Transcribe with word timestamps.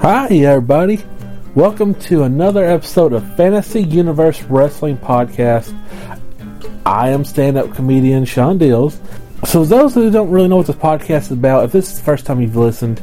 Hi, 0.00 0.26
everybody. 0.30 1.04
Welcome 1.54 1.94
to 1.94 2.24
another 2.24 2.64
episode 2.64 3.12
of 3.12 3.36
Fantasy 3.36 3.82
Universe 3.82 4.42
Wrestling 4.42 4.96
Podcast. 4.96 5.72
I 6.84 7.10
am 7.10 7.24
stand 7.24 7.56
up 7.56 7.72
comedian 7.74 8.24
Sean 8.24 8.58
Dills. 8.58 8.98
So, 9.44 9.64
those 9.64 9.94
who 9.94 10.10
don't 10.10 10.30
really 10.30 10.48
know 10.48 10.56
what 10.56 10.66
this 10.66 10.74
podcast 10.74 11.20
is 11.20 11.30
about, 11.30 11.64
if 11.66 11.72
this 11.72 11.92
is 11.92 11.98
the 11.98 12.04
first 12.04 12.26
time 12.26 12.40
you've 12.40 12.56
listened, 12.56 13.00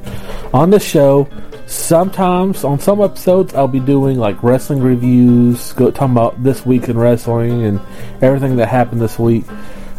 on 0.54 0.70
the 0.70 0.80
show, 0.82 1.30
sometimes 1.68 2.64
on 2.64 2.80
some 2.80 3.02
episodes, 3.02 3.54
I'll 3.54 3.68
be 3.68 3.80
doing 3.80 4.18
like 4.18 4.42
wrestling 4.44 4.82
reviews, 4.82 5.74
go, 5.74 5.92
talking 5.92 6.14
about 6.14 6.42
this 6.44 6.66
week 6.66 6.90
in 6.90 6.98
wrestling 6.98 7.64
and 7.64 7.80
everything 8.22 8.56
that 8.58 8.68
happened 8.68 9.02
this 9.02 9.18
week. 9.18 9.46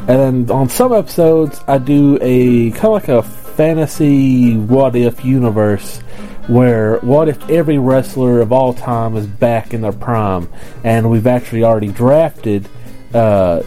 And 0.08 0.46
then 0.46 0.50
on 0.50 0.68
some 0.68 0.92
episodes, 0.92 1.60
I 1.66 1.78
do 1.78 2.18
a 2.20 2.70
kind 2.72 2.84
of 2.84 2.92
like 2.92 3.08
a 3.08 3.22
fantasy 3.22 4.54
what 4.56 4.94
if 4.94 5.24
universe 5.24 5.98
where 6.46 6.98
what 6.98 7.28
if 7.28 7.48
every 7.48 7.78
wrestler 7.78 8.40
of 8.40 8.52
all 8.52 8.74
time 8.74 9.16
is 9.16 9.26
back 9.26 9.72
in 9.72 9.80
their 9.80 9.92
prime 9.92 10.48
and 10.84 11.08
we've 11.10 11.26
actually 11.26 11.64
already 11.64 11.88
drafted 11.88 12.68
uh, 13.14 13.62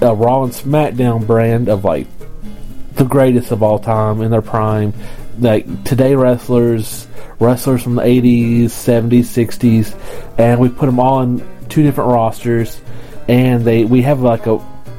a 0.00 0.14
Raw 0.14 0.44
and 0.44 0.52
SmackDown 0.52 1.26
brand 1.26 1.68
of 1.68 1.84
like 1.84 2.06
the 2.94 3.04
greatest 3.04 3.50
of 3.50 3.62
all 3.62 3.78
time 3.78 4.22
in 4.22 4.30
their 4.30 4.42
prime 4.42 4.94
like 5.42 5.84
today 5.84 6.14
wrestlers 6.14 7.06
wrestlers 7.38 7.82
from 7.82 7.96
the 7.96 8.02
80s 8.02 8.64
70s 8.64 9.20
60s 9.20 10.38
and 10.38 10.60
we 10.60 10.68
put 10.68 10.86
them 10.86 11.00
all 11.00 11.20
in 11.22 11.46
two 11.68 11.82
different 11.82 12.10
rosters 12.10 12.80
and 13.28 13.64
they 13.64 13.84
we 13.84 14.02
have 14.02 14.20
like 14.20 14.46
a 14.46 14.58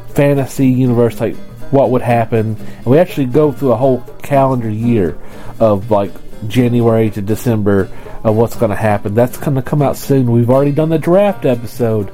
fantasy 0.09 0.67
universe 0.67 1.19
like 1.19 1.35
what 1.71 1.89
would 1.89 2.01
happen 2.01 2.55
and 2.57 2.85
we 2.85 2.99
actually 2.99 3.25
go 3.25 3.51
through 3.51 3.71
a 3.71 3.75
whole 3.75 4.01
calendar 4.21 4.69
year 4.69 5.17
of 5.59 5.89
like 5.89 6.11
January 6.47 7.09
to 7.11 7.21
December 7.21 7.89
of 8.23 8.35
what's 8.35 8.55
going 8.55 8.69
to 8.69 8.75
happen. 8.75 9.13
That's 9.13 9.37
going 9.37 9.55
to 9.55 9.61
come 9.61 9.81
out 9.81 9.97
soon. 9.97 10.31
We've 10.31 10.49
already 10.49 10.71
done 10.71 10.89
the 10.89 10.97
draft 10.97 11.45
episode 11.45 12.11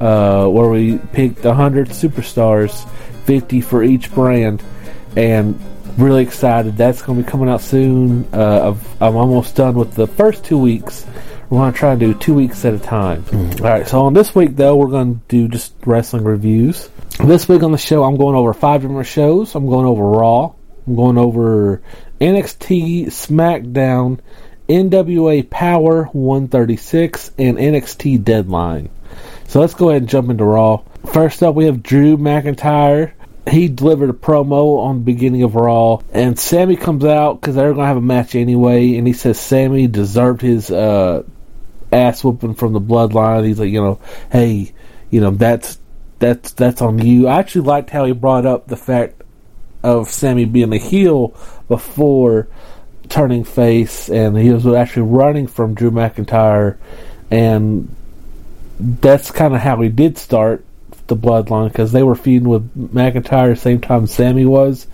uh, 0.00 0.46
where 0.48 0.68
we 0.68 0.98
picked 0.98 1.44
100 1.44 1.88
superstars, 1.88 2.88
50 3.24 3.60
for 3.60 3.82
each 3.82 4.12
brand, 4.12 4.62
and 5.16 5.60
really 5.98 6.22
excited. 6.22 6.76
That's 6.76 7.02
going 7.02 7.18
to 7.18 7.24
be 7.24 7.30
coming 7.30 7.48
out 7.48 7.60
soon. 7.60 8.26
Uh, 8.32 8.76
I'm 9.00 9.16
almost 9.16 9.56
done 9.56 9.74
with 9.74 9.94
the 9.94 10.06
first 10.06 10.44
two 10.44 10.58
weeks. 10.58 11.06
We're 11.48 11.58
going 11.58 11.72
to 11.72 11.78
try 11.78 11.90
and 11.92 12.00
do 12.00 12.14
two 12.14 12.34
weeks 12.34 12.64
at 12.64 12.72
a 12.72 12.78
time. 12.78 13.24
Mm. 13.24 13.60
All 13.60 13.66
right, 13.66 13.86
so 13.86 14.02
on 14.02 14.14
this 14.14 14.34
week, 14.34 14.56
though, 14.56 14.74
we're 14.76 14.86
going 14.88 15.16
to 15.16 15.20
do 15.28 15.48
just 15.48 15.74
wrestling 15.84 16.24
reviews. 16.24 16.88
This 17.22 17.46
week 17.48 17.62
on 17.62 17.72
the 17.72 17.78
show, 17.78 18.04
I'm 18.04 18.16
going 18.16 18.36
over 18.36 18.54
five 18.54 18.80
different 18.80 19.06
shows. 19.06 19.54
I'm 19.54 19.66
going 19.66 19.84
over 19.84 20.02
Raw. 20.02 20.54
I'm 20.86 20.96
going 20.96 21.18
over 21.18 21.82
NXT, 22.20 23.06
SmackDown, 23.06 24.20
NWA 24.68 25.48
Power 25.48 26.04
136, 26.04 27.32
and 27.38 27.58
NXT 27.58 28.24
Deadline. 28.24 28.88
So 29.46 29.60
let's 29.60 29.74
go 29.74 29.90
ahead 29.90 30.02
and 30.02 30.08
jump 30.08 30.30
into 30.30 30.44
Raw. 30.44 30.82
First 31.12 31.42
up, 31.42 31.54
we 31.54 31.66
have 31.66 31.82
Drew 31.82 32.16
McIntyre. 32.16 33.12
He 33.50 33.68
delivered 33.68 34.10
a 34.10 34.12
promo 34.12 34.78
on 34.78 34.98
the 34.98 35.04
beginning 35.04 35.42
of 35.42 35.56
Raw, 35.56 35.98
and 36.12 36.38
Sammy 36.38 36.76
comes 36.76 37.04
out 37.04 37.40
because 37.40 37.56
they're 37.56 37.72
going 37.72 37.82
to 37.82 37.86
have 37.86 37.96
a 37.96 38.00
match 38.00 38.36
anyway, 38.36 38.96
and 38.96 39.06
he 39.06 39.12
says 39.12 39.38
Sammy 39.38 39.88
deserved 39.88 40.42
his 40.42 40.70
uh, 40.70 41.24
ass 41.92 42.22
whooping 42.22 42.54
from 42.54 42.72
the 42.72 42.80
bloodline. 42.80 43.44
He's 43.44 43.58
like, 43.58 43.70
you 43.70 43.80
know, 43.80 43.98
hey, 44.30 44.72
you 45.10 45.20
know, 45.20 45.32
that's 45.32 45.78
that's 46.20 46.52
that's 46.52 46.80
on 46.80 47.04
you. 47.04 47.26
I 47.26 47.40
actually 47.40 47.66
liked 47.66 47.90
how 47.90 48.04
he 48.04 48.12
brought 48.12 48.46
up 48.46 48.68
the 48.68 48.76
fact 48.76 49.22
of 49.82 50.08
Sammy 50.08 50.44
being 50.44 50.72
a 50.72 50.78
heel 50.78 51.34
before 51.68 52.46
turning 53.08 53.42
face, 53.42 54.08
and 54.08 54.36
he 54.36 54.50
was 54.52 54.66
actually 54.66 55.02
running 55.02 55.48
from 55.48 55.74
Drew 55.74 55.90
McIntyre, 55.90 56.76
and 57.30 57.94
that's 58.78 59.30
kind 59.32 59.54
of 59.54 59.60
how 59.60 59.80
he 59.80 59.88
did 59.88 60.16
start 60.16 60.64
the 61.14 61.28
bloodline 61.28 61.68
because 61.68 61.92
they 61.92 62.02
were 62.02 62.14
feeding 62.14 62.48
with 62.48 62.94
McIntyre 62.94 63.56
same 63.56 63.80
time 63.80 64.06
Sammy 64.06 64.44
was, 64.44 64.86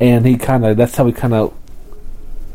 and 0.00 0.26
he 0.26 0.36
kind 0.36 0.64
of 0.64 0.76
that's 0.76 0.96
how 0.96 1.06
he 1.06 1.12
kind 1.12 1.34
of 1.34 1.54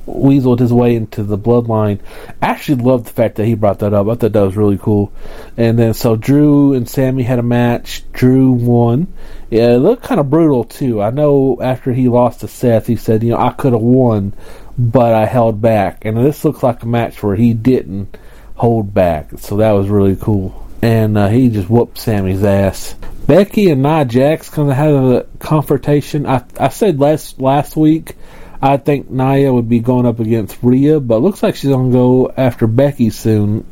weaseled 0.07 0.59
his 0.59 0.73
way 0.73 0.95
into 0.95 1.21
the 1.21 1.37
bloodline. 1.37 1.99
I 2.41 2.47
actually 2.47 2.81
loved 2.83 3.05
the 3.05 3.13
fact 3.13 3.35
that 3.35 3.45
he 3.45 3.55
brought 3.55 3.79
that 3.79 3.93
up. 3.93 4.07
I 4.07 4.15
thought 4.15 4.31
that 4.31 4.41
was 4.41 4.55
really 4.55 4.77
cool. 4.77 5.11
And 5.57 5.77
then 5.77 5.93
so 5.93 6.15
Drew 6.15 6.73
and 6.73 6.89
Sammy 6.89 7.23
had 7.23 7.39
a 7.39 7.43
match. 7.43 8.03
Drew 8.13 8.51
won. 8.51 9.11
Yeah, 9.49 9.73
it 9.73 9.77
looked 9.79 10.03
kind 10.03 10.19
of 10.19 10.29
brutal 10.29 10.63
too. 10.63 11.01
I 11.01 11.09
know 11.09 11.57
after 11.61 11.93
he 11.93 12.07
lost 12.07 12.41
to 12.41 12.47
Seth, 12.47 12.87
he 12.87 12.95
said, 12.95 13.23
you 13.23 13.31
know, 13.31 13.37
I 13.37 13.51
could 13.51 13.73
have 13.73 13.81
won, 13.81 14.33
but 14.77 15.13
I 15.13 15.25
held 15.25 15.61
back. 15.61 16.05
And 16.05 16.17
this 16.17 16.45
looks 16.45 16.63
like 16.63 16.83
a 16.83 16.87
match 16.87 17.21
where 17.21 17.35
he 17.35 17.53
didn't 17.53 18.17
hold 18.55 18.93
back. 18.93 19.29
So 19.37 19.57
that 19.57 19.71
was 19.71 19.89
really 19.89 20.15
cool. 20.15 20.66
And 20.81 21.17
uh, 21.17 21.27
he 21.27 21.49
just 21.49 21.69
whooped 21.69 21.97
Sammy's 21.97 22.43
ass. 22.43 22.95
Becky 23.25 23.71
and 23.71 23.83
Nia 23.83 24.05
Jax 24.05 24.49
kind 24.49 24.69
of 24.69 24.75
had 24.77 24.93
a 24.93 25.23
confrontation. 25.39 26.25
I 26.25 26.43
I 26.59 26.69
said 26.69 26.99
last 26.99 27.41
last 27.41 27.75
week 27.75 28.15
I 28.61 28.77
think 28.77 29.09
Nia 29.09 29.53
would 29.53 29.69
be 29.69 29.79
going 29.79 30.05
up 30.05 30.19
against 30.19 30.57
Rhea, 30.61 30.99
but 30.99 31.21
looks 31.21 31.43
like 31.43 31.55
she's 31.55 31.69
to 31.69 31.91
go 31.91 32.31
after 32.35 32.67
Becky 32.67 33.09
soon. 33.09 33.65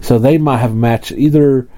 So 0.00 0.18
they 0.18 0.38
might 0.38 0.58
have 0.58 0.72
a 0.72 0.76
match 0.76 1.12
either 1.12 1.68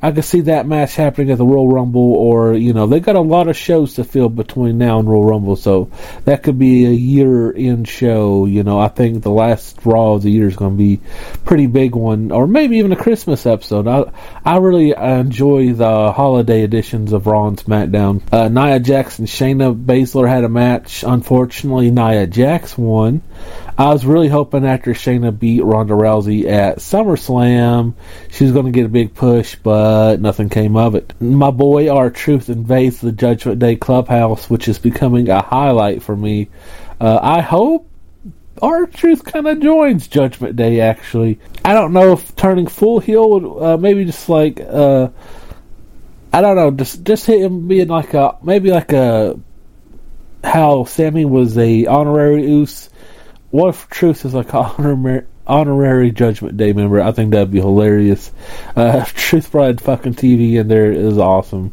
I 0.00 0.12
could 0.12 0.24
see 0.24 0.42
that 0.42 0.66
match 0.66 0.94
happening 0.94 1.30
at 1.32 1.38
the 1.38 1.44
Royal 1.44 1.68
Rumble, 1.68 2.14
or 2.14 2.54
you 2.54 2.72
know, 2.72 2.86
they 2.86 3.00
got 3.00 3.16
a 3.16 3.20
lot 3.20 3.48
of 3.48 3.56
shows 3.56 3.94
to 3.94 4.04
fill 4.04 4.28
between 4.28 4.78
now 4.78 5.00
and 5.00 5.10
Royal 5.10 5.24
Rumble, 5.24 5.56
so 5.56 5.90
that 6.24 6.44
could 6.44 6.58
be 6.58 6.86
a 6.86 6.90
year-end 6.90 7.88
show. 7.88 8.46
You 8.46 8.62
know, 8.62 8.78
I 8.78 8.88
think 8.88 9.22
the 9.22 9.30
last 9.30 9.78
Raw 9.84 10.14
of 10.14 10.22
the 10.22 10.30
year 10.30 10.46
is 10.46 10.56
going 10.56 10.72
to 10.72 10.78
be 10.78 11.00
pretty 11.44 11.66
big 11.66 11.96
one, 11.96 12.30
or 12.30 12.46
maybe 12.46 12.78
even 12.78 12.92
a 12.92 12.96
Christmas 12.96 13.44
episode. 13.44 13.88
I 13.88 14.04
I 14.44 14.58
really 14.58 14.92
enjoy 14.92 15.72
the 15.72 16.12
holiday 16.12 16.62
editions 16.62 17.12
of 17.12 17.26
Raw 17.26 17.48
and 17.48 17.58
SmackDown. 17.58 18.22
Uh, 18.32 18.48
Nia 18.48 18.76
and 18.76 18.84
Shayna 18.84 19.74
Baszler 19.74 20.28
had 20.28 20.44
a 20.44 20.48
match. 20.48 21.02
Unfortunately, 21.06 21.90
Nia 21.90 22.26
Jax 22.26 22.78
won. 22.78 23.22
I 23.78 23.92
was 23.92 24.04
really 24.04 24.26
hoping 24.26 24.66
after 24.66 24.90
Shayna 24.92 25.38
beat 25.38 25.62
Ronda 25.62 25.94
Rousey 25.94 26.46
at 26.46 26.78
SummerSlam, 26.78 27.94
she 28.28 28.42
was 28.42 28.52
going 28.52 28.66
to 28.66 28.72
get 28.72 28.86
a 28.86 28.88
big 28.88 29.14
push, 29.14 29.54
but 29.54 30.20
nothing 30.20 30.48
came 30.48 30.76
of 30.76 30.96
it. 30.96 31.14
My 31.20 31.52
boy 31.52 31.88
R-Truth 31.88 32.48
invades 32.48 33.00
the 33.00 33.12
Judgment 33.12 33.60
Day 33.60 33.76
Clubhouse, 33.76 34.50
which 34.50 34.66
is 34.66 34.80
becoming 34.80 35.28
a 35.28 35.42
highlight 35.42 36.02
for 36.02 36.16
me. 36.16 36.48
Uh, 37.00 37.20
I 37.22 37.40
hope 37.40 37.88
R-Truth 38.60 39.24
kind 39.24 39.46
of 39.46 39.60
joins 39.60 40.08
Judgment 40.08 40.56
Day. 40.56 40.80
Actually, 40.80 41.38
I 41.64 41.72
don't 41.72 41.92
know 41.92 42.14
if 42.14 42.34
turning 42.34 42.66
full 42.66 42.98
heel 42.98 43.30
would 43.30 43.62
uh, 43.62 43.76
maybe 43.76 44.04
just 44.04 44.28
like 44.28 44.58
uh, 44.60 45.08
I 46.32 46.40
don't 46.40 46.56
know, 46.56 46.72
just 46.72 47.04
just 47.04 47.26
him 47.26 47.68
being 47.68 47.86
like 47.86 48.12
a 48.14 48.36
maybe 48.42 48.72
like 48.72 48.92
a 48.92 49.38
how 50.42 50.84
Sammy 50.84 51.24
was 51.24 51.56
a 51.56 51.86
honorary 51.86 52.44
Uce 52.48 52.90
what 53.50 53.68
if 53.70 53.88
Truth 53.88 54.24
is 54.24 54.34
like 54.34 54.54
honorary, 54.54 55.24
honorary 55.46 56.10
Judgment 56.10 56.56
Day 56.56 56.72
member? 56.72 57.00
I 57.00 57.12
think 57.12 57.32
that'd 57.32 57.50
be 57.50 57.60
hilarious. 57.60 58.30
Uh, 58.76 59.04
Truth 59.14 59.52
Bride 59.52 59.80
fucking 59.80 60.14
TV 60.14 60.54
in 60.54 60.68
there 60.68 60.92
is 60.92 61.18
awesome. 61.18 61.72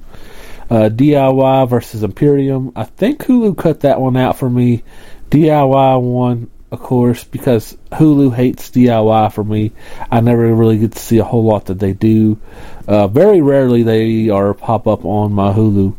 Uh, 0.69 0.89
DIY 0.89 1.69
versus 1.69 2.01
Imperium. 2.01 2.71
I 2.75 2.85
think 2.85 3.21
Hulu 3.23 3.57
cut 3.57 3.81
that 3.81 4.01
one 4.01 4.17
out 4.17 4.37
for 4.37 4.49
me. 4.49 4.83
DIY 5.29 6.01
won, 6.01 6.49
of 6.71 6.79
course, 6.79 7.23
because 7.23 7.77
Hulu 7.91 8.33
hates 8.33 8.71
DIY 8.71 9.33
for 9.33 9.43
me. 9.43 9.73
I 10.09 10.21
never 10.21 10.53
really 10.53 10.79
get 10.79 10.93
to 10.93 10.99
see 10.99 11.19
a 11.19 11.23
whole 11.23 11.43
lot 11.43 11.65
that 11.65 11.77
they 11.77 11.93
do. 11.93 12.39
Uh, 12.87 13.07
very 13.07 13.41
rarely 13.41 13.83
they 13.83 14.29
are 14.29 14.53
pop 14.55 14.87
up 14.87 15.05
on 15.05 15.33
my 15.33 15.53
Hulu. 15.53 15.95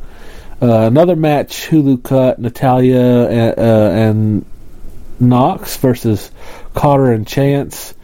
Uh, 0.61 0.81
another 0.87 1.15
match 1.15 1.69
Hulu 1.69 2.03
cut 2.03 2.41
Natalya 2.41 3.29
and, 3.29 3.59
uh, 3.59 3.91
and 3.93 4.47
Nox 5.21 5.77
versus 5.77 6.31
Carter 6.75 7.13
and 7.13 7.27
Chance. 7.27 7.95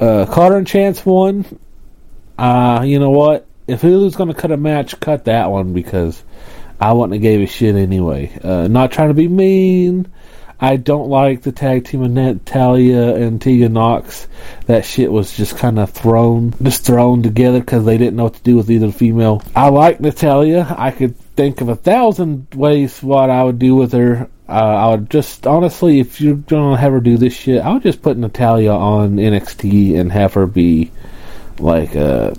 Uh, 0.00 0.26
Carter 0.26 0.56
and 0.56 0.66
Chance 0.66 1.04
won. 1.06 1.44
Uh, 2.38 2.82
you 2.84 2.98
know 2.98 3.10
what? 3.10 3.46
If 3.66 3.82
Hulu's 3.82 4.16
going 4.16 4.28
to 4.28 4.34
cut 4.34 4.50
a 4.50 4.56
match, 4.56 4.98
cut 4.98 5.26
that 5.26 5.50
one 5.50 5.72
because 5.72 6.22
I 6.80 6.92
wouldn't 6.92 7.12
have 7.12 7.22
gave 7.22 7.40
a 7.40 7.46
shit 7.46 7.76
anyway. 7.76 8.36
Uh, 8.42 8.66
not 8.68 8.90
trying 8.90 9.08
to 9.08 9.14
be 9.14 9.28
mean. 9.28 10.12
I 10.62 10.76
don't 10.76 11.08
like 11.08 11.42
the 11.42 11.50
tag 11.50 11.86
team 11.86 12.02
of 12.02 12.12
Natalya 12.12 13.16
and 13.16 13.42
Tegan 13.42 13.72
Nox. 13.72 14.28
That 14.66 14.84
shit 14.84 15.10
was 15.10 15.36
just 15.36 15.56
kind 15.56 15.76
of 15.80 15.90
thrown, 15.90 16.54
just 16.62 16.84
thrown 16.84 17.24
together 17.24 17.58
because 17.58 17.84
they 17.84 17.98
didn't 17.98 18.14
know 18.14 18.24
what 18.24 18.34
to 18.34 18.42
do 18.42 18.56
with 18.56 18.70
either 18.70 18.92
female. 18.92 19.42
I 19.56 19.70
like 19.70 19.98
Natalya. 19.98 20.72
I 20.78 20.92
could 20.92 21.18
think 21.34 21.62
of 21.62 21.68
a 21.68 21.74
thousand 21.74 22.46
ways 22.54 23.02
what 23.02 23.28
I 23.28 23.42
would 23.42 23.58
do 23.58 23.74
with 23.74 23.90
her. 23.90 24.28
Uh, 24.52 24.54
I 24.54 24.90
would 24.90 25.08
just 25.08 25.46
honestly, 25.46 25.98
if 25.98 26.20
you're 26.20 26.34
gonna 26.36 26.76
have 26.76 26.92
her 26.92 27.00
do 27.00 27.16
this 27.16 27.32
shit, 27.32 27.62
I 27.62 27.72
would 27.72 27.82
just 27.82 28.02
put 28.02 28.18
Natalya 28.18 28.72
on 28.72 29.16
NXT 29.16 29.98
and 29.98 30.12
have 30.12 30.34
her 30.34 30.46
be 30.46 30.90
like 31.58 31.94
a 31.94 32.36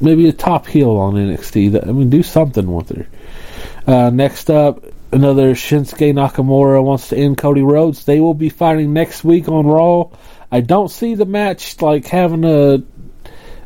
maybe 0.00 0.28
a 0.28 0.32
top 0.32 0.66
heel 0.66 0.96
on 0.96 1.12
NXT. 1.14 1.86
I 1.86 1.92
mean, 1.92 2.08
do 2.08 2.22
something 2.22 2.72
with 2.72 2.88
her. 2.88 3.06
Uh, 3.86 4.08
next 4.08 4.48
up, 4.48 4.82
another 5.12 5.54
Shinsuke 5.54 6.14
Nakamura 6.14 6.82
wants 6.82 7.08
to 7.08 7.16
end 7.18 7.36
Cody 7.36 7.62
Rhodes. 7.62 8.06
They 8.06 8.20
will 8.20 8.32
be 8.32 8.48
fighting 8.48 8.94
next 8.94 9.24
week 9.24 9.48
on 9.48 9.66
Raw. 9.66 10.08
I 10.50 10.60
don't 10.60 10.90
see 10.90 11.16
the 11.16 11.26
match 11.26 11.82
like 11.82 12.06
having 12.06 12.44
a, 12.44 12.82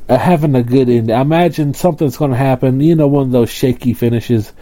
a 0.08 0.18
having 0.18 0.56
a 0.56 0.62
good 0.64 0.88
end. 0.88 1.12
I 1.12 1.20
imagine 1.20 1.74
something's 1.74 2.16
going 2.16 2.32
to 2.32 2.36
happen. 2.36 2.80
You 2.80 2.96
know, 2.96 3.06
one 3.06 3.26
of 3.26 3.30
those 3.30 3.50
shaky 3.50 3.94
finishes. 3.94 4.52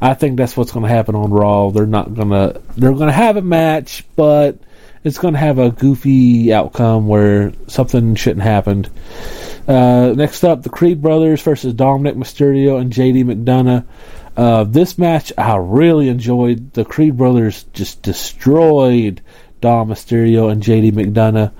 I 0.00 0.14
think 0.14 0.36
that's 0.36 0.56
what's 0.56 0.72
going 0.72 0.84
to 0.84 0.92
happen 0.92 1.14
on 1.14 1.30
Raw. 1.30 1.70
They're 1.70 1.86
not 1.86 2.14
going 2.14 2.30
to. 2.30 2.60
They're 2.76 2.92
going 2.92 3.08
to 3.08 3.12
have 3.12 3.36
a 3.36 3.42
match, 3.42 4.04
but 4.16 4.58
it's 5.04 5.18
going 5.18 5.34
to 5.34 5.40
have 5.40 5.58
a 5.58 5.70
goofy 5.70 6.52
outcome 6.52 7.08
where 7.08 7.52
something 7.66 8.14
shouldn't 8.14 8.42
happen. 8.42 8.86
Uh, 9.66 10.14
next 10.16 10.44
up, 10.44 10.62
the 10.62 10.70
Creed 10.70 11.02
brothers 11.02 11.42
versus 11.42 11.74
Dominic 11.74 12.14
Mysterio 12.14 12.80
and 12.80 12.92
JD 12.92 13.24
McDonagh. 13.24 13.84
Uh, 14.36 14.64
this 14.64 14.98
match 14.98 15.32
I 15.36 15.56
really 15.56 16.08
enjoyed. 16.08 16.72
The 16.72 16.84
Creed 16.84 17.16
brothers 17.16 17.64
just 17.72 18.02
destroyed 18.02 19.20
Dom 19.60 19.88
Mysterio 19.88 20.50
and 20.50 20.62
JD 20.62 20.92
McDonagh. 20.92 21.52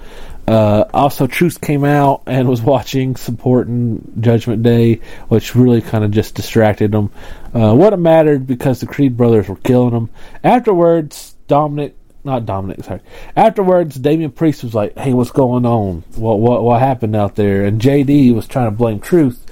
Uh, 0.49 0.89
also, 0.95 1.27
Truth 1.27 1.61
came 1.61 1.85
out 1.85 2.23
and 2.27 2.49
was 2.49 2.63
watching, 2.63 3.17
supporting 3.17 4.15
Judgment 4.19 4.63
Day, 4.63 5.01
which 5.29 5.55
really 5.55 5.83
kind 5.83 6.05
of 6.05 6.11
just 6.11 6.35
distracted 6.35 6.91
them. 6.91 7.11
Uh, 7.53 7.75
what 7.75 7.93
it 7.93 7.99
mattered 7.99 8.47
because 8.47 8.81
the 8.81 8.87
Creed 8.87 9.15
brothers 9.15 9.47
were 9.47 9.57
killing 9.57 9.91
them. 9.91 10.09
Afterwards, 10.43 11.37
Dominic, 11.49 11.97
not 12.25 12.47
Dominic, 12.47 12.83
sorry. 12.83 13.01
Afterwards, 13.37 13.97
Damian 13.97 14.31
Priest 14.31 14.65
was 14.65 14.75
like, 14.75 14.97
"Hey, 14.97 15.13
what's 15.13 15.33
going 15.33 15.67
on? 15.67 16.03
What 16.17 16.41
what 16.41 16.63
what 16.63 16.81
happened 16.81 17.15
out 17.15 17.37
there?" 17.37 17.67
And 17.67 17.79
JD 17.79 18.35
was 18.35 18.47
trying 18.49 18.69
to 18.69 18.77
blame 18.77 19.01
Truth, 19.01 19.45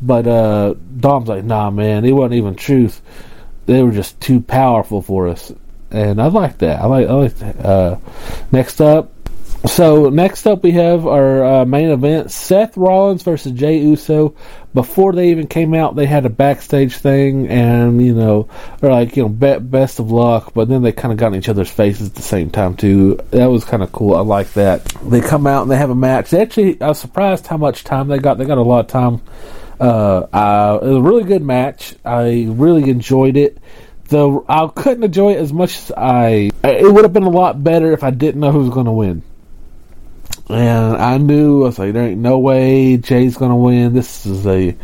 but 0.00 0.24
uh, 0.28 0.74
Dom's 0.98 1.28
like, 1.28 1.42
"Nah, 1.42 1.70
man, 1.70 2.04
it 2.04 2.12
wasn't 2.12 2.34
even 2.34 2.54
Truth. 2.54 3.02
They 3.66 3.82
were 3.82 3.90
just 3.90 4.20
too 4.20 4.40
powerful 4.40 5.02
for 5.02 5.26
us." 5.26 5.52
And 5.90 6.22
I 6.22 6.26
like 6.26 6.58
that. 6.58 6.80
I 6.80 6.86
like 6.86 7.08
I 7.08 7.12
like 7.12 7.34
that. 7.38 7.64
Uh, 7.64 7.96
next 8.52 8.80
up, 8.80 9.13
so 9.66 10.10
next 10.10 10.46
up 10.46 10.62
we 10.62 10.72
have 10.72 11.06
our 11.06 11.44
uh, 11.44 11.64
main 11.64 11.90
event: 11.90 12.30
Seth 12.30 12.76
Rollins 12.76 13.22
versus 13.22 13.52
Jey 13.52 13.78
Uso. 13.78 14.34
Before 14.74 15.12
they 15.12 15.30
even 15.30 15.46
came 15.46 15.72
out, 15.72 15.94
they 15.94 16.06
had 16.06 16.26
a 16.26 16.30
backstage 16.30 16.96
thing, 16.96 17.48
and 17.48 18.04
you 18.04 18.14
know, 18.14 18.48
they're 18.80 18.90
like, 18.90 19.16
you 19.16 19.22
know, 19.22 19.28
be- 19.28 19.58
best 19.58 20.00
of 20.00 20.10
luck. 20.10 20.52
But 20.52 20.68
then 20.68 20.82
they 20.82 20.92
kind 20.92 21.12
of 21.12 21.18
got 21.18 21.28
in 21.28 21.38
each 21.38 21.48
other's 21.48 21.70
faces 21.70 22.08
at 22.08 22.14
the 22.14 22.22
same 22.22 22.50
time 22.50 22.76
too. 22.76 23.18
That 23.30 23.46
was 23.46 23.64
kind 23.64 23.82
of 23.82 23.92
cool. 23.92 24.14
I 24.14 24.20
like 24.20 24.52
that. 24.54 24.84
They 25.04 25.20
come 25.20 25.46
out 25.46 25.62
and 25.62 25.70
they 25.70 25.76
have 25.76 25.90
a 25.90 25.94
match. 25.94 26.30
They 26.30 26.42
actually, 26.42 26.80
I 26.80 26.88
was 26.88 26.98
surprised 26.98 27.46
how 27.46 27.56
much 27.56 27.84
time 27.84 28.08
they 28.08 28.18
got. 28.18 28.38
They 28.38 28.44
got 28.44 28.58
a 28.58 28.62
lot 28.62 28.80
of 28.80 28.86
time. 28.88 29.22
Uh, 29.80 30.26
it 30.82 30.86
was 30.86 30.96
a 30.96 31.02
really 31.02 31.24
good 31.24 31.42
match. 31.42 31.94
I 32.04 32.46
really 32.48 32.90
enjoyed 32.90 33.36
it. 33.36 33.58
The 34.08 34.44
I 34.48 34.68
couldn't 34.74 35.04
enjoy 35.04 35.32
it 35.32 35.38
as 35.38 35.52
much 35.52 35.78
as 35.78 35.92
I. 35.96 36.50
It 36.62 36.92
would 36.92 37.04
have 37.04 37.12
been 37.12 37.22
a 37.22 37.30
lot 37.30 37.62
better 37.64 37.92
if 37.92 38.04
I 38.04 38.10
didn't 38.10 38.40
know 38.40 38.52
who 38.52 38.60
was 38.60 38.70
going 38.70 38.86
to 38.86 38.92
win. 38.92 39.22
And 40.48 40.96
I 40.96 41.18
knew 41.18 41.62
I 41.62 41.66
was 41.66 41.78
like, 41.78 41.92
there 41.94 42.08
ain't 42.08 42.20
no 42.20 42.38
way 42.38 42.96
Jey's 42.96 43.36
gonna 43.36 43.56
win. 43.56 43.94
This 43.94 44.26
is 44.26 44.46
a 44.46 44.76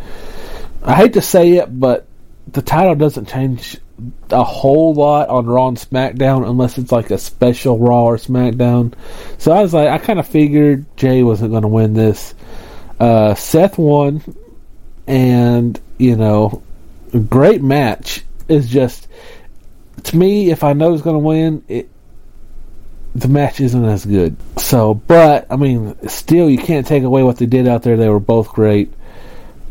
I 0.83 0.95
hate 0.95 1.13
to 1.15 1.23
say 1.23 1.53
it, 1.53 1.79
but 1.79 2.07
the 2.53 2.63
title 2.63 2.95
doesn't 2.95 3.29
change 3.29 3.79
a 4.31 4.43
whole 4.43 4.95
lot 4.95 5.29
on 5.29 5.47
Raw 5.47 5.69
and 5.69 5.77
SmackDown 5.77 6.49
unless 6.49 6.79
it's 6.79 6.91
like 6.91 7.11
a 7.11 7.19
special 7.19 7.79
Raw 7.79 8.05
or 8.05 8.17
SmackDown. 8.17 8.95
So 9.39 9.53
I 9.53 9.61
was 9.61 9.75
like, 9.75 9.89
I 9.89 9.99
kind 9.99 10.19
of 10.19 10.27
figured 10.27 10.87
Jey 10.97 11.23
wasn't 11.23 11.53
to 11.63 11.69
win 11.69 11.93
this. 11.93 12.35
Uh, 12.99 13.35
Seth 13.35 13.77
won, 13.79 14.23
and 15.07 15.79
you 15.99 16.17
know, 16.17 16.63
a 17.13 17.19
great 17.19 17.63
match. 17.63 18.25
Is 18.49 18.69
just 18.69 19.07
to 20.05 20.17
me, 20.17 20.51
if 20.51 20.65
I 20.65 20.73
know 20.73 20.93
he's 20.93 21.03
to 21.15 21.21
win, 21.21 21.65
it 21.69 21.89
the 23.15 23.29
match 23.29 23.61
isn't 23.61 23.85
as 23.85 24.05
good. 24.05 24.37
So, 24.57 24.95
but 24.95 25.47
I 25.51 25.57
mean, 25.57 25.97
still, 26.09 26.49
you 26.49 26.59
can't 26.59 26.87
take 26.87 27.03
away 27.03 27.23
what 27.23 27.39
they 27.39 27.47
did 27.47 27.67
out 27.67 27.83
there. 27.83 27.97
They 27.97 28.09
were 28.09 28.21
both 28.21 28.53
great. 28.53 28.93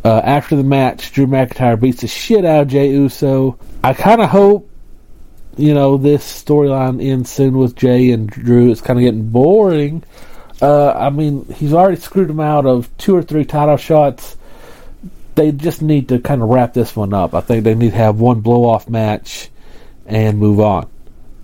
Uh, 0.03 0.21
after 0.23 0.55
the 0.55 0.63
match, 0.63 1.11
Drew 1.11 1.27
McIntyre 1.27 1.79
beats 1.79 2.01
the 2.01 2.07
shit 2.07 2.45
out 2.45 2.63
of 2.63 2.67
Jey 2.69 2.91
Uso. 2.91 3.57
I 3.83 3.93
kind 3.93 4.21
of 4.21 4.29
hope, 4.29 4.69
you 5.57 5.73
know, 5.73 5.97
this 5.97 6.43
storyline 6.43 7.03
ends 7.03 7.29
soon 7.29 7.57
with 7.57 7.75
Jey 7.75 8.11
and 8.11 8.29
Drew. 8.29 8.71
It's 8.71 8.81
kind 8.81 8.97
of 8.97 9.03
getting 9.03 9.29
boring. 9.29 10.03
Uh, 10.61 10.91
I 10.91 11.09
mean, 11.09 11.45
he's 11.53 11.73
already 11.73 11.97
screwed 11.97 12.29
him 12.29 12.39
out 12.39 12.65
of 12.65 12.95
two 12.97 13.15
or 13.15 13.23
three 13.23 13.45
title 13.45 13.77
shots. 13.77 14.37
They 15.35 15.51
just 15.51 15.81
need 15.81 16.09
to 16.09 16.19
kind 16.19 16.41
of 16.41 16.49
wrap 16.49 16.73
this 16.73 16.95
one 16.95 17.13
up. 17.13 17.33
I 17.33 17.41
think 17.41 17.63
they 17.63 17.75
need 17.75 17.91
to 17.91 17.97
have 17.97 18.19
one 18.19 18.41
blow 18.41 18.65
off 18.65 18.89
match 18.89 19.49
and 20.05 20.37
move 20.37 20.59
on. 20.59 20.89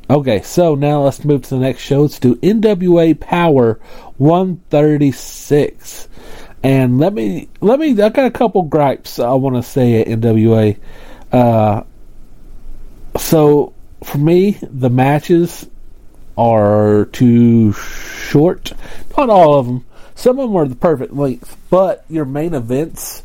Okay, 0.07 0.43
so 0.43 0.75
now 0.75 1.01
let's 1.01 1.25
move 1.25 1.41
to 1.43 1.49
the 1.49 1.59
next 1.59 1.81
show. 1.81 2.03
Let's 2.03 2.19
do 2.19 2.35
NWA 2.35 3.19
Power 3.19 3.79
136. 4.17 6.07
And 6.61 6.99
let 6.99 7.11
me 7.11 7.49
let 7.59 7.79
me 7.79 7.99
I 7.99 8.09
got 8.09 8.25
a 8.25 8.31
couple 8.31 8.61
gripes 8.63 9.17
I 9.17 9.33
want 9.33 9.55
to 9.55 9.63
say 9.63 10.01
at 10.01 10.07
NWA. 10.07 10.77
Uh, 11.31 11.83
so 13.17 13.73
for 14.03 14.19
me, 14.19 14.59
the 14.61 14.91
matches 14.91 15.67
are 16.37 17.05
too 17.05 17.73
short. 17.73 18.73
Not 19.17 19.31
all 19.31 19.55
of 19.55 19.65
them. 19.65 19.85
Some 20.13 20.37
of 20.37 20.49
them 20.49 20.55
are 20.55 20.67
the 20.67 20.75
perfect 20.75 21.13
length, 21.13 21.57
but 21.71 22.05
your 22.09 22.25
main 22.25 22.53
events 22.53 23.23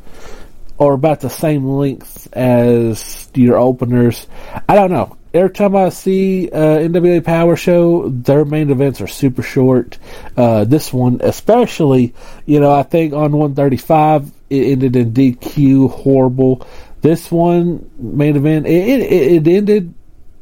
are 0.78 0.94
about 0.94 1.20
the 1.20 1.28
same 1.28 1.66
length 1.66 2.26
as 2.32 3.28
your 3.34 3.58
openers. 3.58 4.26
I 4.66 4.74
don't 4.76 4.90
know 4.90 5.18
every 5.32 5.50
time 5.50 5.76
I 5.76 5.88
see 5.90 6.50
uh, 6.50 6.78
NWA 6.78 7.24
Power 7.24 7.56
Show, 7.56 8.08
their 8.08 8.44
main 8.44 8.70
events 8.70 9.00
are 9.00 9.06
super 9.06 9.42
short. 9.42 9.98
Uh, 10.36 10.64
this 10.64 10.92
one, 10.92 11.20
especially, 11.22 12.14
you 12.46 12.60
know, 12.60 12.72
I 12.72 12.82
think 12.82 13.12
on 13.12 13.32
135 13.32 14.30
it 14.50 14.72
ended 14.72 14.96
in 14.96 15.12
DQ, 15.12 15.90
horrible. 15.90 16.66
This 17.00 17.30
one 17.30 17.90
main 17.98 18.36
event, 18.36 18.66
it 18.66 19.00
it, 19.00 19.46
it 19.46 19.48
ended. 19.48 19.94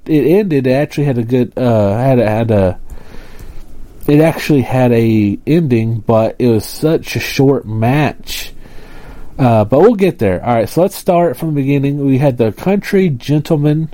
It 0.07 0.27
ended. 0.27 0.67
It 0.67 0.73
actually 0.73 1.05
had 1.05 1.19
a 1.19 1.23
good. 1.23 1.53
Uh, 1.57 1.97
had 1.97 2.19
had 2.19 2.51
a. 2.51 2.81
It 4.07 4.21
actually 4.21 4.63
had 4.63 4.91
a 4.93 5.39
ending, 5.47 6.01
but 6.01 6.37
it 6.39 6.49
was 6.49 6.65
such 6.65 7.15
a 7.15 7.21
short 7.21 7.67
match. 7.67 8.55
Uh, 9.39 9.65
but 9.67 9.81
we'll 9.81 9.95
get 9.95 10.19
there. 10.19 10.45
All 10.45 10.55
right, 10.55 10.69
so 10.69 10.81
let's 10.81 10.97
start 10.97 11.37
from 11.37 11.55
the 11.55 11.61
beginning. 11.61 12.05
We 12.05 12.19
had 12.19 12.39
the 12.39 12.51
Country 12.51 13.11
Gentlemen 13.11 13.91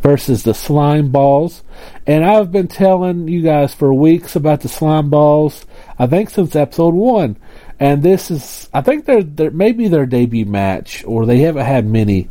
versus 0.00 0.42
the 0.42 0.54
slime 0.54 1.10
balls. 1.10 1.62
And 2.06 2.24
I've 2.24 2.52
been 2.52 2.68
telling 2.68 3.28
you 3.28 3.42
guys 3.42 3.74
for 3.74 3.92
weeks 3.92 4.36
about 4.36 4.60
the 4.60 4.68
slime 4.68 5.10
balls, 5.10 5.66
I 5.98 6.06
think 6.06 6.30
since 6.30 6.54
episode 6.56 6.94
one. 6.94 7.36
And 7.80 8.02
this 8.02 8.30
is, 8.30 8.68
I 8.74 8.80
think 8.80 9.04
they're, 9.04 9.22
they're 9.22 9.50
maybe 9.50 9.88
their 9.88 10.06
debut 10.06 10.46
match, 10.46 11.04
or 11.04 11.26
they 11.26 11.38
haven't 11.40 11.66
had 11.66 11.86
many. 11.86 12.28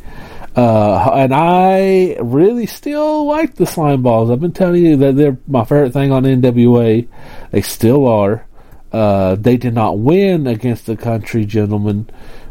Uh, 0.58 1.12
and 1.14 1.34
I 1.36 2.18
really 2.20 2.66
still 2.66 3.28
like 3.28 3.56
the 3.56 3.68
slime 3.68 4.02
balls. 4.02 4.32
I've 4.32 4.42
been 4.42 4.54
telling 4.54 4.84
you 4.84 4.98
that 4.98 5.16
they're 5.16 5.38
my 5.48 5.64
favorite 5.64 5.94
thing 5.94 6.12
on 6.12 6.24
NWA. 6.24 7.08
They 7.52 7.62
still 7.62 8.08
are. 8.08 8.48
Uh, 8.92 9.36
they 9.36 9.58
did 9.58 9.76
not 9.76 10.00
win 10.00 10.48
against 10.48 10.88
the 10.88 10.98
country 10.98 11.46
gentlemen. 11.46 12.10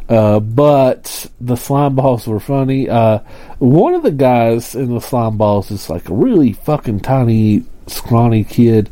Uh, 0.09 0.39
but 0.39 1.27
the 1.41 1.57
slime 1.57 1.97
balls 1.97 2.27
were 2.27 2.39
funny. 2.39 2.89
Uh, 2.89 3.19
one 3.59 3.95
of 3.95 4.03
the 4.03 4.13
guys 4.13 4.75
in 4.75 4.95
the 4.95 5.01
slime 5.01 5.37
balls 5.37 5.71
is 5.71 5.91
like 5.91 6.09
a 6.09 6.15
really 6.15 6.53
fucking 6.53 7.01
tiny, 7.01 7.65
scrawny 7.89 8.45
kid. 8.45 8.89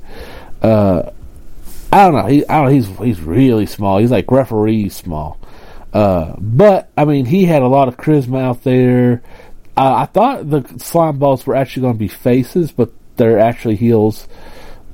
Uh, 0.61 1.11
I 1.93 2.05
don't 2.05 2.15
know. 2.15 2.27
He, 2.27 2.47
I 2.49 2.57
don't 2.57 2.65
know. 2.65 2.73
He's 2.73 2.89
he's 2.99 3.21
really 3.21 3.67
small. 3.67 3.99
He's 3.99 4.11
like 4.11 4.31
referee 4.31 4.89
small. 4.89 5.39
Uh, 5.93 6.35
but 6.39 6.91
I 6.97 7.05
mean, 7.05 7.27
he 7.27 7.45
had 7.45 7.63
a 7.63 7.69
lot 7.69 7.87
of 7.87 7.97
charisma 7.97 8.41
out 8.41 8.65
there. 8.65 9.23
I 9.77 10.07
thought 10.07 10.51
the 10.51 10.65
slime 10.79 11.19
balls 11.19 11.47
were 11.47 11.57
actually 11.57 11.83
going 11.83 11.95
to 11.95 11.99
be 11.99 12.09
faces, 12.09 12.71
but 12.71 12.93
they're 13.17 13.39
actually 13.41 13.77
heels. 13.77 14.29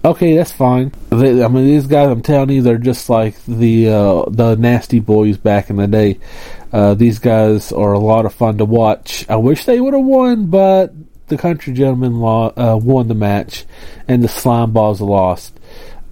Okay, 0.02 0.34
that's 0.36 0.52
fine. 0.52 0.92
They, 1.10 1.44
I 1.44 1.48
mean, 1.48 1.66
these 1.66 1.86
guys, 1.86 2.08
I'm 2.08 2.22
telling 2.22 2.48
you, 2.50 2.62
they're 2.62 2.78
just 2.78 3.10
like 3.10 3.36
the 3.44 3.88
uh, 3.90 4.24
the 4.30 4.54
nasty 4.56 4.98
boys 4.98 5.36
back 5.36 5.68
in 5.68 5.76
the 5.76 5.86
day. 5.86 6.18
Uh, 6.72 6.94
these 6.94 7.18
guys 7.18 7.70
are 7.70 7.92
a 7.92 7.98
lot 7.98 8.24
of 8.24 8.32
fun 8.32 8.56
to 8.58 8.64
watch. 8.64 9.26
I 9.28 9.36
wish 9.36 9.66
they 9.66 9.78
would 9.78 9.92
have 9.92 10.04
won, 10.04 10.46
but 10.46 10.94
the 11.28 11.36
country 11.36 11.74
gentlemen 11.74 12.18
lo- 12.18 12.54
uh, 12.56 12.78
won 12.82 13.08
the 13.08 13.14
match, 13.14 13.66
and 14.08 14.24
the 14.24 14.28
slime 14.28 14.72
balls 14.72 15.02
lost. 15.02 15.59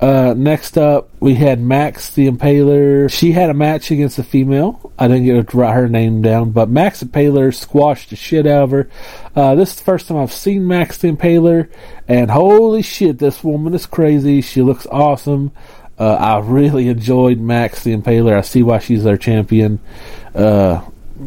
Uh, 0.01 0.33
next 0.37 0.79
up, 0.79 1.09
we 1.19 1.35
had 1.35 1.61
Max 1.61 2.11
the 2.11 2.31
Impaler. 2.31 3.11
She 3.11 3.33
had 3.33 3.51
a 3.51 3.55
match 3.55 3.91
against 3.91 4.19
a 4.19 4.23
female. 4.23 4.93
I 4.97 5.09
didn't 5.09 5.25
get 5.25 5.49
to 5.49 5.57
write 5.57 5.75
her 5.75 5.89
name 5.89 6.23
down, 6.23 6.53
but 6.53 6.69
Max 6.69 7.01
the 7.01 7.07
Impaler 7.07 7.53
squashed 7.53 8.11
the 8.11 8.17
shit 8.17 8.47
out 8.47 8.65
of 8.65 8.71
her. 8.71 8.91
Uh, 9.35 9.57
this 9.57 9.71
is 9.71 9.77
the 9.77 9.85
first 9.85 10.07
time 10.07 10.19
I've 10.19 10.33
seen 10.33 10.69
Max 10.69 10.99
the 10.99 11.11
Impaler, 11.11 11.69
and 12.07 12.31
holy 12.31 12.83
shit, 12.83 13.19
this 13.19 13.43
woman 13.43 13.75
is 13.75 13.87
crazy. 13.87 14.41
She 14.41 14.63
looks 14.63 14.87
awesome. 14.87 15.51
Uh, 15.99 16.15
I 16.15 16.39
really 16.39 16.87
enjoyed 16.87 17.41
Max 17.41 17.83
the 17.83 17.97
Impaler. 17.97 18.39
I 18.39 18.43
see 18.43 18.63
why 18.63 18.79
she's 18.79 19.03
their 19.03 19.17
champion. 19.17 19.81
Uh, 20.33 20.81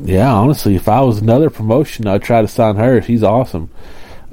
yeah, 0.05 0.31
honestly, 0.31 0.75
if 0.75 0.87
I 0.87 1.01
was 1.01 1.19
another 1.19 1.49
promotion, 1.49 2.07
I'd 2.07 2.23
try 2.23 2.41
to 2.41 2.47
sign 2.47 2.77
her. 2.77 3.01
She's 3.01 3.23
awesome. 3.23 3.69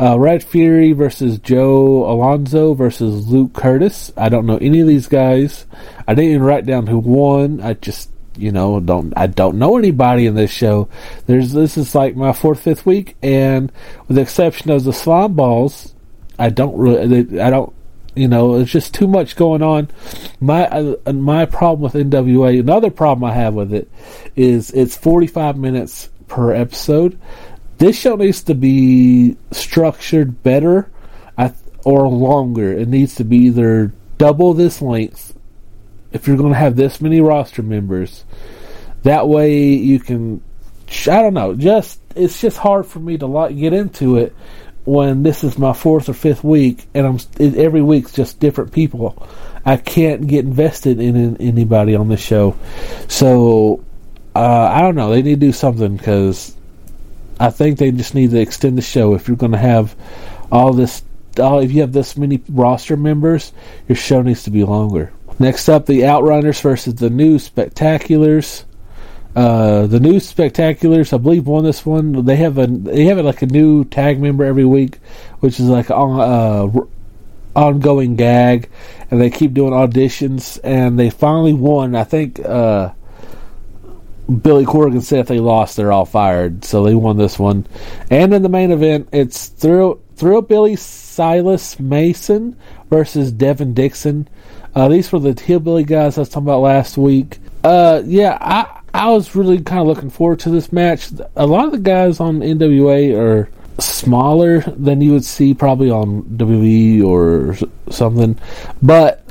Uh, 0.00 0.18
Red 0.18 0.44
Fury 0.44 0.92
versus 0.92 1.38
Joe 1.38 2.10
Alonzo 2.10 2.74
versus 2.74 3.26
Luke 3.26 3.52
Curtis. 3.52 4.12
I 4.16 4.28
don't 4.28 4.46
know 4.46 4.58
any 4.58 4.80
of 4.80 4.86
these 4.86 5.08
guys. 5.08 5.66
I 6.06 6.14
didn't 6.14 6.30
even 6.30 6.42
write 6.42 6.66
down 6.66 6.86
who 6.86 6.98
won. 6.98 7.60
I 7.60 7.74
just, 7.74 8.10
you 8.36 8.52
know, 8.52 8.78
don't 8.78 9.12
I 9.16 9.26
don't 9.26 9.58
know 9.58 9.76
anybody 9.76 10.26
in 10.26 10.36
this 10.36 10.52
show. 10.52 10.88
There's 11.26 11.52
this 11.52 11.76
is 11.76 11.94
like 11.96 12.14
my 12.14 12.32
fourth, 12.32 12.60
fifth 12.60 12.86
week, 12.86 13.16
and 13.22 13.72
with 14.06 14.14
the 14.16 14.22
exception 14.22 14.70
of 14.70 14.84
the 14.84 14.92
slime 14.92 15.34
balls, 15.34 15.94
I 16.38 16.50
don't 16.50 16.76
really, 16.76 17.40
I 17.40 17.50
don't, 17.50 17.74
you 18.14 18.28
know, 18.28 18.54
it's 18.54 18.70
just 18.70 18.94
too 18.94 19.08
much 19.08 19.34
going 19.34 19.62
on. 19.62 19.88
My 20.38 20.68
uh, 20.68 21.12
my 21.12 21.44
problem 21.46 21.80
with 21.80 21.94
NWA, 21.94 22.60
another 22.60 22.90
problem 22.90 23.24
I 23.24 23.34
have 23.34 23.54
with 23.54 23.72
it, 23.72 23.90
is 24.36 24.70
it's 24.70 24.96
45 24.96 25.56
minutes 25.56 26.10
per 26.28 26.54
episode. 26.54 27.18
This 27.78 27.98
show 27.98 28.16
needs 28.16 28.42
to 28.44 28.54
be 28.54 29.36
structured 29.52 30.42
better 30.42 30.90
or 31.84 32.08
longer. 32.08 32.72
It 32.72 32.88
needs 32.88 33.14
to 33.14 33.24
be 33.24 33.38
either 33.46 33.92
double 34.18 34.52
this 34.52 34.82
length 34.82 35.34
if 36.12 36.26
you're 36.26 36.36
going 36.36 36.52
to 36.52 36.58
have 36.58 36.76
this 36.76 37.00
many 37.00 37.20
roster 37.20 37.62
members. 37.62 38.24
That 39.02 39.28
way 39.28 39.58
you 39.60 40.00
can. 40.00 40.42
I 41.02 41.22
don't 41.22 41.34
know. 41.34 41.54
Just 41.54 42.00
it's 42.16 42.40
just 42.40 42.58
hard 42.58 42.86
for 42.86 42.98
me 42.98 43.16
to 43.18 43.26
like, 43.26 43.56
get 43.56 43.72
into 43.72 44.16
it 44.16 44.34
when 44.84 45.22
this 45.22 45.44
is 45.44 45.58
my 45.58 45.72
fourth 45.72 46.08
or 46.08 46.14
fifth 46.14 46.42
week, 46.42 46.86
and 46.94 47.06
I'm 47.06 47.18
it, 47.38 47.54
every 47.54 47.82
week's 47.82 48.12
just 48.12 48.40
different 48.40 48.72
people. 48.72 49.26
I 49.64 49.76
can't 49.76 50.26
get 50.26 50.44
invested 50.44 51.00
in, 51.00 51.14
in 51.14 51.36
anybody 51.38 51.94
on 51.94 52.08
this 52.08 52.20
show, 52.20 52.56
so 53.06 53.84
uh, 54.34 54.70
I 54.72 54.80
don't 54.80 54.94
know. 54.94 55.10
They 55.10 55.22
need 55.22 55.40
to 55.40 55.46
do 55.46 55.52
something 55.52 55.96
because 55.96 56.56
I 57.40 57.50
think 57.50 57.78
they 57.78 57.90
just 57.92 58.14
need 58.14 58.30
to 58.30 58.40
extend 58.40 58.78
the 58.78 58.82
show. 58.82 59.14
If 59.14 59.28
you're 59.28 59.36
going 59.36 59.52
to 59.52 59.58
have 59.58 59.94
all 60.50 60.72
this, 60.72 61.02
all, 61.38 61.60
if 61.60 61.72
you 61.72 61.82
have 61.82 61.92
this 61.92 62.16
many 62.16 62.42
roster 62.48 62.96
members, 62.96 63.52
your 63.86 63.96
show 63.96 64.22
needs 64.22 64.42
to 64.44 64.50
be 64.50 64.64
longer. 64.64 65.12
Next 65.38 65.68
up, 65.68 65.86
the 65.86 66.00
Outrunners 66.00 66.60
versus 66.60 66.96
the 66.96 67.10
New 67.10 67.38
Spectaculars. 67.38 68.64
Uh, 69.36 69.86
the 69.86 70.00
new 70.00 70.14
Spectaculars, 70.14 71.12
I 71.12 71.18
believe, 71.18 71.46
won 71.46 71.62
this 71.62 71.86
one. 71.86 72.24
They 72.24 72.36
have 72.36 72.58
a 72.58 72.66
they 72.66 73.04
have 73.04 73.18
like 73.18 73.42
a 73.42 73.46
new 73.46 73.84
tag 73.84 74.20
member 74.20 74.44
every 74.44 74.64
week, 74.64 74.98
which 75.38 75.60
is 75.60 75.68
like 75.68 75.92
on 75.92 76.18
uh, 76.18 76.80
ongoing 77.54 78.16
gag, 78.16 78.68
and 79.10 79.20
they 79.20 79.30
keep 79.30 79.54
doing 79.54 79.72
auditions, 79.72 80.58
and 80.64 80.98
they 80.98 81.10
finally 81.10 81.52
won. 81.52 81.94
I 81.94 82.02
think 82.02 82.40
uh, 82.40 82.90
Billy 84.28 84.66
Corgan 84.66 85.02
said 85.02 85.20
if 85.20 85.28
they 85.28 85.40
lost, 85.40 85.76
they're 85.76 85.92
all 85.92 86.04
fired. 86.04 86.64
So 86.64 86.84
they 86.84 86.94
won 86.94 87.16
this 87.16 87.38
one. 87.38 87.66
And 88.10 88.34
in 88.34 88.42
the 88.42 88.48
main 88.48 88.70
event, 88.70 89.08
it's 89.12 89.46
through 89.46 90.00
through 90.16 90.42
Billy 90.42 90.76
Silas 90.76 91.78
Mason 91.78 92.56
versus 92.90 93.32
Devin 93.32 93.72
Dixon. 93.72 94.28
Uh, 94.74 94.88
these 94.88 95.10
were 95.10 95.18
the 95.18 95.40
hillbilly 95.40 95.84
guys 95.84 96.18
I 96.18 96.22
was 96.22 96.28
talking 96.28 96.46
about 96.46 96.60
last 96.60 96.98
week. 96.98 97.38
Uh, 97.64 98.02
yeah, 98.04 98.36
I 98.40 98.80
I 98.92 99.10
was 99.10 99.34
really 99.34 99.60
kind 99.62 99.80
of 99.80 99.86
looking 99.86 100.10
forward 100.10 100.40
to 100.40 100.50
this 100.50 100.72
match. 100.72 101.10
A 101.36 101.46
lot 101.46 101.66
of 101.66 101.72
the 101.72 101.78
guys 101.78 102.20
on 102.20 102.40
NWA 102.40 103.18
are 103.18 103.50
smaller 103.78 104.60
than 104.60 105.00
you 105.00 105.12
would 105.12 105.24
see 105.24 105.54
probably 105.54 105.90
on 105.90 106.22
WWE 106.24 107.04
or 107.04 107.56
something, 107.90 108.38
but 108.82 109.24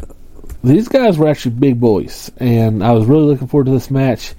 these 0.64 0.88
guys 0.88 1.18
were 1.18 1.28
actually 1.28 1.56
big 1.56 1.80
boys, 1.80 2.32
and 2.38 2.84
I 2.84 2.92
was 2.94 3.06
really 3.06 3.26
looking 3.26 3.48
forward 3.48 3.66
to 3.66 3.72
this 3.72 3.92
match 3.92 4.34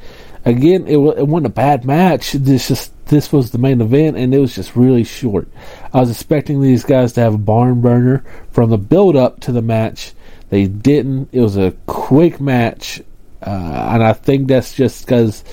again, 0.44 0.86
it, 0.86 0.96
it 0.96 1.26
wasn't 1.28 1.46
a 1.46 1.50
bad 1.50 1.84
match. 1.84 2.32
This 2.32 2.68
just 2.68 2.92
this 3.06 3.32
was 3.32 3.50
the 3.50 3.58
main 3.58 3.80
event, 3.80 4.16
and 4.16 4.34
it 4.34 4.38
was 4.38 4.54
just 4.54 4.76
really 4.76 5.04
short. 5.04 5.48
I 5.92 6.00
was 6.00 6.10
expecting 6.10 6.60
these 6.60 6.84
guys 6.84 7.12
to 7.14 7.20
have 7.20 7.34
a 7.34 7.38
barn 7.38 7.80
burner 7.80 8.24
from 8.50 8.70
the 8.70 8.78
build 8.78 9.16
up 9.16 9.40
to 9.40 9.52
the 9.52 9.62
match. 9.62 10.12
They 10.50 10.66
didn't. 10.66 11.28
It 11.32 11.40
was 11.40 11.56
a 11.56 11.72
quick 11.86 12.40
match, 12.40 13.00
uh, 13.42 13.90
and 13.92 14.02
I 14.02 14.12
think 14.12 14.48
that's 14.48 14.74
just 14.74 15.04
because 15.04 15.44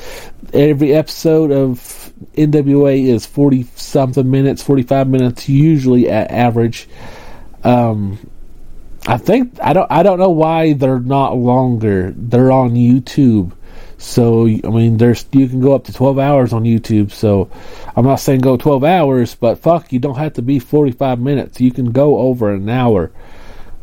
every 0.54 0.94
episode 0.94 1.52
of 1.52 2.14
NWA 2.36 3.06
is 3.06 3.26
forty 3.26 3.64
something 3.76 4.30
minutes, 4.30 4.64
forty 4.64 4.84
five 4.84 5.08
minutes 5.08 5.50
usually 5.50 6.10
at 6.10 6.32
average. 6.32 6.88
Um, 7.64 8.30
I 9.08 9.18
think 9.18 9.60
I 9.62 9.74
don't 9.74 9.92
I 9.92 10.04
don't 10.04 10.20
know 10.20 10.30
why 10.30 10.74
they're 10.74 11.00
not 11.00 11.38
longer. 11.38 12.14
They're 12.16 12.52
on 12.52 12.72
YouTube. 12.72 13.52
So 13.98 14.48
I 14.48 14.70
mean, 14.70 14.98
there's 14.98 15.26
you 15.32 15.48
can 15.48 15.62
go 15.62 15.74
up 15.74 15.86
to 15.86 15.94
12 15.94 16.20
hours 16.20 16.54
on 16.54 16.64
YouTube. 16.64 17.12
So 17.12 17.50
I'm 17.96 18.06
not 18.06 18.18
saying 18.18 18.42
go 18.42 18.58
12 18.58 18.84
hours, 18.84 19.36
but 19.36 19.60
fuck, 19.60 19.92
you 19.94 20.00
don't 20.00 20.18
have 20.18 20.34
to 20.34 20.42
be 20.42 20.60
45 20.60 21.20
minutes. 21.20 21.62
You 21.62 21.72
can 21.72 21.92
go 21.92 22.18
over 22.18 22.54
an 22.54 22.70
hour. 22.70 23.12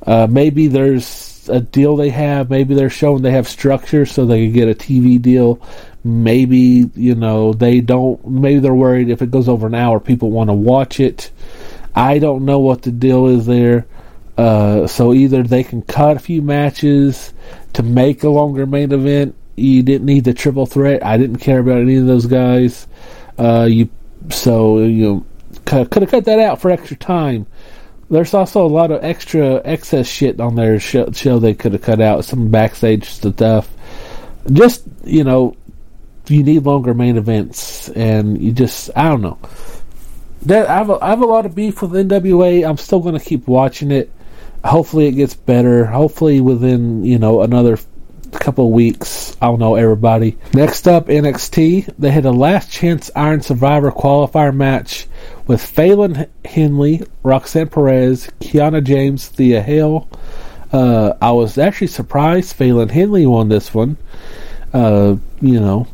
Uh, 0.04 0.26
maybe 0.28 0.68
there's 0.68 1.48
a 1.48 1.60
deal 1.60 1.96
they 1.96 2.10
have. 2.10 2.50
Maybe 2.50 2.74
they're 2.74 2.90
showing 2.90 3.22
they 3.22 3.32
have 3.32 3.48
structure 3.48 4.06
so 4.06 4.26
they 4.26 4.46
can 4.46 4.52
get 4.52 4.68
a 4.68 4.74
TV 4.74 5.20
deal. 5.20 5.60
Maybe 6.04 6.90
you 6.94 7.14
know 7.14 7.52
they 7.52 7.80
don't. 7.80 8.26
Maybe 8.26 8.60
they're 8.60 8.74
worried 8.74 9.10
if 9.10 9.22
it 9.22 9.30
goes 9.30 9.48
over 9.48 9.66
an 9.66 9.74
hour, 9.74 10.00
people 10.00 10.30
want 10.30 10.50
to 10.50 10.54
watch 10.54 11.00
it. 11.00 11.30
I 11.94 12.18
don't 12.18 12.44
know 12.44 12.58
what 12.58 12.82
the 12.82 12.90
deal 12.90 13.26
is 13.26 13.46
there. 13.46 13.86
Uh, 14.36 14.86
so 14.86 15.12
either 15.12 15.42
they 15.42 15.62
can 15.62 15.82
cut 15.82 16.16
a 16.16 16.20
few 16.20 16.42
matches 16.42 17.34
to 17.74 17.82
make 17.82 18.22
a 18.22 18.28
longer 18.28 18.66
main 18.66 18.90
event, 18.92 19.34
you 19.56 19.82
didn't 19.82 20.06
need 20.06 20.24
the 20.24 20.34
triple 20.34 20.66
threat. 20.66 21.04
I 21.04 21.16
didn't 21.16 21.38
care 21.38 21.58
about 21.58 21.78
any 21.78 21.96
of 21.96 22.06
those 22.06 22.26
guys. 22.26 22.86
Uh, 23.38 23.66
you 23.68 23.88
so 24.30 24.78
you 24.78 25.06
know, 25.06 25.26
could 25.64 26.02
have 26.02 26.10
cut 26.10 26.24
that 26.24 26.38
out 26.38 26.60
for 26.60 26.70
extra 26.70 26.96
time. 26.96 27.46
There's 28.10 28.34
also 28.34 28.64
a 28.64 28.68
lot 28.68 28.90
of 28.90 29.02
extra 29.02 29.62
excess 29.64 30.06
shit 30.06 30.38
on 30.38 30.54
their 30.54 30.78
show, 30.78 31.10
show 31.12 31.38
they 31.38 31.54
could 31.54 31.72
have 31.72 31.82
cut 31.82 32.00
out. 32.00 32.24
Some 32.24 32.50
backstage 32.50 33.04
stuff. 33.06 33.72
Just 34.52 34.84
you 35.04 35.24
know, 35.24 35.56
you 36.28 36.42
need 36.42 36.64
longer 36.64 36.94
main 36.94 37.16
events, 37.16 37.88
and 37.90 38.40
you 38.40 38.52
just 38.52 38.90
I 38.96 39.08
don't 39.08 39.22
know. 39.22 39.38
That 40.42 40.68
I 40.68 40.74
have 40.74 40.90
a, 40.90 40.98
I 41.02 41.10
have 41.10 41.22
a 41.22 41.26
lot 41.26 41.46
of 41.46 41.54
beef 41.54 41.80
with 41.82 41.92
NWA. 41.92 42.68
I'm 42.68 42.76
still 42.76 43.00
going 43.00 43.18
to 43.18 43.24
keep 43.24 43.46
watching 43.46 43.90
it. 43.90 44.10
Hopefully, 44.64 45.06
it 45.06 45.12
gets 45.12 45.34
better. 45.34 45.86
Hopefully, 45.86 46.40
within 46.40 47.04
you 47.04 47.18
know 47.18 47.42
another 47.42 47.78
couple 48.38 48.70
weeks. 48.72 49.36
I'll 49.40 49.56
know 49.56 49.74
everybody. 49.74 50.38
Next 50.54 50.88
up, 50.88 51.06
NXT. 51.06 51.94
They 51.98 52.10
had 52.10 52.24
a 52.24 52.30
last 52.30 52.70
chance 52.70 53.10
Iron 53.14 53.40
Survivor 53.40 53.90
qualifier 53.90 54.54
match 54.54 55.06
with 55.46 55.64
Fallon 55.64 56.26
Henley, 56.44 57.02
Roxanne 57.22 57.68
Perez, 57.68 58.30
Kiana 58.40 58.82
James, 58.82 59.28
Thea 59.28 59.62
Hale. 59.62 60.08
Uh, 60.72 61.14
I 61.20 61.32
was 61.32 61.58
actually 61.58 61.88
surprised 61.88 62.54
Fallon 62.54 62.88
Henley 62.88 63.26
won 63.26 63.48
this 63.48 63.74
one. 63.74 63.96
Uh, 64.72 65.16
you 65.40 65.60
know, 65.60 65.86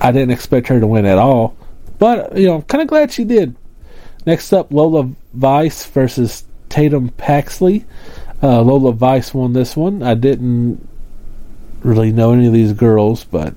I 0.00 0.12
didn't 0.12 0.32
expect 0.32 0.68
her 0.68 0.78
to 0.78 0.86
win 0.86 1.06
at 1.06 1.18
all, 1.18 1.56
but 1.98 2.36
you 2.36 2.46
know, 2.46 2.56
I'm 2.56 2.62
kind 2.62 2.82
of 2.82 2.88
glad 2.88 3.12
she 3.12 3.24
did. 3.24 3.56
Next 4.26 4.52
up, 4.52 4.72
Lola 4.72 5.10
Vice 5.32 5.86
versus 5.86 6.44
Tatum 6.68 7.08
Paxley. 7.10 7.84
Uh, 8.42 8.60
Lola 8.60 8.92
Vice 8.92 9.32
won 9.32 9.52
this 9.54 9.76
one. 9.76 10.02
I 10.02 10.14
didn't 10.14 10.86
really 11.84 12.12
know 12.12 12.32
any 12.32 12.46
of 12.46 12.52
these 12.52 12.72
girls, 12.72 13.24
but 13.24 13.54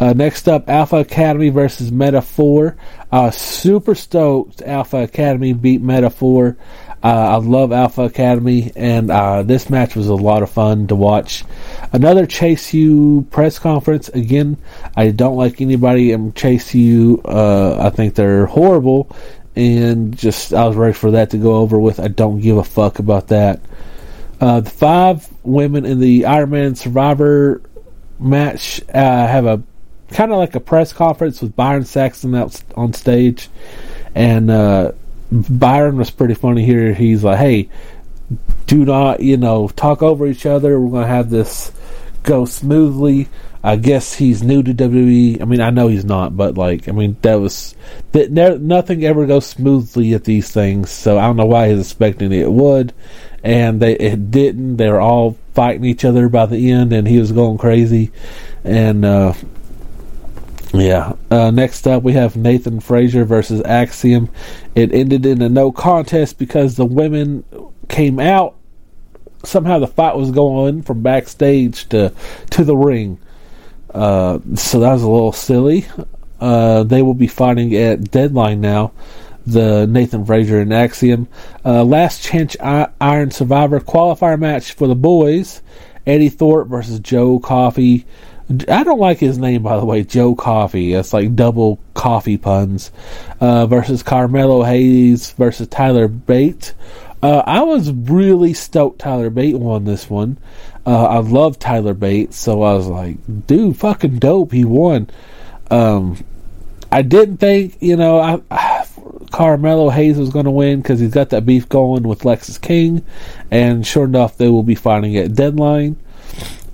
uh, 0.00 0.14
next 0.14 0.48
up, 0.48 0.68
Alpha 0.68 0.96
Academy 0.96 1.50
versus 1.50 1.92
Meta 1.92 2.22
4. 2.22 2.74
Uh, 3.12 3.30
super 3.30 3.94
stoked 3.94 4.62
Alpha 4.62 4.98
Academy 4.98 5.52
beat 5.52 5.82
Meta 5.82 6.08
4. 6.08 6.56
Uh, 7.02 7.06
I 7.06 7.36
love 7.36 7.72
Alpha 7.72 8.02
Academy, 8.02 8.72
and 8.76 9.10
uh, 9.10 9.42
this 9.42 9.70
match 9.70 9.96
was 9.96 10.08
a 10.08 10.14
lot 10.14 10.42
of 10.42 10.50
fun 10.50 10.86
to 10.88 10.94
watch. 10.94 11.44
Another 11.92 12.26
Chase 12.26 12.74
U 12.74 13.26
press 13.30 13.58
conference. 13.58 14.08
Again, 14.10 14.58
I 14.96 15.10
don't 15.10 15.36
like 15.36 15.60
anybody 15.60 16.12
in 16.12 16.34
Chase 16.34 16.74
U. 16.74 17.20
Uh, 17.24 17.78
I 17.80 17.90
think 17.90 18.14
they're 18.14 18.46
horrible, 18.46 19.14
and 19.56 20.16
just 20.16 20.52
I 20.52 20.66
was 20.66 20.76
ready 20.76 20.92
for 20.92 21.12
that 21.12 21.30
to 21.30 21.38
go 21.38 21.56
over 21.56 21.78
with. 21.78 22.00
I 22.00 22.08
don't 22.08 22.40
give 22.40 22.58
a 22.58 22.64
fuck 22.64 22.98
about 22.98 23.28
that. 23.28 23.60
Uh, 24.40 24.60
the 24.60 24.70
five 24.70 25.28
women 25.42 25.84
in 25.84 26.00
the 26.00 26.24
Iron 26.24 26.50
Man 26.50 26.74
Survivor 26.74 27.62
match 28.18 28.80
uh, 28.88 29.26
have 29.26 29.46
a 29.46 29.62
kind 30.12 30.32
of 30.32 30.38
like 30.38 30.54
a 30.54 30.60
press 30.60 30.92
conference 30.92 31.40
with 31.40 31.54
Byron 31.54 31.84
Saxton 31.84 32.34
out 32.34 32.62
on 32.74 32.92
stage, 32.92 33.48
and 34.14 34.50
uh, 34.50 34.92
Byron 35.30 35.96
was 35.96 36.10
pretty 36.10 36.34
funny 36.34 36.64
here. 36.64 36.94
He's 36.94 37.22
like, 37.22 37.38
"Hey, 37.38 37.68
do 38.66 38.84
not, 38.84 39.20
you 39.20 39.36
know, 39.36 39.68
talk 39.68 40.02
over 40.02 40.26
each 40.26 40.46
other. 40.46 40.80
We're 40.80 40.90
going 40.90 41.06
to 41.06 41.14
have 41.14 41.30
this 41.30 41.72
go 42.22 42.44
smoothly. 42.44 43.28
I 43.62 43.76
guess 43.76 44.14
he's 44.14 44.42
new 44.42 44.62
to 44.62 44.72
WWE. 44.72 45.42
I 45.42 45.44
mean, 45.44 45.60
I 45.60 45.70
know 45.70 45.88
he's 45.88 46.04
not, 46.04 46.34
but 46.34 46.56
like, 46.56 46.88
I 46.88 46.92
mean, 46.92 47.16
that 47.22 47.34
was 47.34 47.74
that. 48.12 48.30
Nothing 48.30 49.04
ever 49.04 49.26
goes 49.26 49.46
smoothly 49.46 50.14
at 50.14 50.24
these 50.24 50.50
things, 50.50 50.90
so 50.90 51.18
I 51.18 51.26
don't 51.26 51.36
know 51.36 51.44
why 51.44 51.68
he's 51.68 51.80
expecting 51.80 52.32
it 52.32 52.50
would, 52.50 52.94
and 53.42 53.80
they 53.80 53.94
it 53.94 54.30
didn't. 54.30 54.76
They 54.76 54.88
were 54.90 55.00
all 55.00 55.36
fighting 55.54 55.84
each 55.84 56.04
other 56.04 56.28
by 56.28 56.46
the 56.46 56.70
end, 56.70 56.92
and 56.92 57.06
he 57.06 57.18
was 57.18 57.32
going 57.32 57.58
crazy, 57.58 58.12
and 58.64 59.04
uh, 59.04 59.34
yeah. 60.72 61.14
Uh, 61.30 61.50
next 61.50 61.86
up, 61.86 62.02
we 62.02 62.12
have 62.12 62.36
Nathan 62.36 62.80
Frazer 62.80 63.24
versus 63.24 63.62
Axiom. 63.64 64.30
It 64.74 64.92
ended 64.92 65.26
in 65.26 65.42
a 65.42 65.48
no 65.48 65.72
contest 65.72 66.38
because 66.38 66.76
the 66.76 66.86
women 66.86 67.44
came 67.88 68.18
out. 68.18 68.56
Somehow 69.42 69.78
the 69.78 69.86
fight 69.86 70.16
was 70.16 70.30
going 70.30 70.82
from 70.82 71.02
backstage 71.02 71.88
to 71.88 72.12
to 72.50 72.64
the 72.64 72.76
ring. 72.76 73.18
Uh, 73.92 74.38
so 74.54 74.80
that 74.80 74.92
was 74.92 75.02
a 75.02 75.08
little 75.08 75.32
silly. 75.32 75.86
Uh, 76.40 76.84
they 76.84 77.02
will 77.02 77.14
be 77.14 77.26
fighting 77.26 77.74
at 77.74 78.10
Deadline 78.10 78.60
now. 78.60 78.92
The 79.46 79.86
Nathan 79.86 80.24
Frazer 80.24 80.60
and 80.60 80.72
Axiom. 80.72 81.28
Uh, 81.64 81.84
last 81.84 82.22
chance 82.22 82.56
Iron 82.60 83.30
Survivor 83.30 83.80
qualifier 83.80 84.38
match 84.38 84.72
for 84.72 84.86
the 84.86 84.94
boys. 84.94 85.62
Eddy 86.06 86.28
Thorpe 86.28 86.68
versus 86.68 87.00
Joe 87.00 87.38
Coffey. 87.38 88.06
I 88.68 88.82
don't 88.82 88.98
like 88.98 89.18
his 89.18 89.38
name, 89.38 89.62
by 89.62 89.78
the 89.78 89.84
way, 89.84 90.02
Joe 90.02 90.34
Coffee. 90.34 90.92
That's 90.92 91.12
like 91.12 91.36
double 91.36 91.78
coffee 91.94 92.36
puns. 92.36 92.90
Uh, 93.40 93.66
versus 93.66 94.02
Carmelo 94.02 94.64
Hayes 94.64 95.30
versus 95.32 95.68
Tyler 95.68 96.08
Bate. 96.08 96.74
Uh, 97.22 97.42
I 97.46 97.62
was 97.62 97.92
really 97.92 98.54
stoked 98.54 98.98
Tyler 98.98 99.30
Bate 99.30 99.58
won 99.58 99.84
this 99.84 100.08
one. 100.08 100.38
Uh, 100.86 101.04
I 101.04 101.18
love 101.18 101.58
Tyler 101.58 101.94
Bate, 101.94 102.32
so 102.32 102.62
I 102.62 102.74
was 102.74 102.88
like, 102.88 103.18
dude, 103.46 103.76
fucking 103.76 104.18
dope. 104.18 104.52
He 104.52 104.64
won. 104.64 105.10
Um, 105.70 106.24
I 106.90 107.02
didn't 107.02 107.36
think, 107.36 107.76
you 107.80 107.96
know, 107.96 108.18
I, 108.18 108.40
I 108.50 108.69
Carmelo 109.30 109.90
Hayes 109.90 110.18
was 110.18 110.30
going 110.30 110.44
to 110.44 110.50
win 110.50 110.80
because 110.80 111.00
he's 111.00 111.14
got 111.14 111.30
that 111.30 111.46
beef 111.46 111.68
going 111.68 112.02
with 112.02 112.20
Lexis 112.20 112.60
King, 112.60 113.04
and 113.50 113.86
sure 113.86 114.04
enough, 114.04 114.36
they 114.36 114.48
will 114.48 114.62
be 114.62 114.74
fighting 114.74 115.16
at 115.16 115.34
Deadline. 115.34 115.96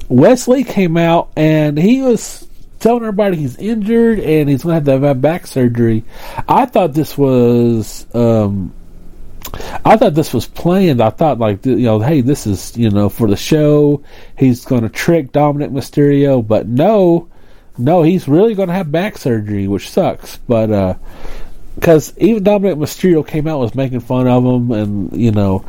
Wes 0.09 0.47
Lee 0.47 0.65
came 0.65 0.97
out 0.97 1.31
and 1.37 1.77
he 1.77 2.01
was 2.01 2.47
telling 2.79 3.03
everybody 3.03 3.37
he's 3.37 3.57
injured 3.57 4.21
and 4.21 4.49
he's 4.49 4.63
going 4.63 4.85
to 4.85 4.93
have 4.93 5.01
to 5.01 5.07
have 5.07 5.21
back 5.21 5.47
surgery. 5.47 6.05
I 6.49 6.67
thought 6.67 6.93
this 6.93 7.19
was, 7.19 8.07
um, 8.15 8.73
I 9.85 9.97
thought 9.97 10.15
this 10.15 10.33
was 10.33 10.47
planned. 10.47 11.01
I 11.01 11.11
thought 11.11 11.39
like, 11.39 11.67
you 11.67 11.77
know, 11.77 11.99
hey, 11.99 12.21
this 12.21 12.47
is, 12.47 12.77
you 12.77 12.91
know, 12.91 13.09
for 13.09 13.29
the 13.29 13.37
show. 13.37 14.05
He's 14.39 14.65
going 14.65 14.83
to 14.83 14.89
trick 14.89 15.33
Dominic 15.33 15.71
Mysterio, 15.71 16.47
but 16.47 16.69
no, 16.69 17.29
no, 17.77 18.03
he's 18.03 18.29
really 18.29 18.55
going 18.55 18.69
to 18.69 18.75
have 18.75 18.93
back 18.93 19.19
surgery, 19.19 19.67
which 19.67 19.91
sucks. 19.91 20.37
But, 20.47 20.71
uh, 20.71 20.95
because 21.77 22.13
even 22.19 22.43
Dominic 22.43 22.79
Mysterio 22.79 23.27
came 23.27 23.47
out 23.47 23.61
was 23.61 23.75
making 23.75 24.01
fun 24.01 24.27
of 24.27 24.45
him, 24.45 24.73
and 24.73 25.13
you 25.13 25.31
know, 25.31 25.65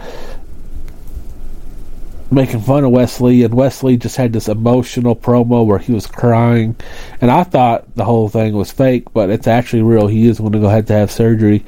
making 2.32 2.62
fun 2.62 2.84
of 2.86 2.92
Wes 2.92 3.22
Lee, 3.22 3.44
and 3.44 3.54
Wes 3.54 3.84
Lee 3.84 3.98
just 3.98 4.16
had 4.16 4.34
this 4.34 4.48
emotional 4.48 5.16
promo 5.16 5.66
where 5.66 5.80
he 5.80 5.92
was 5.92 6.08
crying, 6.08 6.76
and 7.22 7.30
I 7.30 7.44
thought 7.44 7.94
the 7.96 8.06
whole 8.06 8.30
thing 8.30 8.54
was 8.54 8.72
fake, 8.72 9.14
but 9.14 9.30
it's 9.30 9.48
actually 9.48 9.84
real. 9.84 10.08
He 10.08 10.28
is 10.28 10.40
going 10.40 10.54
to 10.54 10.60
go 10.60 10.68
ahead 10.68 10.88
to 10.88 10.94
have 10.94 11.12
surgery. 11.12 11.66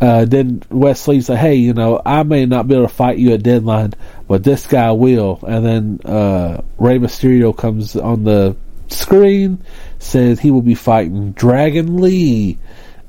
Uh, 0.00 0.24
then 0.24 0.62
Wes 0.68 1.06
Lee 1.06 1.20
said, 1.20 1.38
"Hey, 1.38 1.54
you 1.54 1.72
know, 1.72 2.02
I 2.04 2.24
may 2.24 2.44
not 2.44 2.66
be 2.66 2.74
able 2.74 2.88
to 2.88 2.92
fight 2.92 3.18
you 3.18 3.32
at 3.34 3.42
deadline, 3.44 3.94
but 4.26 4.42
this 4.42 4.66
guy 4.66 4.90
will." 4.92 5.38
And 5.46 5.64
then 5.64 6.00
uh, 6.04 6.62
Mysterio 6.78 7.56
comes 7.56 7.94
on 7.94 8.24
the 8.24 8.56
screen, 8.88 9.64
says 10.00 10.40
he 10.40 10.50
will 10.50 10.62
be 10.62 10.74
fighting 10.74 11.32
Dragon 11.32 12.00
Lee 12.00 12.58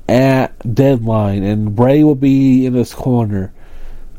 at 0.08 0.74
deadline, 0.74 1.42
and 1.42 1.78
Rey 1.78 2.02
will 2.02 2.14
be 2.14 2.66
in 2.66 2.74
his 2.74 2.94
corner. 2.94 3.52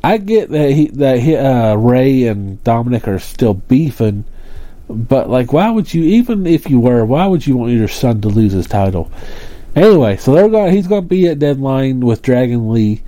I 0.03 0.17
get 0.17 0.49
that 0.49 0.71
he 0.71 0.87
that 0.87 1.19
he, 1.19 1.35
uh, 1.35 1.75
Rey 1.75 2.27
and 2.27 2.63
Dominic 2.63 3.07
are 3.07 3.19
still 3.19 3.55
beefing, 3.55 4.23
but 4.87 5.29
like, 5.29 5.51
why 5.51 5.69
would 5.69 5.93
you? 5.93 6.03
Even 6.03 6.45
if 6.45 6.69
you 6.69 6.79
were, 6.79 7.03
why 7.03 7.25
would 7.25 7.45
you 7.45 7.57
want 7.57 7.73
your 7.73 7.87
son 7.87 8.21
to 8.21 8.29
lose 8.29 8.53
his 8.53 8.67
title? 8.67 9.11
Anyway, 9.75 10.17
so 10.17 10.33
they're 10.33 10.49
going. 10.49 10.73
He's 10.73 10.87
going 10.87 11.03
to 11.03 11.07
be 11.07 11.27
at 11.27 11.39
Deadline 11.39 11.99
with 12.01 12.21
Dragon 12.21 12.71
Lee, 12.71 13.01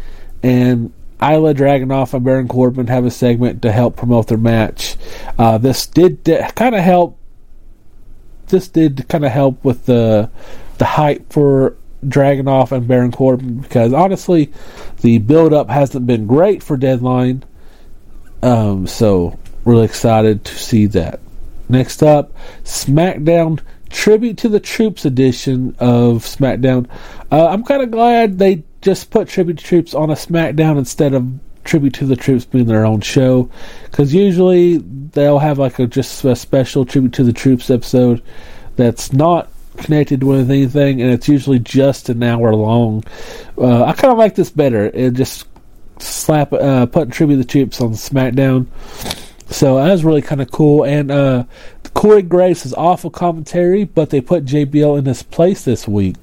and 0.44 0.92
Ilja 1.20 1.56
Dragunov 1.56 2.14
and 2.14 2.26
Baron 2.26 2.48
Corbin 2.48 2.88
have 2.88 3.06
a 3.06 3.12
segment 3.12 3.62
to 3.62 3.72
help 3.72 3.96
promote 3.96 4.28
their 4.28 4.38
match. 4.38 4.98
Uh, 5.38 5.58
this 5.58 5.86
did 5.86 6.26
kind 6.56 6.76
of 6.76 6.82
help. 6.82 7.18
This 8.48 8.68
did 8.68 9.08
kind 9.08 9.24
of 9.24 9.32
help 9.32 9.64
with 9.64 9.86
the 9.86 10.30
the 10.78 10.86
hype 10.86 11.32
for 11.32 11.78
Dragunov 12.06 12.72
and 12.72 12.88
Baron 12.88 13.12
Corbin 13.12 13.60
because 13.60 13.94
honestly, 13.94 14.52
the 15.02 15.20
build 15.20 15.54
up 15.54 15.70
hasn't 15.70 16.08
been 16.08 16.28
great 16.28 16.64
for 16.64 16.78
Deadline. 16.78 17.44
Um, 18.42 18.88
so 18.88 19.38
really 19.66 19.86
excited 19.86 20.46
to 20.46 20.56
see 20.56 20.88
that. 20.88 21.20
Next 21.70 22.04
up, 22.04 22.34
SmackDown 22.64 23.62
Tribute 23.90 24.38
to 24.40 24.50
the 24.50 24.60
Troops 24.60 25.06
edition 25.06 25.76
of 25.80 26.24
SmackDown. 26.24 26.90
Uh, 27.32 27.48
I'm 27.48 27.64
kind 27.64 27.84
of 27.84 27.92
glad 27.92 28.40
they 28.40 28.64
just 28.82 29.12
put 29.12 29.28
Tribute 29.28 29.60
to 29.60 29.64
Troops 29.64 29.94
on 29.94 30.10
a 30.10 30.16
SmackDown 30.16 30.78
instead 30.78 31.14
of 31.14 31.32
Tribute 31.64 31.94
to 31.96 32.06
the 32.06 32.16
Troops 32.16 32.46
being 32.46 32.66
their 32.66 32.86
own 32.86 33.02
show, 33.02 33.50
because 33.84 34.14
usually 34.14 34.78
they'll 34.78 35.40
have 35.40 35.60
like 35.60 35.78
a 35.78 35.88
just 35.88 36.24
a 36.26 36.36
special 36.36 36.86
Tribute 36.86 37.14
to 37.14 37.24
the 37.24 37.34
Troops 37.34 37.70
episode 37.70 38.24
that's 38.78 39.14
not 39.14 39.51
connected 39.82 40.24
with 40.24 40.50
anything, 40.50 41.02
and 41.02 41.12
it's 41.12 41.28
usually 41.28 41.60
just 41.60 42.10
an 42.10 42.24
hour 42.24 42.56
long. 42.56 43.04
Uh, 43.58 43.84
I 43.84 43.94
kind 43.94 44.12
of 44.12 44.18
like 44.18 44.36
this 44.36 44.50
better. 44.50 44.86
It 44.86 45.14
just 45.14 45.48
slap 46.00 46.54
uh, 46.54 46.86
putting 46.86 47.12
tribute 47.12 47.38
to 47.38 47.44
the 47.44 47.48
troops 47.48 47.82
on 47.82 47.92
SmackDown. 47.92 48.68
So 49.52 49.76
that 49.76 49.92
was 49.92 50.06
really 50.06 50.22
kind 50.22 50.42
of 50.42 50.50
cool. 50.52 50.86
And 50.86 51.12
uh, 51.12 51.44
Corey 51.94 52.22
Graves 52.22 52.66
is 52.66 52.74
awful 52.74 53.10
commentary, 53.10 53.84
but 53.84 54.10
they 54.10 54.22
put 54.22 54.46
JBL 54.46 55.00
in 55.00 55.06
his 55.06 55.24
place 55.24 55.66
this 55.66 55.88
week. 55.88 56.16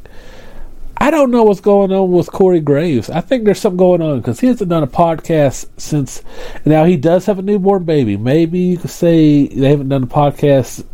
I 1.00 1.12
don't 1.12 1.30
know 1.30 1.44
what's 1.44 1.60
going 1.60 1.92
on 1.92 2.10
with 2.10 2.32
Corey 2.32 2.60
Graves. 2.60 3.08
I 3.08 3.20
think 3.20 3.44
there's 3.44 3.60
something 3.60 3.76
going 3.76 4.02
on 4.02 4.18
because 4.18 4.40
he 4.40 4.48
hasn't 4.48 4.70
done 4.70 4.82
a 4.82 4.88
podcast 4.88 5.68
since. 5.76 6.22
Now 6.64 6.86
he 6.86 6.96
does 6.96 7.26
have 7.26 7.38
a 7.38 7.42
newborn 7.42 7.84
baby. 7.84 8.16
Maybe 8.16 8.58
you 8.58 8.78
could 8.78 8.90
say 8.90 9.46
they 9.46 9.68
haven't 9.68 9.90
done 9.90 10.02
a 10.02 10.08
podcast 10.08 10.84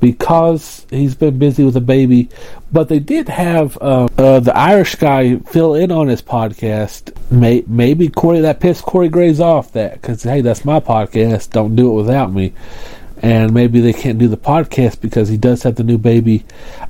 because 0.00 0.86
he's 0.90 1.14
been 1.14 1.38
busy 1.38 1.64
with 1.64 1.76
a 1.76 1.80
baby. 1.80 2.28
But 2.72 2.88
they 2.88 2.98
did 2.98 3.28
have 3.28 3.78
uh, 3.80 4.08
uh, 4.18 4.40
the 4.40 4.56
Irish 4.56 4.96
guy 4.96 5.36
fill 5.38 5.74
in 5.74 5.90
on 5.90 6.08
his 6.08 6.22
podcast. 6.22 7.14
May, 7.30 7.64
maybe 7.66 8.08
Corey 8.08 8.40
that 8.40 8.60
pissed 8.60 8.82
Corey 8.82 9.08
Gray's 9.08 9.40
off 9.40 9.72
that 9.72 10.00
because 10.00 10.22
hey, 10.22 10.40
that's 10.40 10.64
my 10.64 10.80
podcast. 10.80 11.50
Don't 11.50 11.76
do 11.76 11.90
it 11.90 11.94
without 11.94 12.32
me. 12.32 12.52
And 13.22 13.54
maybe 13.54 13.80
they 13.80 13.94
can't 13.94 14.18
do 14.18 14.28
the 14.28 14.36
podcast 14.36 15.00
because 15.00 15.28
he 15.28 15.38
does 15.38 15.62
have 15.62 15.76
the 15.76 15.84
new 15.84 15.96
baby. 15.96 16.44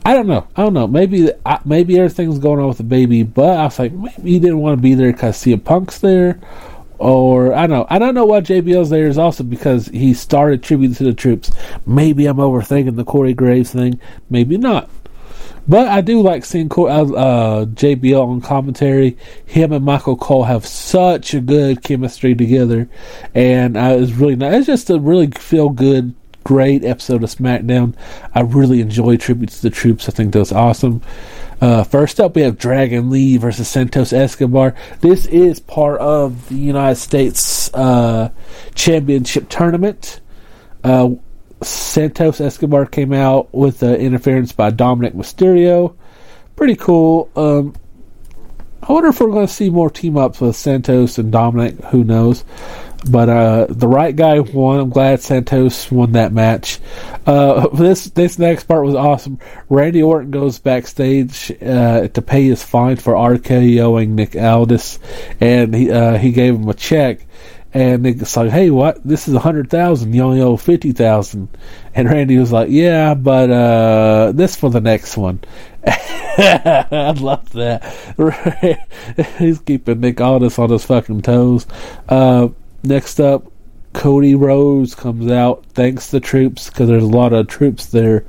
I 0.04 0.12
don't 0.12 0.26
know. 0.26 0.48
I 0.56 0.62
don't 0.64 0.74
know. 0.74 0.88
Maybe 0.88 1.30
maybe 1.64 1.98
everything's 1.98 2.40
going 2.40 2.58
on 2.58 2.68
with 2.68 2.78
the 2.78 2.84
baby, 2.84 3.22
but 3.22 3.58
I 3.58 3.64
was 3.64 3.78
like, 3.78 3.92
maybe 3.92 4.32
he 4.32 4.40
didn't 4.40 4.58
want 4.58 4.76
to 4.76 4.82
be 4.82 4.94
there 4.94 5.12
because 5.12 5.36
CM 5.36 5.62
Punk's 5.62 6.00
there, 6.00 6.40
or 6.98 7.52
I 7.54 7.66
don't 7.66 7.70
know. 7.70 7.86
I 7.90 7.98
don't 7.98 8.14
know 8.14 8.24
why 8.24 8.40
JBL's 8.40 8.90
there 8.90 9.06
is 9.06 9.18
also 9.18 9.44
because 9.44 9.86
he 9.88 10.14
started 10.14 10.62
tribute 10.62 10.96
to 10.96 11.04
the 11.04 11.14
troops. 11.14 11.50
Maybe 11.86 12.26
I'm 12.26 12.36
overthinking 12.36 12.96
the 12.96 13.04
Corey 13.04 13.34
Graves 13.34 13.72
thing. 13.72 14.00
Maybe 14.30 14.56
not. 14.56 14.90
But 15.68 15.88
I 15.88 16.00
do 16.00 16.20
like 16.22 16.44
seeing 16.44 16.70
uh, 16.70 16.82
uh 16.82 17.64
JBL 17.66 18.24
on 18.24 18.40
commentary. 18.40 19.16
Him 19.46 19.72
and 19.72 19.84
Michael 19.84 20.16
Cole 20.16 20.44
have 20.44 20.64
such 20.64 21.34
a 21.34 21.40
good 21.40 21.82
chemistry 21.82 22.34
together, 22.34 22.88
and 23.34 23.76
uh, 23.76 23.96
it's 23.98 24.12
really 24.12 24.36
nice. 24.36 24.58
It's 24.58 24.66
just 24.66 24.90
a 24.90 25.00
really 25.00 25.26
feel 25.32 25.70
good, 25.70 26.14
great 26.44 26.84
episode 26.84 27.24
of 27.24 27.30
SmackDown. 27.30 27.94
I 28.32 28.42
really 28.42 28.80
enjoy 28.80 29.16
tribute 29.16 29.50
to 29.50 29.62
the 29.62 29.70
troops. 29.70 30.08
I 30.08 30.12
think 30.12 30.32
that 30.32 30.38
was 30.38 30.52
awesome. 30.52 31.02
Uh, 31.60 31.84
first 31.84 32.20
up, 32.20 32.36
we 32.36 32.42
have 32.42 32.58
Dragon 32.58 33.08
Lee 33.10 33.38
versus 33.38 33.68
Santos 33.68 34.12
Escobar. 34.12 34.74
This 35.00 35.26
is 35.26 35.58
part 35.58 36.00
of 36.00 36.48
the 36.48 36.56
United 36.56 36.96
States 36.96 37.72
uh, 37.72 38.30
Championship 38.74 39.48
Tournament. 39.48 40.20
Uh, 40.84 41.10
Santos 41.62 42.40
Escobar 42.40 42.84
came 42.84 43.12
out 43.12 43.52
with 43.54 43.82
interference 43.82 44.52
by 44.52 44.70
Dominic 44.70 45.14
Mysterio. 45.14 45.96
Pretty 46.56 46.76
cool. 46.76 47.30
Um, 47.34 47.74
I 48.82 48.92
wonder 48.92 49.08
if 49.08 49.20
we're 49.20 49.30
going 49.30 49.46
to 49.46 49.52
see 49.52 49.70
more 49.70 49.90
team 49.90 50.16
ups 50.16 50.40
with 50.40 50.54
Santos 50.54 51.18
and 51.18 51.32
Dominic. 51.32 51.76
Who 51.86 52.04
knows? 52.04 52.44
But 53.08 53.28
uh, 53.28 53.66
the 53.68 53.88
right 53.88 54.14
guy 54.14 54.40
won. 54.40 54.80
I'm 54.80 54.90
glad 54.90 55.20
Santos 55.20 55.90
won 55.90 56.12
that 56.12 56.32
match. 56.32 56.80
Uh, 57.24 57.68
this 57.74 58.06
this 58.06 58.38
next 58.38 58.64
part 58.64 58.84
was 58.84 58.94
awesome. 58.94 59.38
Randy 59.68 60.02
Orton 60.02 60.30
goes 60.30 60.58
backstage 60.58 61.52
uh, 61.62 62.08
to 62.08 62.22
pay 62.22 62.44
his 62.44 62.62
fine 62.62 62.96
for 62.96 63.14
RKOing 63.14 64.08
Nick 64.08 64.36
Aldis, 64.36 64.98
and 65.40 65.74
he 65.74 65.90
uh, 65.90 66.18
he 66.18 66.32
gave 66.32 66.56
him 66.56 66.68
a 66.68 66.74
check. 66.74 67.26
And 67.74 68.06
it's 68.06 68.36
like, 68.36 68.50
hey, 68.50 68.70
what? 68.70 69.04
This 69.04 69.28
is 69.28 69.34
a 69.34 69.38
hundred 69.38 69.68
thousand. 69.68 70.14
You 70.14 70.22
only 70.22 70.40
owe 70.40 70.56
fifty 70.56 70.92
thousand. 70.92 71.48
And 71.94 72.08
Randy 72.08 72.38
was 72.38 72.50
like, 72.50 72.70
yeah, 72.70 73.14
but 73.14 73.50
uh, 73.50 74.32
this 74.32 74.56
for 74.56 74.70
the 74.70 74.80
next 74.80 75.16
one. 75.16 75.40
I 76.38 77.14
love 77.18 77.50
that. 77.50 78.86
He's 79.38 79.58
keeping 79.60 80.00
Nick 80.00 80.20
Aldis 80.20 80.58
on 80.58 80.70
his 80.70 80.84
fucking 80.84 81.22
toes. 81.22 81.66
Uh, 82.08 82.48
next 82.86 83.20
up, 83.20 83.50
Cody 83.92 84.34
Rhodes 84.34 84.94
comes 84.94 85.30
out, 85.30 85.64
thanks 85.72 86.10
the 86.10 86.20
troops 86.20 86.68
because 86.68 86.88
there's 86.88 87.02
a 87.02 87.06
lot 87.06 87.32
of 87.32 87.48
troops 87.48 87.86
there 87.86 88.26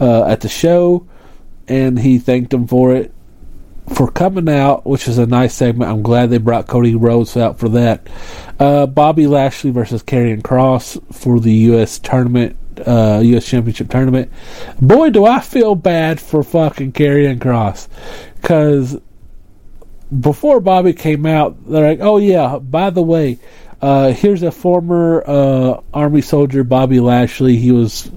uh, 0.00 0.24
at 0.24 0.42
the 0.42 0.48
show, 0.48 1.06
and 1.68 1.98
he 1.98 2.18
thanked 2.18 2.50
them 2.50 2.66
for 2.66 2.94
it 2.94 3.12
for 3.94 4.10
coming 4.10 4.48
out, 4.48 4.84
which 4.84 5.08
is 5.08 5.18
a 5.18 5.26
nice 5.26 5.54
segment. 5.54 5.90
I'm 5.90 6.02
glad 6.02 6.30
they 6.30 6.38
brought 6.38 6.66
Cody 6.66 6.94
Rhodes 6.94 7.36
out 7.36 7.58
for 7.58 7.68
that. 7.70 8.06
Uh, 8.58 8.86
Bobby 8.86 9.26
Lashley 9.26 9.70
versus 9.70 10.02
Karrion 10.02 10.42
Kross 10.42 11.00
for 11.14 11.40
the 11.40 11.52
U.S. 11.52 11.98
tournament, 11.98 12.56
uh, 12.84 13.20
U.S. 13.22 13.46
Championship 13.46 13.88
tournament. 13.88 14.30
Boy, 14.80 15.10
do 15.10 15.24
I 15.24 15.40
feel 15.40 15.74
bad 15.74 16.20
for 16.20 16.42
fucking 16.42 16.92
Karrion 16.92 17.38
Kross 17.38 17.88
because 18.40 19.00
before 20.20 20.60
Bobby 20.60 20.92
came 20.92 21.26
out, 21.26 21.56
they're 21.68 21.88
like, 21.88 22.00
"Oh 22.00 22.18
yeah, 22.18 22.58
by 22.58 22.90
the 22.90 23.02
way." 23.02 23.38
Uh, 23.80 24.12
here's 24.12 24.42
a 24.42 24.50
former 24.50 25.22
uh, 25.26 25.80
Army 25.92 26.22
soldier, 26.22 26.64
Bobby 26.64 27.00
Lashley. 27.00 27.56
He 27.56 27.72
was 27.72 28.10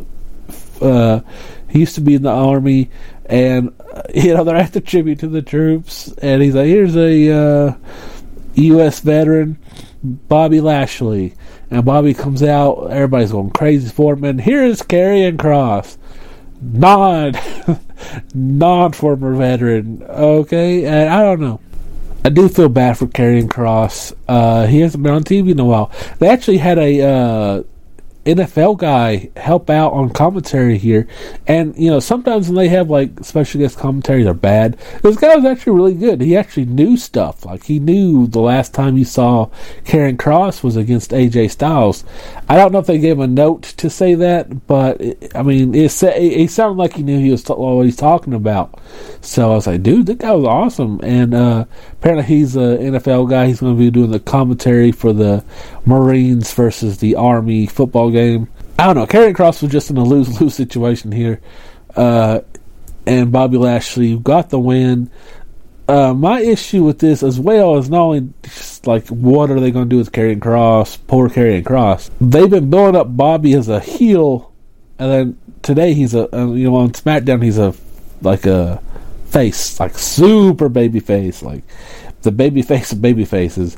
uh, 0.82 1.22
he 1.70 1.80
used 1.80 1.96
to 1.96 2.02
be 2.02 2.16
in 2.16 2.24
the 2.24 2.32
army, 2.32 2.90
and 3.26 3.74
uh, 3.94 4.04
you 4.14 4.34
know 4.34 4.44
they're 4.44 4.56
at 4.58 4.74
the 4.74 4.82
tribute 4.82 5.20
to 5.20 5.28
the 5.28 5.42
troops, 5.42 6.12
and 6.22 6.42
he's 6.42 6.56
like, 6.56 6.68
"Here's 6.68 6.96
a 6.96 7.76
U.S. 8.56 9.00
Uh, 9.00 9.04
veteran, 9.04 9.58
Bobby 10.04 10.62
Lashley," 10.62 11.34
and 11.70 11.84
Bobby 11.84 12.14
comes 12.14 12.42
out. 12.42 12.92
Everybody's 12.92 13.32
going 13.32 13.52
crazy 13.52 13.90
for 13.90 14.14
him, 14.14 14.24
and 14.24 14.42
here's 14.42 14.82
Karrion 14.82 15.38
Kross 15.38 15.98
non 16.62 17.34
non 18.34 18.92
former 18.92 19.34
veteran. 19.34 20.04
Okay, 20.04 20.86
and 20.86 21.10
I 21.10 21.22
don't 21.24 21.40
know. 21.40 21.60
I 22.24 22.30
do 22.30 22.50
feel 22.50 22.70
bad 22.70 22.98
for 22.98 23.08
Karrion 23.08 23.48
Kross. 23.48 24.14
Uh, 24.28 24.66
he 24.68 24.82
hasn't 24.82 25.04
been 25.04 25.14
on 25.14 25.24
TV 25.24 25.52
in 25.52 25.60
a 25.60 25.66
while. 25.66 25.92
They 26.20 26.28
actually 26.28 26.58
had 26.58 26.78
a 26.78 27.02
uh, 27.02 27.64
NFL 28.36 28.78
guy 28.78 29.30
help 29.36 29.70
out 29.70 29.94
on 29.94 30.10
commentary 30.10 30.78
here. 30.78 31.08
And, 31.48 31.76
you 31.78 31.90
know, 31.90 32.00
sometimes 32.00 32.48
when 32.48 32.56
they 32.56 32.70
have 32.70 32.90
like 32.90 33.24
special 33.24 33.62
guest 33.62 33.78
commentary, 33.78 34.24
they're 34.24 34.34
bad. 34.34 34.78
This 35.02 35.18
guy 35.18 35.36
was 35.36 35.46
actually 35.46 35.74
really 35.74 35.96
good. 35.96 36.22
He 36.22 36.36
actually 36.36 36.66
knew 36.66 36.98
stuff. 36.98 37.46
Like, 37.46 37.64
he 37.64 37.80
knew 37.80 38.28
the 38.28 38.42
last 38.42 38.74
time 38.74 38.98
you 38.98 39.06
saw 39.06 39.48
Karrion 39.84 40.18
Kross 40.18 40.64
was 40.64 40.76
against 40.76 41.12
AJ 41.12 41.52
Styles. 41.52 42.04
I 42.48 42.56
don't 42.56 42.72
know 42.72 42.80
if 42.80 42.88
they 42.88 43.00
gave 43.00 43.18
him 43.18 43.22
a 43.22 43.28
note 43.28 43.64
to 43.64 43.90
say 43.90 44.16
that, 44.16 44.68
but 44.68 45.00
it, 45.02 45.32
I 45.36 45.44
mean, 45.44 45.74
it, 45.76 45.92
it, 46.04 46.52
sounded 46.52 46.78
like 46.78 46.94
he 46.94 47.04
knew 47.04 47.20
he 47.20 47.32
was 47.32 47.44
t- 47.44 47.54
what 47.54 47.86
he's 47.86 47.96
talking 47.96 48.34
about. 48.34 48.80
So 49.22 49.52
I 49.52 49.56
was 49.56 49.68
like, 49.68 49.84
dude, 49.84 50.08
that 50.08 50.20
guy 50.20 50.32
was 50.32 50.46
awesome. 50.46 51.00
And 51.04 51.34
uh, 51.34 51.66
apparently 51.94 52.26
he's 52.26 52.56
an 52.56 52.78
NFL 52.78 53.30
guy. 53.30 53.48
He's 53.48 53.60
going 53.60 53.76
to 53.76 53.80
be 53.80 53.92
doing 53.92 54.12
the 54.12 54.20
commentary 54.20 54.92
for 54.92 55.14
the 55.14 55.44
Marines 55.86 56.54
versus 56.54 56.98
the 57.00 57.16
Army 57.16 57.66
football 57.66 58.12
game. 58.12 58.19
I 58.78 58.86
don't 58.86 58.96
know. 58.96 59.08
Karrion 59.08 59.34
Kross 59.34 59.62
was 59.62 59.72
just 59.72 59.90
in 59.90 59.98
a 59.98 60.04
lose 60.04 60.40
lose 60.42 60.56
situation 60.56 61.12
here. 61.12 61.42
Uh, 61.96 62.42
and 63.06 63.32
Bobby 63.32 63.58
Lashley 63.58 64.18
got 64.18 64.50
the 64.50 64.60
win. 64.60 65.10
Uh, 65.88 66.14
my 66.14 66.40
issue 66.40 66.84
with 66.84 67.00
this, 67.00 67.24
as 67.24 67.40
well, 67.40 67.78
is 67.78 67.90
not 67.90 68.02
only 68.02 68.30
just 68.44 68.86
like 68.86 69.08
what 69.08 69.50
are 69.50 69.60
they 69.60 69.72
going 69.72 69.86
to 69.86 69.90
do 69.90 69.98
with 69.98 70.12
Karrion 70.12 70.40
Kross, 70.40 71.00
poor 71.08 71.30
Karrion 71.30 71.64
Kross. 71.64 72.12
They've 72.22 72.50
been 72.50 72.70
building 72.70 72.96
up 72.96 73.18
Bobby 73.18 73.54
as 73.56 73.70
a 73.70 73.80
heel, 73.80 74.54
and 75.00 75.12
then 75.12 75.40
today 75.64 75.94
he's 75.94 76.14
a 76.14 76.34
uh, 76.36 76.46
you 76.54 76.70
know 76.70 76.76
on 76.76 76.92
SmackDown 76.92 77.44
he's 77.44 77.58
a 77.58 77.74
like 78.22 78.46
a 78.46 78.82
face, 79.26 79.80
like 79.80 79.98
super 79.98 80.70
baby 80.70 81.00
face, 81.00 81.42
like 81.42 81.64
the 82.22 82.32
baby 82.32 82.62
face 82.62 82.92
of 82.92 83.02
baby 83.02 83.26
faces. 83.26 83.76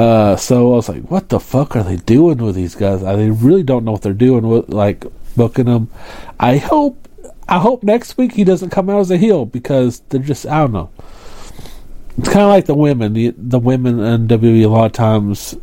Uh, 0.00 0.34
so 0.34 0.72
I 0.72 0.76
was 0.76 0.88
like, 0.88 1.02
what 1.10 1.28
the 1.28 1.38
fuck 1.38 1.76
are 1.76 1.82
they 1.82 1.96
doing 1.96 2.38
with 2.38 2.54
these 2.54 2.74
guys? 2.74 3.02
I 3.02 3.16
they 3.16 3.30
really 3.30 3.62
don't 3.62 3.84
know 3.84 3.92
what 3.92 4.00
they're 4.00 4.14
doing 4.14 4.48
with 4.48 4.70
like 4.70 5.04
booking 5.36 5.66
them. 5.66 5.90
I 6.38 6.56
hope 6.56 7.06
I 7.46 7.58
hope 7.58 7.82
next 7.82 8.16
week 8.16 8.32
he 8.32 8.42
doesn't 8.42 8.70
come 8.70 8.88
out 8.88 9.00
as 9.00 9.10
a 9.10 9.18
heel 9.18 9.44
because 9.44 10.00
they're 10.08 10.22
just 10.22 10.46
I 10.46 10.60
don't 10.60 10.72
know. 10.72 10.88
It's 12.16 12.30
kind 12.30 12.44
of 12.44 12.48
like 12.48 12.64
the 12.64 12.74
women. 12.74 13.12
The, 13.12 13.34
the 13.36 13.58
women 13.58 14.00
in 14.00 14.26
WWE 14.26 14.64
a 14.64 14.68
lot 14.68 14.86
of 14.86 14.92
times 14.92 15.54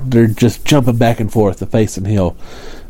they're 0.00 0.26
just 0.26 0.64
jumping 0.64 0.96
back 0.96 1.20
and 1.20 1.32
forth, 1.32 1.60
the 1.60 1.66
face 1.66 1.96
and 1.96 2.06
heel. 2.06 2.36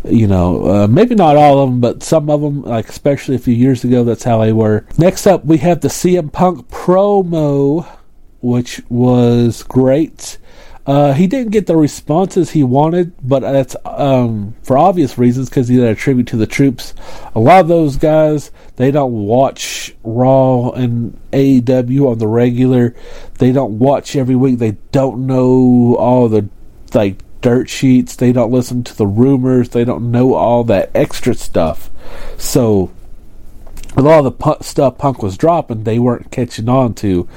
You 0.04 0.26
know, 0.26 0.84
uh, 0.84 0.86
maybe 0.86 1.14
not 1.14 1.36
all 1.36 1.58
of 1.58 1.68
them, 1.68 1.82
but 1.82 2.02
some 2.02 2.30
of 2.30 2.40
them, 2.40 2.62
like 2.62 2.88
especially 2.88 3.34
a 3.34 3.40
few 3.40 3.54
years 3.54 3.84
ago, 3.84 4.04
that's 4.04 4.24
how 4.24 4.38
they 4.38 4.54
were. 4.54 4.86
Next 4.96 5.26
up, 5.26 5.44
we 5.44 5.58
have 5.58 5.82
the 5.82 5.88
CM 5.88 6.32
Punk 6.32 6.70
promo, 6.70 7.86
which 8.40 8.80
was 8.88 9.62
great. 9.64 10.38
Uh, 10.88 11.12
he 11.12 11.26
didn't 11.26 11.52
get 11.52 11.66
the 11.66 11.76
responses 11.76 12.48
he 12.48 12.64
wanted, 12.64 13.12
but 13.22 13.40
that's 13.40 13.76
um, 13.84 14.54
for 14.62 14.78
obvious 14.78 15.18
reasons 15.18 15.50
because 15.50 15.68
he 15.68 15.76
had 15.76 15.90
a 15.90 15.94
tribute 15.94 16.26
to 16.26 16.36
the 16.38 16.46
troops. 16.46 16.94
A 17.34 17.38
lot 17.38 17.60
of 17.60 17.68
those 17.68 17.96
guys 17.96 18.50
they 18.76 18.90
don't 18.90 19.12
watch 19.12 19.94
Raw 20.02 20.70
and 20.70 21.20
AEW 21.30 22.10
on 22.12 22.18
the 22.18 22.26
regular. 22.26 22.94
They 23.36 23.52
don't 23.52 23.78
watch 23.78 24.16
every 24.16 24.34
week. 24.34 24.60
They 24.60 24.78
don't 24.90 25.26
know 25.26 25.94
all 25.98 26.26
the 26.30 26.48
like 26.94 27.18
dirt 27.42 27.68
sheets. 27.68 28.16
They 28.16 28.32
don't 28.32 28.50
listen 28.50 28.82
to 28.84 28.96
the 28.96 29.06
rumors. 29.06 29.68
They 29.68 29.84
don't 29.84 30.10
know 30.10 30.32
all 30.32 30.64
that 30.64 30.90
extra 30.94 31.34
stuff. 31.34 31.90
So, 32.38 32.90
with 33.94 34.06
all 34.06 34.22
the 34.22 34.30
pu- 34.30 34.62
stuff 34.62 34.96
Punk 34.96 35.22
was 35.22 35.36
dropping, 35.36 35.84
they 35.84 35.98
weren't 35.98 36.30
catching 36.30 36.70
on 36.70 36.94
to. 36.94 37.28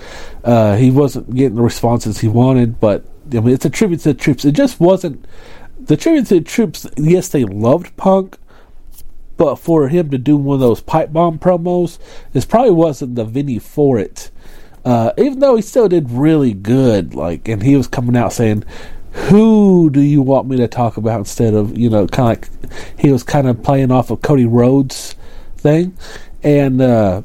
Uh, 0.42 0.78
he 0.78 0.90
wasn't 0.90 1.36
getting 1.36 1.56
the 1.56 1.62
responses 1.62 2.20
he 2.20 2.30
wanted, 2.30 2.80
but 2.80 3.04
I 3.34 3.39
mean, 3.39 3.54
it's 3.54 3.65
a 3.65 3.70
tribute 3.70 4.02
to 4.02 4.13
the 4.13 4.20
troops. 4.20 4.46
It 4.46 4.54
just 4.54 4.80
wasn't 4.80 5.26
the 5.80 5.98
tribute 5.98 6.28
to 6.28 6.36
the 6.36 6.41
troops. 6.41 6.88
Yes, 6.98 7.30
they 7.30 7.46
loved 7.46 7.96
Punk, 7.98 8.38
but 9.38 9.56
for 9.56 9.88
him 9.88 10.10
to 10.12 10.17
do 10.17 10.38
one 10.38 10.56
of 10.56 10.60
those 10.60 10.82
pipe 10.82 11.12
bomb 11.12 11.39
promos, 11.39 11.98
this 12.34 12.46
probably 12.46 12.72
wasn't 12.72 13.15
the 13.15 13.26
Vinny 13.26 13.60
for 13.60 13.98
it. 13.98 14.30
Uh, 14.84 15.12
even 15.17 15.39
though 15.39 15.56
he 15.56 15.62
still 15.62 15.88
did 15.88 16.10
really 16.10 16.54
good, 16.54 17.13
like, 17.13 17.48
and 17.48 17.62
he 17.63 17.76
was 17.76 17.88
coming 17.88 18.15
out 18.17 18.34
saying, 18.34 18.63
who 19.13 19.89
do 19.89 20.02
you 20.02 20.22
want 20.22 20.48
me 20.48 20.58
to 20.58 20.67
talk 20.67 20.98
about 20.98 21.20
instead 21.20 21.54
of 21.54 21.78
you 21.78 21.89
know 21.89 22.08
kind 22.08 22.38
of 22.38 22.50
like 22.63 22.72
he 22.98 23.12
was 23.12 23.24
kind 23.24 23.48
of 23.48 23.62
playing 23.62 23.91
off 23.91 24.10
of 24.10 24.22
Cody 24.22 24.46
Rhodes 24.46 25.15
thing 25.58 25.96
and 26.44 26.82
uh 26.82 27.22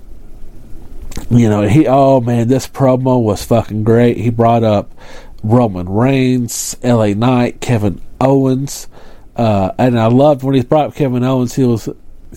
you 1.31 1.49
know 1.49 1.63
he 1.63 1.87
oh 1.87 2.21
man 2.21 2.49
this 2.49 2.67
promo 2.67 3.23
was 3.23 3.45
fucking 3.45 3.85
great 3.85 4.17
he 4.17 4.31
brought 4.31 4.65
up 4.65 4.91
Roman 5.43 5.89
Reigns 5.89 6.77
LA 6.83 7.09
Knight 7.09 7.61
Kevin 7.61 8.01
Owens 8.21 8.89
uh 9.37 9.73
and 9.79 9.99
I 9.99 10.07
loved 10.07 10.43
when 10.43 10.55
he 10.55 10.63
brought 10.63 10.89
up 10.89 10.95
Kevin 10.95 11.23
Owens 11.23 11.55
he 11.55 11.65
was 11.65 11.89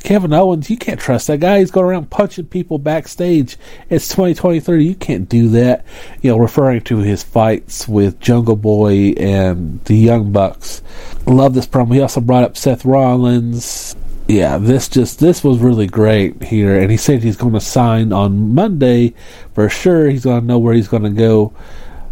Kevin 0.04 0.34
Owens, 0.34 0.70
you 0.70 0.78
can't 0.78 1.00
trust 1.00 1.28
that 1.28 1.40
guy. 1.40 1.60
He's 1.60 1.72
going 1.72 1.86
around 1.86 2.10
punching 2.10 2.48
people 2.48 2.78
backstage. 2.78 3.58
It's 3.90 4.08
2023. 4.10 4.86
You 4.86 4.96
can't 4.96 5.28
do 5.28 5.50
that. 5.50 5.86
You 6.22 6.32
know, 6.32 6.38
referring 6.38 6.82
to 6.82 6.98
his 6.98 7.24
fights 7.24 7.88
with 7.88 8.20
Jungle 8.20 8.56
Boy 8.56 9.14
and 9.18 9.84
the 9.86 9.96
Young 9.96 10.32
Bucks. 10.32 10.82
Love 11.26 11.54
this 11.54 11.68
promo. 11.68 11.94
He 11.94 12.02
also 12.02 12.22
brought 12.22 12.44
up 12.44 12.58
Seth 12.58 12.86
Rollins. 12.86 13.96
Yeah, 14.28 14.60
this 14.60 14.88
just 14.88 15.20
this 15.20 15.44
was 15.44 15.58
really 15.58 15.88
great 15.88 16.44
here. 16.44 16.80
And 16.80 16.92
he 16.92 16.98
said 16.98 17.24
he's 17.24 17.38
going 17.38 17.54
to 17.54 17.60
sign 17.60 18.14
on 18.14 18.54
Monday 18.54 19.16
for 19.54 19.70
sure. 19.70 20.08
He's 20.10 20.24
going 20.24 20.42
to 20.42 20.48
know 20.48 20.60
where 20.60 20.76
he's 20.76 20.88
going 20.88 21.04
to 21.04 21.10
go. 21.10 21.54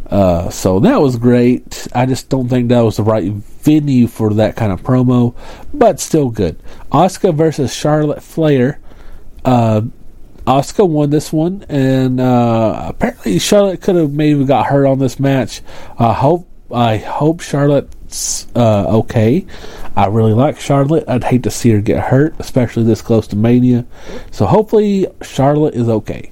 Uh, 0.09 0.49
so 0.49 0.79
that 0.79 1.01
was 1.01 1.17
great. 1.17 1.87
I 1.93 2.05
just 2.05 2.29
don't 2.29 2.47
think 2.47 2.69
that 2.69 2.81
was 2.81 2.97
the 2.97 3.03
right 3.03 3.31
venue 3.31 4.07
for 4.07 4.33
that 4.35 4.55
kind 4.55 4.71
of 4.71 4.81
promo, 4.81 5.35
but 5.73 5.99
still 5.99 6.29
good. 6.29 6.57
Asuka 6.91 7.33
versus 7.35 7.73
Charlotte 7.73 8.23
Flair. 8.23 8.79
Uh, 9.43 9.81
Asuka 10.45 10.87
won 10.87 11.09
this 11.09 11.33
one, 11.33 11.65
and 11.67 12.21
uh, 12.21 12.85
apparently 12.87 13.37
Charlotte 13.37 13.81
could 13.81 13.95
have 13.95 14.13
maybe 14.13 14.45
got 14.45 14.67
hurt 14.67 14.85
on 14.85 14.99
this 14.99 15.19
match. 15.19 15.61
I 15.99 16.13
hope 16.13 16.47
I 16.71 16.97
hope 16.97 17.41
Charlotte's 17.41 18.47
uh, 18.55 18.85
okay. 18.99 19.45
I 19.95 20.07
really 20.07 20.33
like 20.33 20.59
Charlotte. 20.59 21.03
I'd 21.07 21.23
hate 21.23 21.43
to 21.43 21.51
see 21.51 21.71
her 21.71 21.81
get 21.81 22.03
hurt, 22.03 22.35
especially 22.39 22.83
this 22.83 23.01
close 23.01 23.27
to 23.27 23.35
Mania. 23.35 23.85
So 24.31 24.45
hopefully 24.45 25.07
Charlotte 25.21 25.75
is 25.75 25.89
okay. 25.89 26.31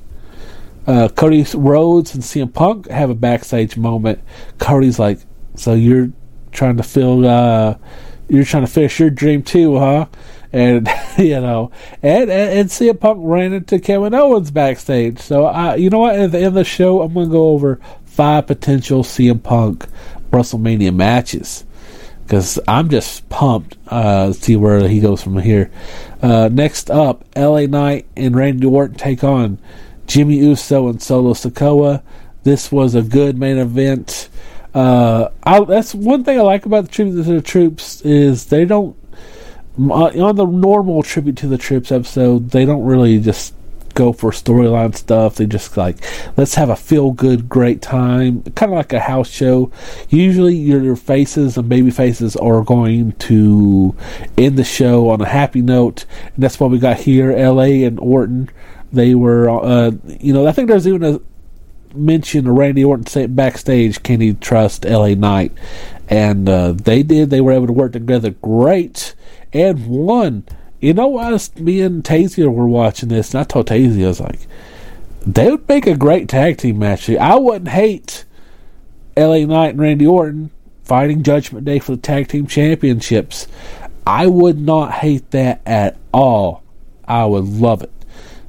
Uh, 0.87 1.09
Cody 1.09 1.45
Rhodes 1.55 2.13
and 2.13 2.23
CM 2.23 2.53
Punk 2.53 2.87
have 2.89 3.09
a 3.09 3.15
backstage 3.15 3.77
moment. 3.77 4.19
Cody's 4.59 4.99
like, 4.99 5.19
"So 5.55 5.73
you're 5.73 6.11
trying 6.51 6.77
to 6.77 6.83
fill, 6.83 7.27
uh, 7.27 7.75
you're 8.29 8.43
trying 8.43 8.65
to 8.65 8.71
finish 8.71 8.99
your 8.99 9.09
dream 9.09 9.41
too, 9.41 9.79
huh?" 9.79 10.05
And 10.53 10.87
you 11.17 11.41
know, 11.41 11.71
and, 12.03 12.29
and 12.29 12.59
and 12.59 12.69
CM 12.69 12.99
Punk 12.99 13.19
ran 13.21 13.53
into 13.53 13.79
Kevin 13.79 14.13
Owens 14.13 14.51
backstage. 14.51 15.19
So 15.19 15.45
I, 15.45 15.75
you 15.75 15.89
know 15.89 15.99
what? 15.99 16.15
At 16.15 16.31
the 16.31 16.37
end 16.37 16.47
of 16.47 16.53
the 16.53 16.63
show, 16.63 17.01
I'm 17.01 17.13
to 17.13 17.25
go 17.27 17.49
over 17.49 17.79
five 18.05 18.47
potential 18.47 19.03
CM 19.03 19.41
Punk 19.41 19.85
WrestleMania 20.31 20.93
matches. 20.93 21.65
because 22.23 22.59
I'm 22.67 22.89
just 22.89 23.27
pumped 23.29 23.77
uh, 23.87 24.33
see 24.33 24.55
where 24.55 24.87
he 24.87 24.99
goes 24.99 25.21
from 25.21 25.37
here. 25.37 25.71
Uh, 26.21 26.49
next 26.51 26.89
up, 26.89 27.23
LA 27.35 27.67
Knight 27.67 28.07
and 28.15 28.35
Randy 28.35 28.65
Orton 28.67 28.97
take 28.97 29.23
on 29.23 29.59
Jimmy 30.07 30.37
Uso 30.37 30.87
and 30.87 31.01
Solo 31.01 31.33
Sikoa. 31.33 32.01
This 32.43 32.71
was 32.71 32.95
a 32.95 33.01
good 33.01 33.37
main 33.37 33.57
event. 33.57 34.29
Uh, 34.73 35.29
I, 35.43 35.63
that's 35.63 35.95
one 35.95 36.23
thing 36.23 36.37
I 36.37 36.41
like 36.41 36.65
about 36.65 36.85
the 36.85 36.91
tribute 36.91 37.23
to 37.23 37.33
the 37.33 37.41
troops 37.41 38.01
is 38.01 38.45
they 38.47 38.65
don't 38.65 38.95
on 39.77 40.35
the 40.35 40.45
normal 40.45 41.03
tribute 41.03 41.35
to 41.35 41.47
the 41.47 41.57
troops 41.57 41.91
episode 41.91 42.51
they 42.51 42.63
don't 42.63 42.85
really 42.85 43.19
just 43.19 43.53
go 43.95 44.13
for 44.13 44.29
storyline 44.29 44.95
stuff. 44.95 45.35
They 45.35 45.47
just 45.47 45.75
like 45.75 45.97
let's 46.37 46.53
have 46.55 46.69
a 46.69 46.75
feel 46.75 47.11
good, 47.11 47.49
great 47.49 47.81
time, 47.81 48.43
kind 48.43 48.71
of 48.71 48.77
like 48.77 48.93
a 48.93 48.99
house 48.99 49.29
show. 49.29 49.71
Usually, 50.09 50.55
your 50.55 50.95
faces 50.95 51.57
and 51.57 51.67
baby 51.67 51.89
faces 51.89 52.35
are 52.35 52.61
going 52.61 53.13
to 53.13 53.95
end 54.37 54.57
the 54.57 54.63
show 54.63 55.09
on 55.09 55.21
a 55.21 55.25
happy 55.25 55.61
note, 55.61 56.05
and 56.35 56.43
that's 56.43 56.59
what 56.59 56.69
we 56.69 56.77
got 56.77 56.97
here. 56.97 57.31
L.A. 57.31 57.83
and 57.85 57.99
Orton, 57.99 58.49
they 58.91 59.15
were, 59.15 59.49
uh, 59.49 59.91
you 60.19 60.33
know, 60.33 60.47
I 60.47 60.51
think 60.51 60.69
there's 60.69 60.87
even 60.87 61.03
a 61.03 61.19
mention 61.93 62.47
of 62.47 62.55
Randy 62.55 62.83
Orton 62.83 63.05
saying 63.05 63.35
backstage, 63.35 64.03
"Can 64.03 64.21
he 64.21 64.33
trust 64.33 64.85
L.A. 64.85 65.15
Knight?" 65.15 65.51
And 66.07 66.47
uh, 66.47 66.73
they 66.73 67.03
did. 67.03 67.29
They 67.29 67.41
were 67.41 67.51
able 67.51 67.67
to 67.67 67.73
work 67.73 67.93
together 67.93 68.31
great 68.31 69.15
and 69.53 69.87
won 69.87 70.45
you 70.85 70.93
know, 70.93 71.17
as 71.17 71.55
me 71.55 71.81
and 71.81 72.03
Tazia 72.03 72.51
were 72.53 72.67
watching 72.67 73.09
this, 73.09 73.33
and 73.33 73.41
I 73.41 73.43
told 73.43 73.67
Tazia, 73.67 74.05
I 74.05 74.07
was 74.07 74.19
like, 74.19 74.47
they 75.25 75.49
would 75.49 75.67
make 75.67 75.87
a 75.87 75.97
great 75.97 76.29
tag 76.29 76.57
team 76.57 76.77
match. 76.77 77.09
I 77.09 77.35
wouldn't 77.35 77.69
hate 77.69 78.25
LA 79.17 79.45
Knight 79.45 79.69
and 79.69 79.79
Randy 79.79 80.05
Orton 80.05 80.51
fighting 80.83 81.23
Judgment 81.23 81.65
Day 81.65 81.79
for 81.79 81.93
the 81.95 82.01
tag 82.01 82.27
team 82.27 82.45
championships. 82.45 83.47
I 84.05 84.27
would 84.27 84.59
not 84.59 84.91
hate 84.91 85.31
that 85.31 85.61
at 85.65 85.97
all. 86.13 86.61
I 87.07 87.25
would 87.25 87.45
love 87.45 87.81
it. 87.81 87.91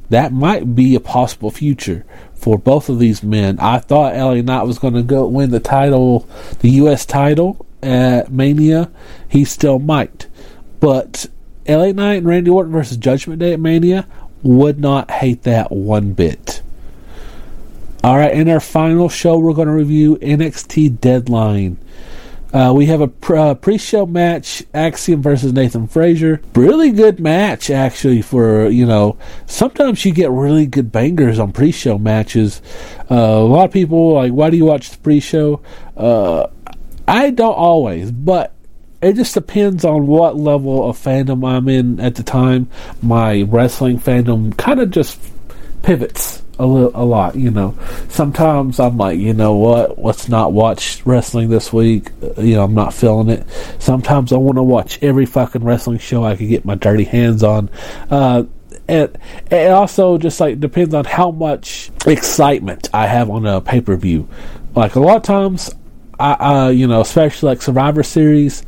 That 0.08 0.32
might 0.32 0.74
be 0.74 0.94
a 0.94 1.00
possible 1.00 1.50
future 1.50 2.04
for 2.34 2.58
both 2.58 2.88
of 2.88 2.98
these 2.98 3.22
men. 3.22 3.58
I 3.58 3.78
thought 3.78 4.14
LA 4.14 4.42
Knight 4.42 4.62
was 4.62 4.78
going 4.78 4.94
to 4.94 5.02
go 5.02 5.26
win 5.26 5.50
the 5.50 5.60
title, 5.60 6.28
the 6.60 6.70
U.S. 6.70 7.04
title 7.04 7.66
at 7.82 8.30
Mania. 8.30 8.90
He 9.28 9.44
still 9.44 9.78
might. 9.78 10.26
But 10.80 11.26
LA 11.66 11.92
Knight 11.92 12.18
and 12.18 12.26
Randy 12.26 12.50
Orton 12.50 12.72
versus 12.72 12.96
Judgment 12.96 13.40
Day 13.40 13.52
at 13.52 13.60
Mania 13.60 14.06
would 14.42 14.78
not 14.78 15.10
hate 15.10 15.42
that 15.42 15.72
one 15.72 16.12
bit. 16.12 16.62
All 18.04 18.16
right, 18.16 18.32
in 18.32 18.48
our 18.48 18.60
final 18.60 19.08
show, 19.08 19.36
we're 19.38 19.54
going 19.54 19.66
to 19.66 19.74
review 19.74 20.16
NXT 20.18 21.00
Deadline. 21.00 21.78
Uh, 22.52 22.72
we 22.74 22.86
have 22.86 23.00
a 23.00 23.10
uh, 23.34 23.54
pre-show 23.54 24.06
match: 24.06 24.62
Axiom 24.72 25.22
versus 25.22 25.52
Nathan 25.52 25.86
Frazer. 25.86 26.40
Really 26.54 26.90
good 26.90 27.20
match, 27.20 27.70
actually. 27.70 28.22
For 28.22 28.68
you 28.68 28.86
know, 28.86 29.18
sometimes 29.46 30.04
you 30.04 30.12
get 30.12 30.30
really 30.30 30.66
good 30.66 30.92
bangers 30.92 31.38
on 31.38 31.52
pre-show 31.52 31.98
matches. 31.98 32.62
Uh, 33.10 33.14
a 33.14 33.44
lot 33.44 33.66
of 33.66 33.72
people 33.72 34.14
like, 34.14 34.32
why 34.32 34.50
do 34.50 34.56
you 34.56 34.64
watch 34.64 34.90
the 34.90 34.98
pre-show? 34.98 35.60
Uh, 35.96 36.46
I 37.08 37.30
don't 37.30 37.54
always, 37.54 38.10
but 38.10 38.52
it 39.02 39.14
just 39.14 39.34
depends 39.34 39.84
on 39.84 40.06
what 40.06 40.36
level 40.36 40.88
of 40.88 40.98
fandom 40.98 41.46
I'm 41.46 41.68
in 41.68 42.00
at 42.00 42.14
the 42.14 42.22
time. 42.22 42.68
My 43.02 43.42
wrestling 43.42 43.98
fandom 43.98 44.56
kind 44.56 44.80
of 44.80 44.90
just 44.90 45.20
pivots 45.82 46.42
a 46.58 46.64
a 46.64 47.04
lot. 47.04 47.36
You 47.36 47.50
know, 47.50 47.74
sometimes 48.08 48.80
I'm 48.80 48.96
like, 48.96 49.18
you 49.18 49.32
know 49.32 49.54
what? 49.54 49.98
Let's 49.98 50.28
not 50.28 50.52
watch 50.52 51.04
wrestling 51.04 51.48
this 51.48 51.72
week. 51.72 52.10
You 52.36 52.56
know, 52.56 52.64
I'm 52.64 52.74
not 52.74 52.94
feeling 52.94 53.28
it. 53.28 53.46
Sometimes 53.78 54.32
I 54.32 54.36
want 54.36 54.56
to 54.56 54.62
watch 54.62 55.02
every 55.02 55.26
fucking 55.26 55.64
wrestling 55.64 55.98
show 55.98 56.24
I 56.24 56.36
can 56.36 56.48
get 56.48 56.64
my 56.64 56.74
dirty 56.74 57.04
hands 57.04 57.42
on. 57.42 57.70
Uh, 58.10 58.44
and 58.88 59.18
it 59.50 59.70
also 59.70 60.18
just 60.18 60.38
like 60.40 60.60
depends 60.60 60.94
on 60.94 61.04
how 61.04 61.30
much 61.30 61.90
excitement 62.06 62.88
I 62.92 63.06
have 63.06 63.30
on 63.30 63.46
a 63.46 63.60
pay 63.60 63.80
per 63.80 63.96
view. 63.96 64.28
Like 64.74 64.94
a 64.94 65.00
lot 65.00 65.16
of 65.16 65.22
times, 65.22 65.74
I, 66.18 66.32
uh, 66.32 66.68
you 66.68 66.86
know, 66.86 67.00
especially 67.00 67.48
like 67.48 67.62
Survivor 67.62 68.02
Series, 68.02 68.64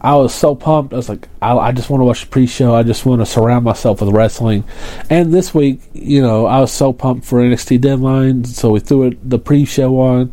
I 0.00 0.16
was 0.16 0.34
so 0.34 0.54
pumped. 0.54 0.94
I 0.94 0.96
was 0.96 1.08
like, 1.08 1.28
I, 1.42 1.56
I 1.56 1.72
just 1.72 1.90
want 1.90 2.00
to 2.00 2.04
watch 2.04 2.22
the 2.22 2.28
pre-show. 2.28 2.74
I 2.74 2.82
just 2.82 3.04
want 3.04 3.20
to 3.20 3.26
surround 3.26 3.64
myself 3.64 4.00
with 4.00 4.14
wrestling. 4.14 4.64
And 5.10 5.32
this 5.32 5.54
week, 5.54 5.80
you 5.92 6.22
know, 6.22 6.46
I 6.46 6.60
was 6.60 6.72
so 6.72 6.92
pumped 6.92 7.26
for 7.26 7.40
NXT 7.40 7.80
Deadline, 7.80 8.44
so 8.44 8.70
we 8.70 8.80
threw 8.80 9.08
it, 9.08 9.28
the 9.28 9.38
pre-show 9.38 9.98
on. 10.00 10.32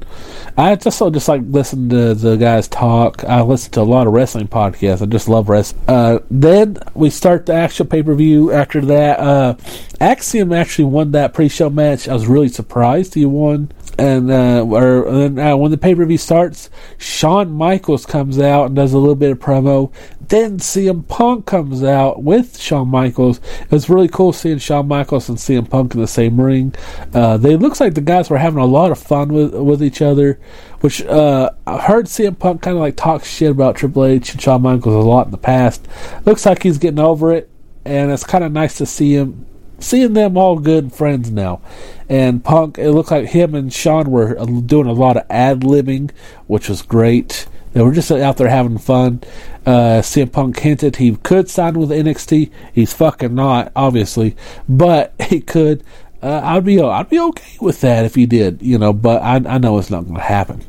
I 0.58 0.76
just 0.76 0.98
so 0.98 1.10
just 1.10 1.28
like 1.28 1.42
listen 1.46 1.90
to 1.90 2.14
the 2.14 2.38
guys 2.38 2.68
talk. 2.68 3.24
I 3.26 3.42
listen 3.42 3.72
to 3.74 3.82
a 3.82 3.84
lot 3.84 4.08
of 4.08 4.14
wrestling 4.14 4.48
podcasts. 4.48 5.02
I 5.02 5.06
just 5.06 5.28
love 5.28 5.50
wrestling. 5.50 5.84
Uh, 5.88 6.20
then 6.32 6.78
we 6.94 7.10
start 7.10 7.46
the 7.46 7.54
actual 7.54 7.86
pay-per-view. 7.86 8.52
After 8.52 8.82
that, 8.82 9.20
uh, 9.20 9.56
Axiom 10.00 10.54
actually 10.54 10.86
won 10.86 11.12
that 11.12 11.34
pre-show 11.34 11.70
match. 11.70 12.08
I 12.08 12.14
was 12.14 12.28
really 12.28 12.50
surprised 12.50 13.16
he 13.16 13.26
won 13.26 13.72
and 13.98 14.32
uh, 14.32 14.64
or 14.64 15.08
and, 15.08 15.40
uh, 15.40 15.56
when 15.56 15.72
the 15.72 15.78
pay 15.78 15.96
per 15.96 16.06
view 16.06 16.18
starts, 16.18 16.70
Shawn 16.98 17.52
Michaels 17.52 18.06
comes 18.06 18.40
out 18.40 18.68
and 18.68 18.76
does 18.76 18.94
a 18.94 18.98
little 18.98 19.16
bit 19.16 19.32
of 19.32 19.40
promo. 19.40 19.92
Then 20.28 20.60
CM 20.60 21.08
Punk 21.08 21.46
comes 21.46 21.84
out 21.84 22.22
with 22.22 22.60
Shawn 22.60 22.90
Michaels. 22.90 23.40
It 23.62 23.72
was 23.72 23.90
really 23.90 24.10
cool 24.10 24.34
seeing 24.34 24.58
Shawn 24.60 24.88
Michaels 24.88 25.30
and 25.30 25.38
CM 25.38 25.70
Punk 25.70 25.96
in 25.96 26.02
the 26.02 26.08
same 26.08 26.40
ring. 26.40 26.76
Uh, 27.14 27.38
they 27.38 27.56
looks 27.56 27.80
like 27.80 27.94
the 27.94 28.02
guys 28.02 28.30
were 28.30 28.38
having 28.38 28.60
a 28.60 28.66
lot 28.66 28.92
of 28.92 29.00
fun 29.00 29.30
with 29.30 29.54
with 29.54 29.82
each 29.82 30.02
other. 30.02 30.40
Which 30.82 31.02
uh, 31.04 31.50
I 31.66 31.80
heard 31.80 32.06
CM 32.06 32.38
Punk 32.38 32.62
kind 32.62 32.78
of 32.78 32.82
like 32.82 32.98
talk 32.98 33.26
shit 33.26 33.50
about 33.50 33.78
Triple 33.78 34.06
H 34.06 34.34
and 34.34 34.42
Shawn 34.42 34.62
Michaels 34.62 34.94
a 34.94 35.08
lot 35.08 35.26
in 35.26 35.32
the 35.32 35.38
past. 35.38 35.88
Looks 36.24 36.46
like 36.46 36.62
he's 36.62 36.78
getting 36.78 37.00
over 37.00 37.34
it, 37.34 37.50
and 37.84 38.12
it's 38.12 38.24
kind 38.24 38.44
of 38.44 38.52
nice 38.52 38.78
to 38.78 38.86
see 38.86 39.16
him 39.16 39.48
seeing 39.80 40.14
them 40.14 40.38
all 40.38 40.60
good 40.60 40.94
friends 40.94 41.32
now. 41.32 41.62
And 42.10 42.44
Punk, 42.44 42.78
it 42.78 42.92
looked 42.92 43.12
like 43.12 43.30
him 43.30 43.54
and 43.54 43.72
Shawn 43.72 44.10
were 44.10 44.34
doing 44.62 44.88
a 44.88 44.94
lot 44.94 45.18
of 45.18 45.26
ad 45.30 45.62
libbing, 45.62 46.12
which 46.48 46.70
was 46.70 46.82
great. 46.82 47.48
They 47.74 47.82
were 47.82 47.92
just 47.92 48.10
out 48.12 48.38
there 48.38 48.50
having 48.50 48.78
fun. 48.78 49.22
Uh, 49.66 50.02
CM 50.02 50.32
Punk 50.32 50.60
hinted 50.60 50.96
he 50.96 51.16
could 51.18 51.50
sign 51.50 51.78
with 51.78 51.90
NXT. 51.90 52.50
He's 52.74 52.94
fucking 52.94 53.36
not, 53.36 53.72
obviously, 53.76 54.36
but 54.68 55.14
he 55.20 55.42
could. 55.42 55.84
Uh, 56.22 56.42
I'd 56.44 56.66
be 56.66 56.82
I'd 56.82 57.10
be 57.10 57.20
okay 57.20 57.58
with 57.62 57.82
that 57.82 58.04
if 58.06 58.16
he 58.16 58.26
did, 58.26 58.62
you 58.64 58.80
know. 58.80 58.94
But 58.94 59.22
I, 59.22 59.36
I 59.36 59.58
know 59.60 59.78
it's 59.78 59.92
not 59.92 60.06
going 60.06 60.16
to 60.16 60.22
happen. 60.22 60.64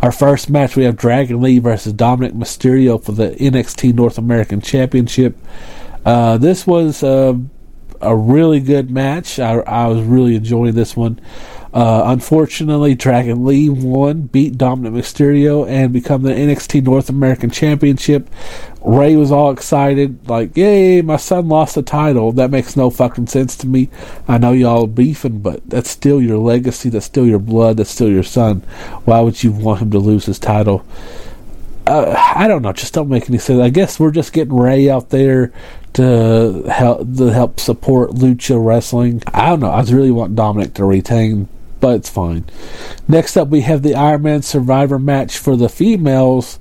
Our 0.00 0.10
first 0.10 0.50
match, 0.50 0.74
we 0.74 0.82
have 0.82 0.96
Dragon 0.96 1.40
Lee 1.40 1.60
versus 1.60 1.92
Dominic 1.92 2.32
Mysterio 2.32 3.00
for 3.00 3.12
the 3.12 3.30
NXT 3.30 3.94
North 3.94 4.18
American 4.18 4.60
Championship. 4.60 5.38
Uh, 6.04 6.38
this 6.38 6.66
was 6.66 7.04
uh, 7.04 7.34
a 8.02 8.16
really 8.16 8.60
good 8.60 8.90
match. 8.90 9.38
I, 9.38 9.58
I 9.60 9.86
was 9.88 10.02
really 10.02 10.34
enjoying 10.34 10.74
this 10.74 10.96
one. 10.96 11.20
Uh, 11.72 12.02
unfortunately, 12.06 12.94
Dragon 12.94 13.46
Lee 13.46 13.70
won, 13.70 14.22
beat 14.22 14.58
Dominic 14.58 14.92
Mysterio, 14.92 15.66
and 15.66 15.90
become 15.90 16.22
the 16.22 16.30
NXT 16.32 16.82
North 16.82 17.08
American 17.08 17.48
Championship. 17.48 18.28
Rey 18.82 19.16
was 19.16 19.32
all 19.32 19.50
excited, 19.50 20.28
like, 20.28 20.54
"Yay, 20.54 21.00
my 21.00 21.16
son 21.16 21.48
lost 21.48 21.74
the 21.76 21.82
title." 21.82 22.30
That 22.32 22.50
makes 22.50 22.76
no 22.76 22.90
fucking 22.90 23.28
sense 23.28 23.56
to 23.58 23.66
me. 23.66 23.88
I 24.28 24.36
know 24.36 24.52
y'all 24.52 24.86
beefing, 24.86 25.38
but 25.38 25.62
that's 25.66 25.88
still 25.88 26.20
your 26.20 26.36
legacy. 26.36 26.90
That's 26.90 27.06
still 27.06 27.26
your 27.26 27.38
blood. 27.38 27.78
That's 27.78 27.90
still 27.90 28.10
your 28.10 28.22
son. 28.22 28.62
Why 29.06 29.20
would 29.20 29.42
you 29.42 29.52
want 29.52 29.80
him 29.80 29.90
to 29.92 29.98
lose 29.98 30.26
his 30.26 30.38
title? 30.38 30.84
Uh, 31.86 32.14
I 32.36 32.48
don't 32.48 32.62
know. 32.62 32.72
Just 32.72 32.92
don't 32.92 33.08
make 33.08 33.30
any 33.30 33.38
sense. 33.38 33.60
I 33.60 33.70
guess 33.70 33.98
we're 33.98 34.10
just 34.10 34.34
getting 34.34 34.54
Rey 34.54 34.90
out 34.90 35.08
there 35.08 35.52
to 35.94 36.64
help 36.68 37.16
to 37.16 37.26
help 37.26 37.60
support 37.60 38.10
lucha 38.10 38.62
wrestling. 38.62 39.22
I 39.32 39.50
don't 39.50 39.60
know. 39.60 39.70
I 39.70 39.82
really 39.82 40.10
want 40.10 40.36
Dominic 40.36 40.74
to 40.74 40.84
retain, 40.84 41.48
but 41.80 41.96
it's 41.96 42.10
fine. 42.10 42.44
Next 43.08 43.36
up, 43.36 43.48
we 43.48 43.62
have 43.62 43.82
the 43.82 43.94
Iron 43.94 44.22
Man 44.22 44.42
Survivor 44.42 44.98
match 44.98 45.38
for 45.38 45.56
the 45.56 45.68
females. 45.68 46.58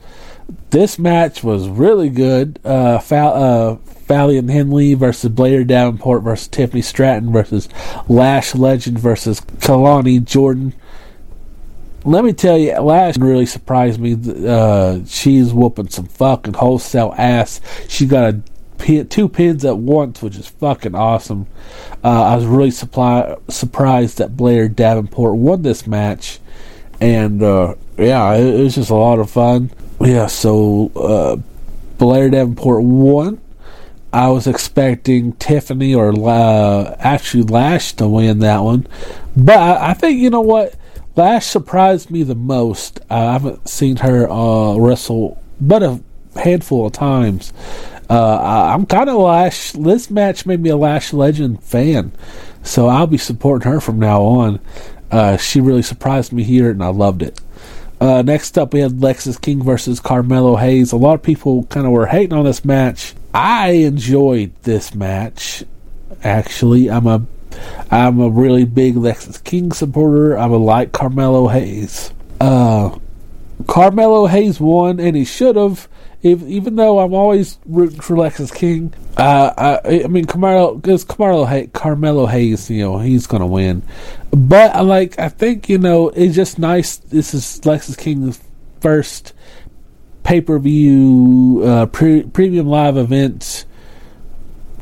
This 0.72 1.00
match 1.00 1.44
was 1.44 1.67
really 1.67 2.10
good. 2.10 2.60
Uh, 2.63 3.00
Fal- 3.00 3.34
uh, 3.34 3.78
Henley 4.08 4.94
versus 4.94 5.30
Blair 5.30 5.63
Davenport 5.63 6.24
versus 6.24 6.48
Tiffany 6.50 6.82
Stratton 6.82 7.32
versus 7.32 7.70
Lash 8.10 8.54
Legend 8.56 9.00
versus 9.00 9.39
Kelani 9.39 10.24
Jordan. 10.24 10.74
Let 12.04 12.26
me 12.26 12.34
tell 12.34 12.58
you, 12.58 12.74
Lash 12.80 13.17
really 13.17 13.46
surprised 13.46 14.00
me. 14.00 14.17
Uh, 14.46 15.06
she's 15.06 15.54
whooping 15.54 15.89
some 15.89 16.08
fucking 16.08 16.56
wholesale 16.56 17.13
ass. 17.17 17.62
She 17.88 18.06
got 18.06 18.34
a 18.34 18.41
pin, 18.82 19.08
two 19.08 19.30
pins 19.30 19.63
at 19.63 19.78
once, 19.78 20.22
which 20.22 20.36
is 20.36 20.48
fucking 20.48 20.96
awesome. 20.96 21.46
Uh, 22.04 22.24
I 22.24 22.36
was 22.36 22.46
really 22.46 22.72
supply, 22.72 23.38
surprised 23.48 24.17
that 24.17 24.36
Blair 24.36 24.67
Davenport 24.67 25.36
won 25.36 25.62
this 25.62 25.86
match, 25.86 26.39
and 27.00 27.41
uh, 27.41 27.76
yeah, 27.98 28.34
it, 28.34 28.60
it, 28.60 28.63
was 28.63 28.76
just 28.76 28.89
a 28.89 28.96
lot 28.96 29.20
of 29.20 29.30
fun. 29.30 29.72
Yeah, 30.00 30.28
so 30.28 30.91
uh, 30.96 31.36
Blair 31.98 32.30
Davenport 32.30 32.84
won. 32.84 33.39
I 34.12 34.28
was 34.30 34.46
expecting 34.46 35.34
Tiffany 35.34 35.96
or 35.96 36.12
actually 37.00 37.44
Lash 37.44 37.94
to 37.94 38.10
win 38.10 38.39
that 38.39 38.60
one, 38.60 38.88
but 39.38 39.58
I, 39.58 39.91
I, 39.91 39.94
think 39.94 40.20
you 40.20 40.30
know 40.30 40.41
what. 40.41 40.76
Lash 41.15 41.46
surprised 41.46 42.10
me 42.10 42.24
the 42.24 42.36
most. 42.36 43.02
I 43.10 43.34
haven't 43.34 43.67
seen 43.67 43.98
her 43.98 44.30
uh, 44.30 44.76
wrestle 44.78 45.41
but 45.60 45.84
a 45.84 46.02
handful 46.36 46.88
of 46.88 46.94
times. 46.94 47.54
Uh, 48.12 48.74
I'm 48.74 48.86
kind 48.86 49.10
of 49.10 49.15
Lash. 49.15 49.71
This 49.71 50.12
match 50.12 50.45
made 50.45 50.60
me 50.60 50.69
a 50.69 50.76
Lash 50.76 51.13
Legend 51.13 51.63
fan, 51.63 52.12
so 52.62 52.88
I'll 52.88 53.08
be 53.08 53.17
supporting 53.17 53.71
her 53.71 53.80
from 53.80 54.00
now 54.00 54.21
on. 54.21 54.60
Uh, 55.10 55.38
she 55.38 55.62
really 55.62 55.82
surprised 55.82 56.34
me 56.34 56.43
here, 56.43 56.69
and 56.69 56.84
I 56.84 56.89
loved 56.89 57.21
it. 57.21 57.39
Uh, 58.02 58.21
next 58.21 58.58
up, 58.58 58.74
we 58.74 58.82
had 58.82 58.93
Lexis 58.93 59.39
King 59.39 59.63
versus 59.63 60.02
Carmelo 60.02 60.58
Hayes. 60.58 60.91
A 60.91 60.97
lot 60.97 61.13
of 61.13 61.24
people 61.24 61.63
kind 61.65 61.86
of 61.86 61.93
were 61.93 62.08
hating 62.08 62.34
on 62.34 62.43
this 62.43 62.65
match. 62.65 63.13
I 63.34 63.69
enjoyed 63.69 64.52
this 64.63 64.93
match. 64.93 65.63
Actually, 66.21 66.91
I'm 66.91 67.08
a 67.08 67.26
I'm 67.89 68.19
a 68.19 68.30
really 68.30 68.65
big 68.65 68.95
Lexis 68.95 69.41
King 69.41 69.71
supporter. 69.71 70.38
I'm 70.38 70.52
a 70.52 70.58
like 70.58 70.91
Carmelo 70.91 71.47
Hayes. 71.47 72.12
Uh, 72.41 72.97
Carmelo 73.67 74.26
Hayes 74.26 74.60
won, 74.60 75.00
and 75.00 75.15
he 75.15 75.24
should 75.24 75.56
have. 75.56 75.88
Even 76.23 76.75
though 76.75 76.99
I'm 76.99 77.13
always 77.13 77.57
rooting 77.65 77.99
for 77.99 78.15
Lexis 78.15 78.53
King, 78.53 78.93
uh, 79.17 79.79
I, 79.84 80.03
I 80.03 80.07
mean 80.07 80.25
Carmelo 80.25 80.75
because 80.75 81.03
Carmelo 81.03 81.67
Carmelo 81.67 82.27
Hayes, 82.27 82.69
you 82.69 82.84
know, 82.84 82.99
he's 82.99 83.25
gonna 83.25 83.47
win. 83.47 83.81
But 84.29 84.75
I 84.75 84.81
like, 84.81 85.17
I 85.17 85.29
think 85.29 85.67
you 85.67 85.79
know, 85.79 86.10
it's 86.10 86.36
just 86.36 86.60
nice. 86.60 86.97
This 86.97 87.34
is 87.34 87.60
Lexis 87.62 87.97
King's 87.97 88.39
first 88.81 89.34
pay 90.23 90.41
per 90.41 90.60
view 90.60 91.62
uh, 91.65 91.86
pre- 91.88 92.23
premium 92.23 92.67
live 92.67 92.97
event 92.97 93.65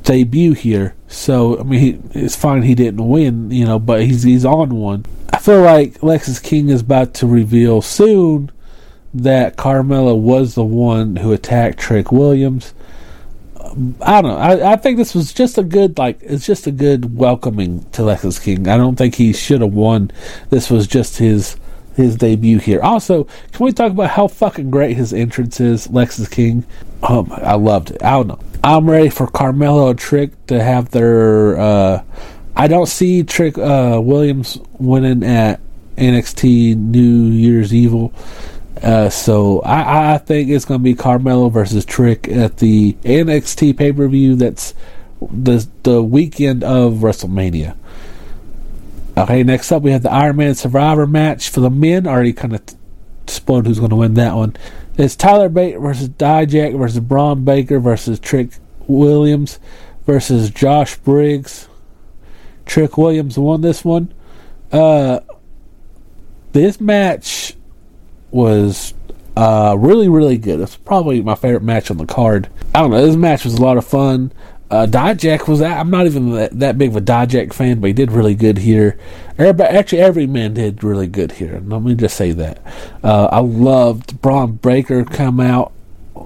debut 0.04 0.54
here. 0.54 0.96
So 1.08 1.60
I 1.60 1.64
mean, 1.64 1.80
he, 1.80 2.20
it's 2.20 2.36
fine 2.36 2.64
he 2.64 2.76
didn't 2.76 3.08
win, 3.08 3.50
you 3.52 3.66
know, 3.66 3.80
but 3.80 4.04
he's 4.04 4.24
he's 4.24 4.46
on 4.46 4.76
one. 4.76 5.06
I 5.32 5.40
feel 5.40 5.62
like 5.62 6.00
Lexis 6.00 6.42
King 6.44 6.70
is 6.70 6.82
about 6.82 7.14
to 7.16 7.28
reveal 7.28 7.82
soon 7.82 8.52
that 9.14 9.58
Carmelo 9.58 10.16
was 10.16 10.56
the 10.56 10.64
one 10.64 11.16
who 11.16 11.32
attacked 11.34 11.80
Trick 11.80 12.12
Williams. 12.12 12.74
I 14.02 14.22
don't 14.22 14.32
know. 14.32 14.38
I, 14.38 14.74
I 14.74 14.76
think 14.78 14.98
this 14.98 15.14
was 15.14 15.34
just 15.34 15.58
a 15.58 15.64
good, 15.64 15.98
like, 15.98 16.20
it's 16.22 16.46
just 16.46 16.68
a 16.68 16.72
good 16.72 17.18
welcoming 17.18 17.86
to 17.92 18.02
Lexis 18.02 18.42
King. 18.42 18.68
I 18.68 18.78
don't 18.78 18.96
think 18.96 19.16
he 19.16 19.34
should 19.34 19.62
have 19.62 19.74
won. 19.74 20.12
This 20.50 20.70
was 20.70 20.88
just 20.88 21.18
his 21.18 21.58
his 21.96 22.16
debut 22.16 22.60
here. 22.60 22.82
Also, 22.82 23.26
can 23.52 23.66
we 23.66 23.74
talk 23.74 23.92
about 23.92 24.12
how 24.12 24.28
fucking 24.28 24.72
great 24.72 24.96
his 24.96 25.12
entrance 25.12 25.60
is, 25.60 25.88
Lexis 25.90 26.32
King? 26.32 26.66
Oh 27.04 27.28
I 27.32 27.56
loved 27.56 27.92
it. 27.92 28.02
I 28.04 28.12
don't 28.12 28.28
know. 28.28 28.40
I'm 28.64 28.90
ready 28.90 29.10
for 29.10 29.28
Carmelo 29.28 29.94
Trick 29.94 30.32
to 30.48 30.64
have 30.64 30.92
their. 30.92 31.60
Uh, 31.60 32.04
I 32.56 32.68
don't 32.68 32.88
see 32.88 33.24
Trick 33.24 33.58
uh, 33.58 34.00
Williams 34.02 34.58
winning 34.80 35.24
at 35.24 35.60
NXT 35.98 36.76
New 36.76 37.28
Year's 37.32 37.74
Evil. 37.74 38.14
Uh, 38.82 39.10
so 39.10 39.62
I, 39.62 40.14
I 40.14 40.18
think 40.18 40.50
it's 40.50 40.66
going 40.66 40.80
to 40.80 40.84
be 40.84 40.94
Carmelo 40.96 41.50
versus 41.50 41.84
Trick 41.84 42.28
at 42.30 42.58
the 42.58 42.94
NXT 43.04 43.78
pay 43.78 43.92
per 43.92 44.08
view. 44.08 44.36
That's 44.36 44.74
the 45.22 45.68
the 45.84 46.02
weekend 46.02 46.64
of 46.64 46.96
WrestleMania. 46.96 47.76
Okay, 49.18 49.44
next 49.44 49.72
up 49.72 49.84
we 49.84 49.92
have 49.92 50.04
the 50.04 50.12
Iron 50.12 50.38
Man 50.38 50.56
Survivor 50.56 51.06
match 51.06 51.50
for 51.50 51.60
the 51.60 51.70
men. 51.70 52.08
Already 52.08 52.32
kind 52.32 52.56
of 52.56 52.62
spoiled 53.28 53.68
who's 53.68 53.80
going 53.80 53.90
to 53.90 53.98
win 53.98 54.14
that 54.14 54.36
one. 54.36 54.56
It's 54.98 55.16
Tyler 55.16 55.50
Bate 55.50 55.80
versus 55.80 56.10
Dijak 56.10 56.78
versus 56.78 57.00
Bron 57.00 57.44
Breaker 57.44 57.80
versus 57.80 58.20
Trick 58.20 58.52
Williams 58.88 59.60
versus 60.06 60.50
Josh 60.50 60.96
Briggs. 60.98 61.68
Trick 62.66 62.98
Williams 62.98 63.38
won 63.38 63.62
this 63.62 63.84
one. 63.84 64.14
Uh, 64.72 65.20
this 66.54 66.80
match 66.80 67.56
was 68.32 68.94
uh, 69.36 69.76
really, 69.78 70.10
really 70.10 70.38
good. 70.38 70.60
It's 70.60 70.76
probably 70.76 71.22
my 71.22 71.36
favorite 71.36 71.64
match 71.64 71.90
on 71.90 71.98
the 71.98 72.06
card. 72.06 72.50
I 72.74 72.82
don't 72.82 72.92
know. 72.92 73.06
This 73.06 73.16
match 73.16 73.46
was 73.46 73.56
a 73.56 73.62
lot 73.62 73.78
of 73.78 73.86
fun. 73.86 74.32
Uh, 74.70 74.86
Dijak 74.86 75.48
was 75.48 75.60
that. 75.60 75.80
I'm 75.80 75.90
not 75.90 76.06
even 76.06 76.32
that, 76.34 76.60
that, 76.60 76.78
big 76.78 76.90
of 76.90 76.96
a 76.96 77.02
Dijak 77.02 77.54
fan, 77.54 77.80
but 77.80 77.88
he 77.88 77.94
did 77.94 78.12
really 78.12 78.36
good 78.36 78.60
here. 78.60 79.00
Everybody, 79.38 79.76
actually, 79.76 80.02
every 80.02 80.28
man 80.28 80.54
did 80.54 80.84
really 80.84 81.08
good 81.08 81.34
here. 81.34 81.62
Let 81.66 81.82
me 81.82 81.96
just 81.96 82.16
say 82.16 82.34
that. 82.34 82.62
Uh, 83.04 83.30
I 83.32 83.40
loved 83.40 84.22
Bron 84.22 84.54
Breaker 84.54 85.06
come 85.06 85.40
out. 85.40 85.72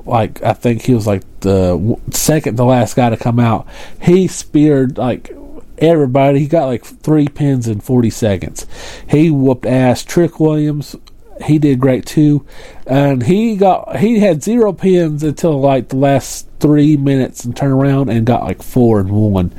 Like 0.06 0.44
I 0.44 0.54
think 0.54 0.82
he 0.82 0.94
was 0.94 1.08
like 1.08 1.22
the 1.42 1.98
second 2.10 2.58
to 2.58 2.64
last 2.66 2.96
guy 2.96 3.10
to 3.10 3.18
come 3.18 3.40
out. 3.40 3.68
He 4.02 4.28
speared 4.28 4.98
like 4.98 5.32
everybody. 5.78 6.40
He 6.40 6.48
got 6.48 6.66
like 6.66 6.84
three 6.84 7.28
pins 7.28 7.68
in 7.68 7.80
40 7.80 8.10
seconds. 8.10 8.66
He 9.08 9.30
whooped 9.30 9.66
ass. 9.66 10.04
Trick 10.04 10.40
Williams 10.40 10.96
he 11.42 11.58
did 11.58 11.80
great 11.80 12.06
too, 12.06 12.46
and 12.86 13.24
he 13.24 13.56
got 13.56 13.98
he 13.98 14.20
had 14.20 14.44
zero 14.44 14.74
pins 14.74 15.24
until 15.24 15.60
like 15.60 15.90
the 15.90 15.96
last 15.96 16.48
three 16.60 16.98
minutes 16.98 17.44
and 17.44 17.56
turned 17.56 17.74
around 17.74 18.10
and 18.10 18.26
got 18.26 18.44
like 18.44 18.62
four 18.62 19.00
and 19.00 19.12
one. 19.12 19.54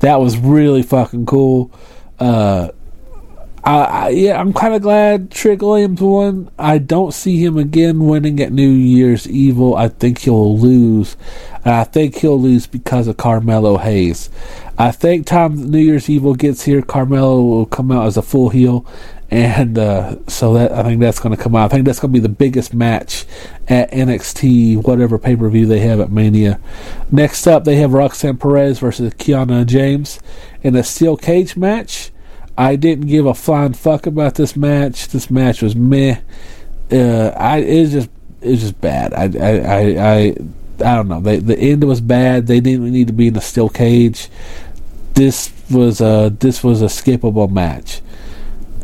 That 0.00 0.20
was 0.20 0.36
really 0.36 0.82
fucking 0.82 1.26
cool. 1.26 1.70
Uh, 2.18 2.68
I, 3.64 3.84
I, 3.84 4.08
yeah, 4.10 4.38
I'm 4.38 4.52
kind 4.52 4.74
of 4.74 4.82
glad 4.82 5.30
Trick 5.30 5.62
Williams 5.62 6.00
won. 6.00 6.50
I 6.58 6.76
don't 6.76 7.14
see 7.14 7.42
him 7.42 7.56
again 7.56 8.06
winning 8.06 8.38
at 8.40 8.52
New 8.52 8.68
Year's 8.68 9.26
Evil. 9.26 9.74
I 9.74 9.88
think 9.88 10.18
he'll 10.18 10.58
lose. 10.58 11.16
And 11.64 11.74
I 11.74 11.84
think 11.84 12.16
he'll 12.16 12.38
lose 12.38 12.66
because 12.66 13.06
of 13.08 13.16
Carmelo 13.16 13.78
Hayes. 13.78 14.28
I 14.76 14.90
think 14.90 15.26
time 15.26 15.70
New 15.70 15.78
Year's 15.78 16.10
Evil 16.10 16.34
gets 16.34 16.64
here, 16.64 16.82
Carmelo 16.82 17.42
will 17.42 17.64
come 17.64 17.90
out 17.90 18.06
as 18.06 18.18
a 18.18 18.22
full 18.22 18.50
heel, 18.50 18.84
and 19.30 19.78
uh, 19.78 20.16
so 20.28 20.54
that 20.54 20.72
I 20.72 20.82
think 20.82 21.00
that's 21.00 21.20
going 21.20 21.36
to 21.36 21.42
come 21.42 21.56
out. 21.56 21.66
I 21.66 21.68
think 21.74 21.86
that's 21.86 21.98
going 21.98 22.12
to 22.12 22.20
be 22.20 22.22
the 22.22 22.28
biggest 22.28 22.74
match 22.74 23.24
at 23.68 23.90
NXT, 23.90 24.86
whatever 24.86 25.18
pay 25.18 25.36
per 25.36 25.48
view 25.48 25.66
they 25.66 25.80
have 25.80 26.00
at 26.00 26.10
Mania. 26.10 26.60
Next 27.10 27.46
up, 27.46 27.64
they 27.64 27.76
have 27.76 27.92
Roxanne 27.92 28.36
Perez 28.36 28.78
versus 28.78 29.12
Kiana 29.14 29.66
James 29.66 30.20
in 30.62 30.76
a 30.76 30.82
steel 30.82 31.16
cage 31.16 31.56
match. 31.56 32.10
I 32.56 32.76
didn't 32.76 33.06
give 33.06 33.26
a 33.26 33.34
flying 33.34 33.72
fuck 33.72 34.06
about 34.06 34.36
this 34.36 34.56
match. 34.56 35.08
This 35.08 35.30
match 35.30 35.62
was 35.62 35.74
meh. 35.74 36.20
Uh, 36.92 37.28
I 37.36 37.58
it's 37.58 37.92
just 37.92 38.10
it's 38.40 38.62
just 38.62 38.80
bad. 38.80 39.14
I 39.14 39.24
I 39.38 39.58
I. 39.58 40.14
I 40.14 40.34
I 40.80 40.96
don't 40.96 41.08
know. 41.08 41.20
They, 41.20 41.38
the 41.38 41.56
end 41.56 41.84
was 41.84 42.00
bad. 42.00 42.46
They 42.46 42.60
didn't 42.60 42.90
need 42.90 43.06
to 43.06 43.12
be 43.12 43.28
in 43.28 43.36
a 43.36 43.40
steel 43.40 43.68
cage. 43.68 44.28
This 45.14 45.52
was 45.70 46.00
a 46.00 46.34
this 46.40 46.64
was 46.64 46.82
a 46.82 46.86
skippable 46.86 47.50
match. 47.50 48.00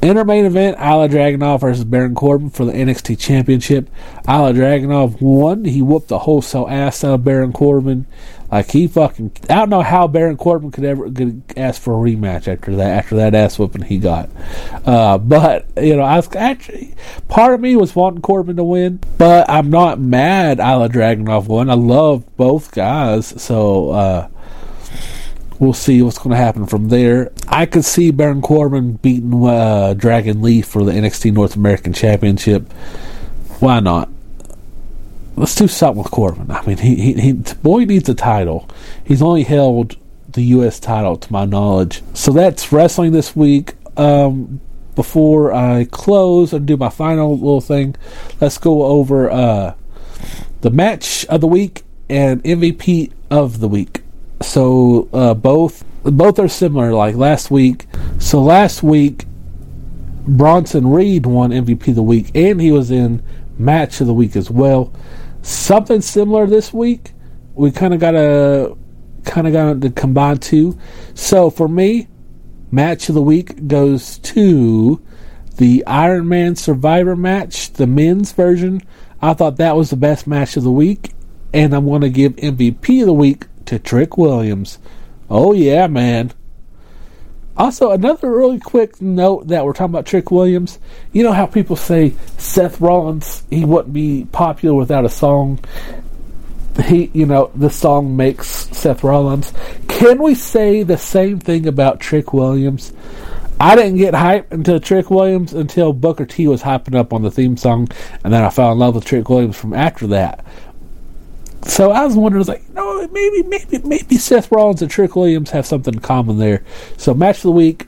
In 0.03 0.17
our 0.17 0.25
main 0.25 0.47
event, 0.47 0.79
Ilja 0.79 1.11
Dragunov 1.11 1.61
versus 1.61 1.85
Baron 1.85 2.15
Corbin 2.15 2.49
for 2.49 2.65
the 2.65 2.73
NXT 2.73 3.19
Championship. 3.19 3.91
Ilja 4.27 4.55
Dragunov 4.55 5.21
won. 5.21 5.67
He 5.67 5.83
whooped 5.83 6.09
the 6.09 6.21
wholesale 6.21 6.67
ass 6.71 7.05
out 7.05 7.15
of 7.17 7.25
Baron 7.25 7.53
Corbin. 7.53 8.07
Like 8.51 8.71
he 8.71 8.89
fucking, 8.89 9.33
I 9.51 9.57
don't 9.57 9.69
know 9.69 9.83
how 9.83 10.09
Baron 10.09 10.39
Corbin 10.39 10.71
could 10.71 10.85
ever 10.85 11.11
could 11.11 11.43
ask 11.55 11.83
for 11.83 11.93
a 11.93 12.11
rematch 12.11 12.49
after 12.49 12.75
that 12.77 12.91
after 12.97 13.17
that 13.17 13.35
ass 13.35 13.59
whooping 13.59 13.83
he 13.83 13.99
got. 13.99 14.31
Uh, 14.87 15.19
but 15.19 15.67
you 15.77 15.95
know, 15.95 16.03
I 16.03 16.17
was 16.17 16.35
actually 16.35 16.95
part 17.29 17.53
of 17.53 17.61
me 17.61 17.77
was 17.77 17.95
wanting 17.95 18.23
Corbin 18.23 18.57
to 18.57 18.65
win, 18.65 19.01
but 19.19 19.51
I'm 19.51 19.69
not 19.69 20.01
mad. 20.01 20.59
Ilja 20.59 20.89
Dragunov 20.89 21.47
won. 21.47 21.69
I 21.69 21.75
love 21.75 22.25
both 22.39 22.73
guys, 22.73 23.41
so. 23.41 23.91
Uh, 23.91 24.29
we'll 25.61 25.75
see 25.75 26.03
what's 26.03 26.18
going 26.18 26.31
to 26.31 26.37
happen 26.37 26.66
from 26.66 26.88
there. 26.88 27.31
I 27.46 27.66
could 27.66 27.85
see 27.85 28.11
Baron 28.11 28.40
Corbin 28.40 28.94
beating 28.94 29.46
uh, 29.46 29.94
Dragon 29.94 30.42
Lee 30.42 30.62
for 30.62 30.83
the 30.83 30.90
NXT 30.90 31.33
North 31.35 31.55
American 31.55 31.92
Championship. 31.92 32.73
Why 33.61 33.79
not? 33.79 34.09
Let's 35.37 35.55
do 35.55 35.68
something 35.68 36.03
with 36.03 36.11
Corbin. 36.11 36.51
I 36.51 36.64
mean, 36.66 36.79
he, 36.79 36.96
he, 36.96 37.12
he 37.12 37.33
boy 37.33 37.85
needs 37.85 38.09
a 38.09 38.14
title. 38.14 38.68
He's 39.05 39.23
only 39.23 39.44
held 39.44 39.96
the 40.29 40.42
U.S. 40.42 40.81
title, 40.81 41.16
to 41.16 41.33
my 41.33 41.44
knowledge. 41.44 42.03
So 42.14 42.33
that's 42.33 42.73
wrestling 42.73 43.12
this 43.12 43.37
week. 43.37 43.75
Um, 43.96 44.61
before 44.94 45.53
I 45.53 45.87
close 45.90 46.53
and 46.53 46.66
do 46.66 46.77
my 46.77 46.88
final 46.88 47.37
little 47.37 47.61
thing, 47.61 47.96
let's 48.40 48.59
go 48.59 48.85
over 48.85 49.31
uh, 49.31 49.75
the 50.62 50.70
match 50.70 51.25
of 51.27 51.40
the 51.40 51.46
week 51.46 51.83
and 52.09 52.42
MVP 52.44 53.12
of 53.31 53.61
the 53.61 53.68
week 53.68 54.03
so 54.42 55.09
uh, 55.12 55.35
both 55.35 55.85
both 56.03 56.38
are 56.38 56.48
similar. 56.48 56.92
Like 56.92 57.14
last 57.14 57.50
week, 57.50 57.87
so 58.18 58.42
last 58.42 58.83
week 58.83 59.26
Bronson 60.26 60.88
Reed 60.88 61.26
won 61.26 61.50
MVP 61.50 61.88
of 61.88 61.94
the 61.96 62.03
week, 62.03 62.31
and 62.35 62.61
he 62.61 62.70
was 62.72 62.90
in 62.90 63.22
Match 63.59 64.00
of 64.00 64.07
the 64.07 64.14
Week 64.14 64.37
as 64.37 64.50
well. 64.50 64.92
Something 65.42 66.00
similar 66.00 66.46
this 66.46 66.72
week. 66.72 67.12
We 67.55 67.71
kind 67.71 67.94
of 67.94 68.00
got 68.00 68.15
a 68.15 68.77
kind 69.25 69.46
of 69.46 69.52
got 69.52 69.81
to 69.83 69.90
combine 69.90 70.38
two. 70.38 70.79
So 71.15 71.50
for 71.50 71.69
me, 71.69 72.08
Match 72.71 73.08
of 73.08 73.15
the 73.15 73.23
Week 73.23 73.67
goes 73.69 74.19
to 74.19 75.02
the 75.56 75.85
Iron 75.87 76.29
Man 76.29 76.56
Survivor 76.56 77.17
match, 77.17 77.73
the 77.75 77.87
men's 77.87 78.33
version. 78.33 78.83
I 79.21 79.35
thought 79.35 79.56
that 79.58 79.77
was 79.77 79.90
the 79.90 79.96
best 79.96 80.27
match 80.27 80.56
of 80.56 80.62
the 80.62 80.71
week, 80.71 81.12
and 81.52 81.75
I'm 81.75 81.85
going 81.85 82.00
to 82.00 82.08
give 82.08 82.37
MVP 82.37 83.00
of 83.02 83.06
the 83.06 83.12
week 83.12 83.46
to 83.71 83.79
Trick 83.79 84.18
Williams. 84.18 84.79
Oh, 85.31 85.52
yeah, 85.52 85.87
man. 85.87 86.33
Also, 87.56 87.92
another 87.92 88.31
really 88.31 88.58
quick 88.58 89.00
note 89.00 89.46
that 89.48 89.64
we're 89.64 89.73
talking 89.73 89.92
about 89.92 90.06
Trick 90.06 90.33
Williams. 90.33 90.81
You 91.12 91.23
know 91.23 91.33
how 91.33 91.46
people 91.46 91.77
say 91.77 92.14
Seth 92.37 92.81
Rollins, 92.81 93.44
he 93.48 93.64
wouldn't 93.64 93.94
be 93.94 94.27
popular 94.33 94.75
without 94.75 95.04
a 95.04 95.08
song? 95.08 95.60
he, 96.85 97.10
you 97.12 97.27
know, 97.27 97.50
the 97.54 97.71
song 97.71 98.16
makes 98.16 98.48
Seth 98.77 99.04
Rollins. 99.04 99.52
Can 99.87 100.21
we 100.21 100.35
say 100.35 100.83
the 100.83 100.98
same 100.98 101.38
thing 101.38 101.66
about 101.66 102.00
Trick 102.00 102.33
Williams? 102.33 102.92
I 103.60 103.77
didn't 103.77 103.98
get 103.98 104.14
hyped 104.14 104.50
until 104.50 104.81
Trick 104.81 105.10
Williams 105.10 105.52
until 105.52 105.92
Booker 105.92 106.25
T 106.27 106.48
was 106.48 106.62
hyping 106.62 106.96
up 106.96 107.12
on 107.12 107.23
the 107.23 107.31
theme 107.31 107.56
song, 107.56 107.88
and 108.25 108.33
then 108.33 108.42
I 108.42 108.50
fell 108.50 108.73
in 108.73 108.79
love 108.79 108.94
with 108.96 109.04
Trick 109.04 109.29
Williams 109.29 109.56
from 109.56 109.75
after 109.75 110.08
that. 110.08 110.44
So 111.63 111.90
I 111.90 112.04
was 112.04 112.17
wondering, 112.17 112.40
was 112.40 112.48
like, 112.48 112.69
no, 112.71 113.06
maybe, 113.08 113.42
maybe, 113.42 113.79
maybe 113.79 114.17
Seth 114.17 114.50
Rollins 114.50 114.83
and 114.83 114.90
Trick 114.90 115.15
Williams 115.15 115.50
have 115.50 115.67
something 115.67 115.94
in 115.94 116.00
common 116.00 116.38
there. 116.38 116.65
So 116.96 117.15
match 117.15 117.38
of 117.38 117.42
the 117.42 117.52
week, 117.52 117.87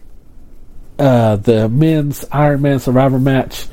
uh, 0.98 1.36
the 1.36 1.68
men's 1.68 2.24
Iron 2.30 2.62
Man 2.62 2.78
Survivor 2.78 3.18
match, 3.18 3.66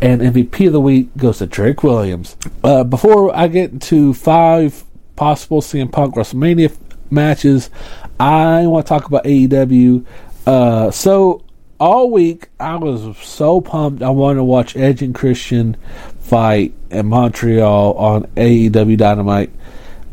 and 0.00 0.20
MVP 0.20 0.66
of 0.66 0.72
the 0.72 0.80
week 0.80 1.16
goes 1.16 1.38
to 1.38 1.46
Trick 1.46 1.82
Williams. 1.82 2.36
Uh, 2.62 2.84
before 2.84 3.34
I 3.34 3.46
get 3.48 3.70
into 3.70 4.12
five 4.12 4.84
possible 5.16 5.60
CM 5.60 5.90
Punk 5.90 6.14
WrestleMania 6.16 6.76
matches, 7.10 7.70
I 8.18 8.66
want 8.66 8.86
to 8.86 8.88
talk 8.88 9.06
about 9.06 9.24
AEW. 9.24 10.04
Uh, 10.46 10.90
so 10.90 11.43
all 11.78 12.10
week 12.10 12.48
I 12.58 12.76
was 12.76 13.16
so 13.18 13.60
pumped. 13.60 14.02
I 14.02 14.10
wanted 14.10 14.36
to 14.36 14.44
watch 14.44 14.76
Edge 14.76 15.02
and 15.02 15.14
Christian 15.14 15.76
fight 16.20 16.74
in 16.90 17.06
Montreal 17.06 17.94
on 17.94 18.24
AEW 18.36 18.96
Dynamite, 18.96 19.50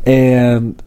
and 0.04 0.82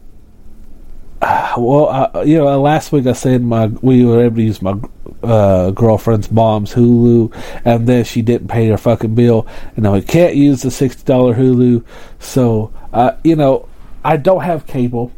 well, 1.56 1.88
I, 1.88 2.22
you 2.22 2.38
know, 2.38 2.60
last 2.60 2.92
week 2.92 3.06
I 3.06 3.12
said 3.12 3.42
my 3.42 3.66
we 3.66 4.04
were 4.04 4.24
able 4.24 4.36
to 4.36 4.42
use 4.42 4.60
my 4.60 4.78
uh, 5.22 5.70
girlfriend's 5.70 6.30
mom's 6.30 6.74
Hulu, 6.74 7.34
and 7.64 7.86
then 7.86 8.04
she 8.04 8.22
didn't 8.22 8.48
pay 8.48 8.68
her 8.68 8.76
fucking 8.76 9.14
bill, 9.14 9.46
and 9.74 9.84
now 9.84 9.94
we 9.94 10.02
can't 10.02 10.36
use 10.36 10.62
the 10.62 10.70
sixty 10.70 11.04
dollar 11.04 11.34
Hulu. 11.34 11.84
So, 12.18 12.72
uh, 12.92 13.12
you 13.24 13.36
know, 13.36 13.68
I 14.04 14.16
don't 14.18 14.42
have 14.42 14.66
cable. 14.66 15.12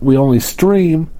We 0.00 0.16
only 0.16 0.40
stream, 0.40 1.10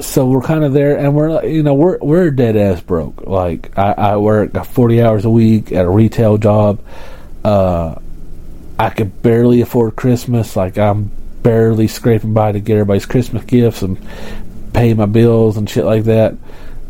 so 0.00 0.26
we're 0.26 0.42
kind 0.42 0.64
of 0.64 0.72
there, 0.72 0.98
and 0.98 1.14
we're 1.14 1.44
you 1.44 1.62
know 1.62 1.74
we're 1.74 1.98
we're 1.98 2.30
dead 2.30 2.56
ass 2.56 2.80
broke. 2.80 3.26
Like 3.26 3.76
I, 3.78 3.92
I 3.92 4.16
work 4.16 4.52
forty 4.66 5.02
hours 5.02 5.24
a 5.24 5.30
week 5.30 5.72
at 5.72 5.84
a 5.84 5.90
retail 5.90 6.38
job. 6.38 6.80
Uh, 7.44 7.96
I 8.78 8.90
could 8.90 9.22
barely 9.22 9.60
afford 9.60 9.96
Christmas. 9.96 10.56
Like 10.56 10.78
I'm 10.78 11.10
barely 11.42 11.88
scraping 11.88 12.34
by 12.34 12.52
to 12.52 12.60
get 12.60 12.74
everybody's 12.74 13.06
Christmas 13.06 13.44
gifts 13.44 13.82
and 13.82 13.98
pay 14.72 14.94
my 14.94 15.06
bills 15.06 15.56
and 15.56 15.68
shit 15.68 15.84
like 15.84 16.04
that. 16.04 16.36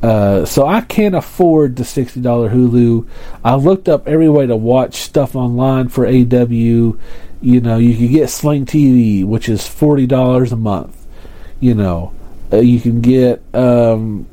Uh, 0.03 0.45
so 0.45 0.67
I 0.67 0.81
can't 0.81 1.15
afford 1.15 1.77
the 1.77 1.85
sixty 1.85 2.21
dollar 2.21 2.51
Hulu. 2.51 3.07
I 3.45 3.55
looked 3.55 3.89
up 3.89 4.09
every 4.09 4.29
way 4.29 4.47
to 4.47 4.57
watch 4.57 4.95
stuff 4.97 5.37
online 5.37 5.89
for 5.89 6.07
AEW. 6.07 6.99
You 7.41 7.61
know, 7.61 7.79
you 7.79 7.97
can 7.97 8.11
get 8.11 8.31
Sling 8.31 8.67
TV, 8.67 9.25
which 9.25 9.49
is 9.49 9.67
forty 9.67 10.07
dollars 10.07 10.51
a 10.51 10.57
month. 10.57 10.97
You 11.61 11.75
know, 11.75 12.13
uh, 12.53 12.59
you 12.59 12.81
can 12.81 13.01
get 13.01 13.43
um, 13.55 14.27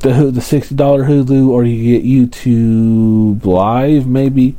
the 0.00 0.30
the 0.30 0.40
sixty 0.40 0.74
dollar 0.74 1.04
Hulu, 1.04 1.48
or 1.48 1.64
you 1.64 1.98
get 1.98 2.04
YouTube 2.04 3.44
Live, 3.44 4.06
maybe. 4.06 4.56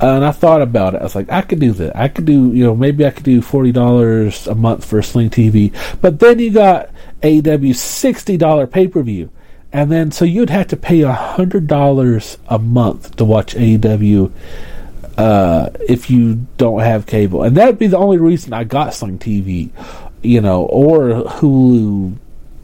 Uh, 0.00 0.16
and 0.16 0.24
I 0.24 0.32
thought 0.32 0.60
about 0.60 0.94
it. 0.94 1.00
I 1.00 1.04
was 1.04 1.14
like, 1.14 1.30
I 1.30 1.40
could 1.40 1.60
do 1.60 1.72
that. 1.72 1.96
I 1.96 2.08
could 2.08 2.24
do, 2.24 2.52
you 2.52 2.64
know, 2.64 2.74
maybe 2.74 3.06
I 3.06 3.10
could 3.10 3.24
do 3.24 3.40
forty 3.40 3.72
dollars 3.72 4.46
a 4.46 4.54
month 4.54 4.84
for 4.84 5.00
Sling 5.02 5.30
TV. 5.30 5.72
But 6.00 6.20
then 6.20 6.38
you 6.38 6.50
got 6.50 6.90
AEW 7.22 7.74
sixty 7.74 8.36
dollar 8.36 8.66
pay 8.66 8.88
per 8.88 9.02
view, 9.02 9.30
and 9.72 9.90
then 9.90 10.10
so 10.10 10.24
you'd 10.24 10.50
have 10.50 10.68
to 10.68 10.76
pay 10.76 11.00
hundred 11.02 11.66
dollars 11.66 12.38
a 12.48 12.58
month 12.58 13.16
to 13.16 13.24
watch 13.24 13.54
AEW 13.54 14.30
uh, 15.16 15.70
if 15.88 16.10
you 16.10 16.46
don't 16.56 16.80
have 16.80 17.06
cable, 17.06 17.42
and 17.42 17.56
that'd 17.56 17.78
be 17.78 17.86
the 17.86 17.96
only 17.96 18.18
reason 18.18 18.52
I 18.52 18.64
got 18.64 18.94
Sling 18.94 19.18
TV, 19.18 19.70
you 20.24 20.40
know, 20.40 20.64
or 20.64 21.24
Hulu 21.24 22.16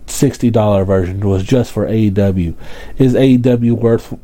sixty 0.07 0.51
dollar 0.51 0.85
version 0.85 1.21
was 1.21 1.45
just 1.45 1.73
for 1.73 1.87
AEW. 1.87 2.55
Is 2.99 3.15
AEW 3.15 3.73
worth 3.73 4.17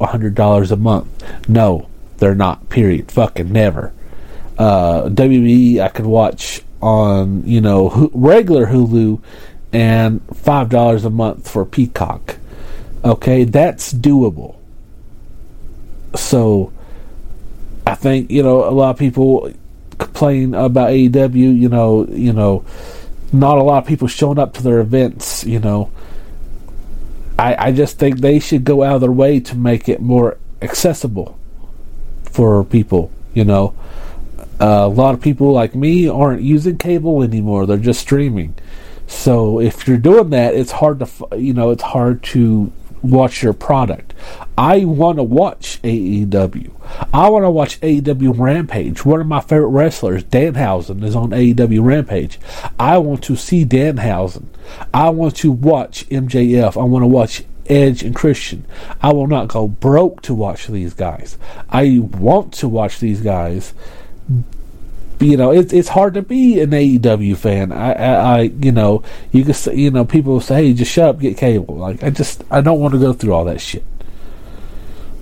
hundred 0.00 0.34
dollars 0.34 0.70
a 0.70 0.76
month? 0.76 1.08
No 1.48 1.88
they're 2.18 2.34
not. 2.34 2.68
Period. 2.68 3.10
Fucking 3.10 3.52
never. 3.52 3.92
Uh, 4.58 5.04
WWE 5.08 5.80
I 5.80 5.88
could 5.88 6.06
watch 6.06 6.62
on 6.80 7.46
you 7.46 7.60
know 7.60 8.10
regular 8.14 8.66
Hulu 8.66 9.20
and 9.72 10.20
five 10.34 10.68
dollars 10.68 11.04
a 11.04 11.10
month 11.10 11.50
for 11.50 11.64
Peacock. 11.64 12.36
Okay, 13.04 13.44
that's 13.44 13.92
doable. 13.92 14.56
So 16.14 16.72
I 17.86 17.94
think 17.94 18.30
you 18.30 18.42
know 18.42 18.66
a 18.66 18.72
lot 18.72 18.90
of 18.90 18.98
people 18.98 19.52
complain 19.98 20.54
about 20.54 20.90
AEW. 20.90 21.58
You 21.58 21.68
know, 21.68 22.06
you 22.06 22.32
know, 22.32 22.64
not 23.32 23.58
a 23.58 23.62
lot 23.62 23.82
of 23.82 23.88
people 23.88 24.08
showing 24.08 24.38
up 24.38 24.54
to 24.54 24.62
their 24.62 24.80
events. 24.80 25.44
You 25.44 25.60
know, 25.60 25.90
I 27.38 27.68
I 27.68 27.72
just 27.72 27.98
think 27.98 28.20
they 28.20 28.38
should 28.38 28.64
go 28.64 28.82
out 28.82 28.96
of 28.96 29.00
their 29.00 29.12
way 29.12 29.40
to 29.40 29.56
make 29.56 29.88
it 29.88 30.00
more 30.00 30.38
accessible 30.62 31.38
for 32.24 32.64
people. 32.64 33.10
You 33.34 33.44
know, 33.44 33.74
uh, 34.60 34.84
a 34.84 34.88
lot 34.88 35.14
of 35.14 35.20
people 35.20 35.52
like 35.52 35.74
me 35.74 36.08
aren't 36.08 36.42
using 36.42 36.78
cable 36.78 37.22
anymore; 37.22 37.66
they're 37.66 37.76
just 37.76 38.00
streaming. 38.00 38.54
So 39.06 39.60
if 39.60 39.86
you're 39.86 39.98
doing 39.98 40.30
that, 40.30 40.54
it's 40.54 40.72
hard 40.72 40.98
to 41.00 41.08
you 41.36 41.52
know 41.52 41.70
it's 41.70 41.82
hard 41.82 42.22
to 42.24 42.72
watch 43.02 43.42
your 43.42 43.52
product. 43.52 44.14
I 44.56 44.84
want 44.84 45.18
to 45.18 45.22
watch 45.22 45.80
AEW. 45.82 46.72
I 47.12 47.28
want 47.28 47.44
to 47.44 47.50
watch 47.50 47.80
AEW 47.80 48.38
Rampage. 48.38 49.04
One 49.04 49.20
of 49.20 49.26
my 49.26 49.40
favorite 49.40 49.68
wrestlers, 49.68 50.24
Danhausen, 50.24 51.02
is 51.02 51.16
on 51.16 51.30
AEW 51.30 51.84
Rampage. 51.84 52.38
I 52.78 52.98
want 52.98 53.22
to 53.24 53.36
see 53.36 53.64
Danhausen. 53.64 54.46
I 54.92 55.10
want 55.10 55.36
to 55.36 55.50
watch 55.50 56.08
MJF. 56.08 56.80
I 56.80 56.84
want 56.84 57.02
to 57.02 57.08
watch 57.08 57.42
Edge 57.68 58.02
and 58.02 58.14
Christian. 58.14 58.64
I 59.02 59.12
will 59.12 59.26
not 59.26 59.48
go 59.48 59.68
broke 59.68 60.22
to 60.22 60.34
watch 60.34 60.66
these 60.68 60.94
guys. 60.94 61.36
I 61.68 61.98
want 61.98 62.52
to 62.54 62.68
watch 62.68 63.00
these 63.00 63.20
guys. 63.20 63.74
You 65.18 65.36
know, 65.38 65.50
it's 65.50 65.72
it's 65.72 65.88
hard 65.88 66.14
to 66.14 66.22
be 66.22 66.60
an 66.60 66.70
AEW 66.70 67.36
fan. 67.38 67.72
I, 67.72 67.92
I, 67.92 68.12
I 68.12 68.40
you 68.42 68.70
know, 68.70 69.02
you 69.32 69.44
can 69.44 69.54
say, 69.54 69.74
you 69.74 69.90
know, 69.90 70.04
people 70.04 70.40
say, 70.40 70.66
"Hey, 70.66 70.74
just 70.74 70.92
shut 70.92 71.08
up, 71.08 71.20
get 71.20 71.38
cable." 71.38 71.76
Like, 71.76 72.02
I 72.02 72.10
just, 72.10 72.44
I 72.50 72.60
don't 72.60 72.80
want 72.80 72.92
to 72.92 73.00
go 73.00 73.14
through 73.14 73.32
all 73.32 73.46
that 73.46 73.60
shit. 73.60 73.84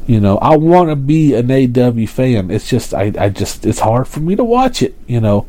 You 0.06 0.20
know, 0.20 0.36
I 0.38 0.56
want 0.56 0.90
to 0.90 0.96
be 0.96 1.34
an 1.34 1.46
AEW 1.46 2.08
fan. 2.08 2.50
It's 2.50 2.68
just, 2.68 2.92
I, 2.92 3.12
I 3.18 3.28
just, 3.30 3.64
it's 3.64 3.80
hard 3.80 4.06
for 4.06 4.20
me 4.20 4.36
to 4.36 4.44
watch 4.44 4.82
it. 4.82 4.94
You 5.06 5.20
know, 5.20 5.46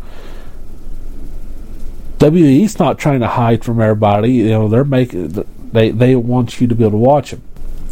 WWE's 2.20 2.80
not 2.80 2.98
trying 2.98 3.20
to 3.20 3.28
hide 3.28 3.66
from 3.66 3.82
everybody. 3.82 4.32
You 4.32 4.50
know, 4.50 4.68
they're 4.70 4.86
making 4.86 5.44
they 5.74 5.92
they 5.92 6.16
want 6.16 6.62
you 6.62 6.68
to 6.68 6.76
be 6.76 6.84
able 6.84 6.92
to 6.92 6.98
watch 6.98 7.32
them. 7.32 7.42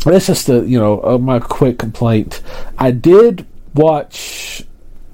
That's 0.06 0.28
just 0.28 0.50
a 0.50 0.66
you 0.66 0.80
know 0.80 1.18
my 1.18 1.40
quick 1.40 1.80
complaint. 1.80 2.42
I 2.78 2.92
did 2.92 3.46
watch 3.74 4.64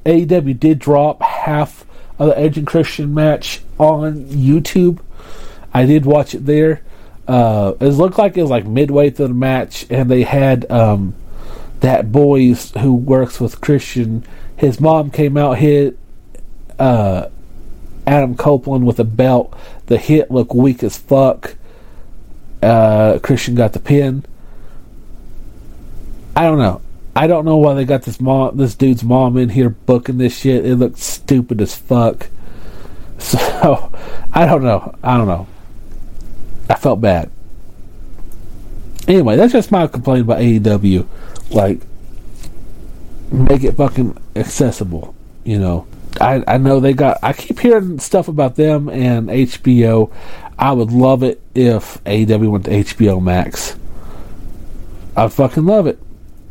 AEW 0.05 0.59
did 0.59 0.79
drop 0.79 1.21
half 1.21 1.85
of 2.17 2.29
the 2.29 2.39
Edge 2.39 2.57
and 2.57 2.67
Christian 2.67 3.13
match 3.13 3.61
on 3.77 4.25
YouTube. 4.25 4.99
I 5.73 5.85
did 5.85 6.05
watch 6.05 6.33
it 6.33 6.45
there. 6.45 6.81
Uh, 7.27 7.73
it 7.79 7.89
looked 7.89 8.17
like 8.17 8.35
it 8.37 8.41
was 8.41 8.49
like 8.49 8.65
midway 8.65 9.09
through 9.09 9.27
the 9.27 9.33
match, 9.33 9.85
and 9.89 10.09
they 10.09 10.23
had 10.23 10.69
um, 10.71 11.15
that 11.81 12.11
boys 12.11 12.71
who 12.79 12.93
works 12.93 13.39
with 13.39 13.61
Christian. 13.61 14.25
His 14.57 14.79
mom 14.79 15.11
came 15.11 15.37
out 15.37 15.59
hit 15.59 15.97
uh, 16.79 17.27
Adam 18.07 18.35
Copeland 18.35 18.85
with 18.85 18.99
a 18.99 19.03
belt. 19.03 19.53
The 19.85 19.97
hit 19.97 20.31
looked 20.31 20.53
weak 20.53 20.83
as 20.83 20.97
fuck. 20.97 21.55
Uh, 22.61 23.19
Christian 23.19 23.55
got 23.55 23.73
the 23.73 23.79
pin. 23.79 24.25
I 26.35 26.43
don't 26.43 26.57
know. 26.57 26.81
I 27.15 27.27
don't 27.27 27.45
know 27.45 27.57
why 27.57 27.73
they 27.73 27.85
got 27.85 28.03
this 28.03 28.21
mom, 28.21 28.57
this 28.57 28.75
dude's 28.75 29.03
mom 29.03 29.37
in 29.37 29.49
here 29.49 29.69
booking 29.69 30.17
this 30.17 30.37
shit. 30.37 30.65
It 30.65 30.75
looks 30.75 31.03
stupid 31.03 31.61
as 31.61 31.75
fuck. 31.75 32.29
So 33.17 33.91
I 34.33 34.45
don't 34.45 34.63
know. 34.63 34.95
I 35.03 35.17
don't 35.17 35.27
know. 35.27 35.47
I 36.69 36.75
felt 36.75 37.01
bad. 37.01 37.31
Anyway, 39.07 39.35
that's 39.35 39.53
just 39.53 39.71
my 39.71 39.87
complaint 39.87 40.21
about 40.21 40.39
AEW. 40.39 41.07
Like, 41.49 41.81
make 43.31 43.63
it 43.63 43.73
fucking 43.73 44.17
accessible. 44.35 45.15
You 45.43 45.59
know, 45.59 45.87
I 46.21 46.43
I 46.47 46.57
know 46.57 46.79
they 46.79 46.93
got. 46.93 47.17
I 47.23 47.33
keep 47.33 47.59
hearing 47.59 47.99
stuff 47.99 48.27
about 48.27 48.55
them 48.55 48.87
and 48.87 49.29
HBO. 49.29 50.11
I 50.59 50.73
would 50.73 50.91
love 50.91 51.23
it 51.23 51.41
if 51.55 52.03
AEW 52.03 52.51
went 52.51 52.65
to 52.65 52.71
HBO 52.71 53.21
Max. 53.21 53.75
I'd 55.15 55.33
fucking 55.33 55.65
love 55.65 55.87
it. 55.87 55.97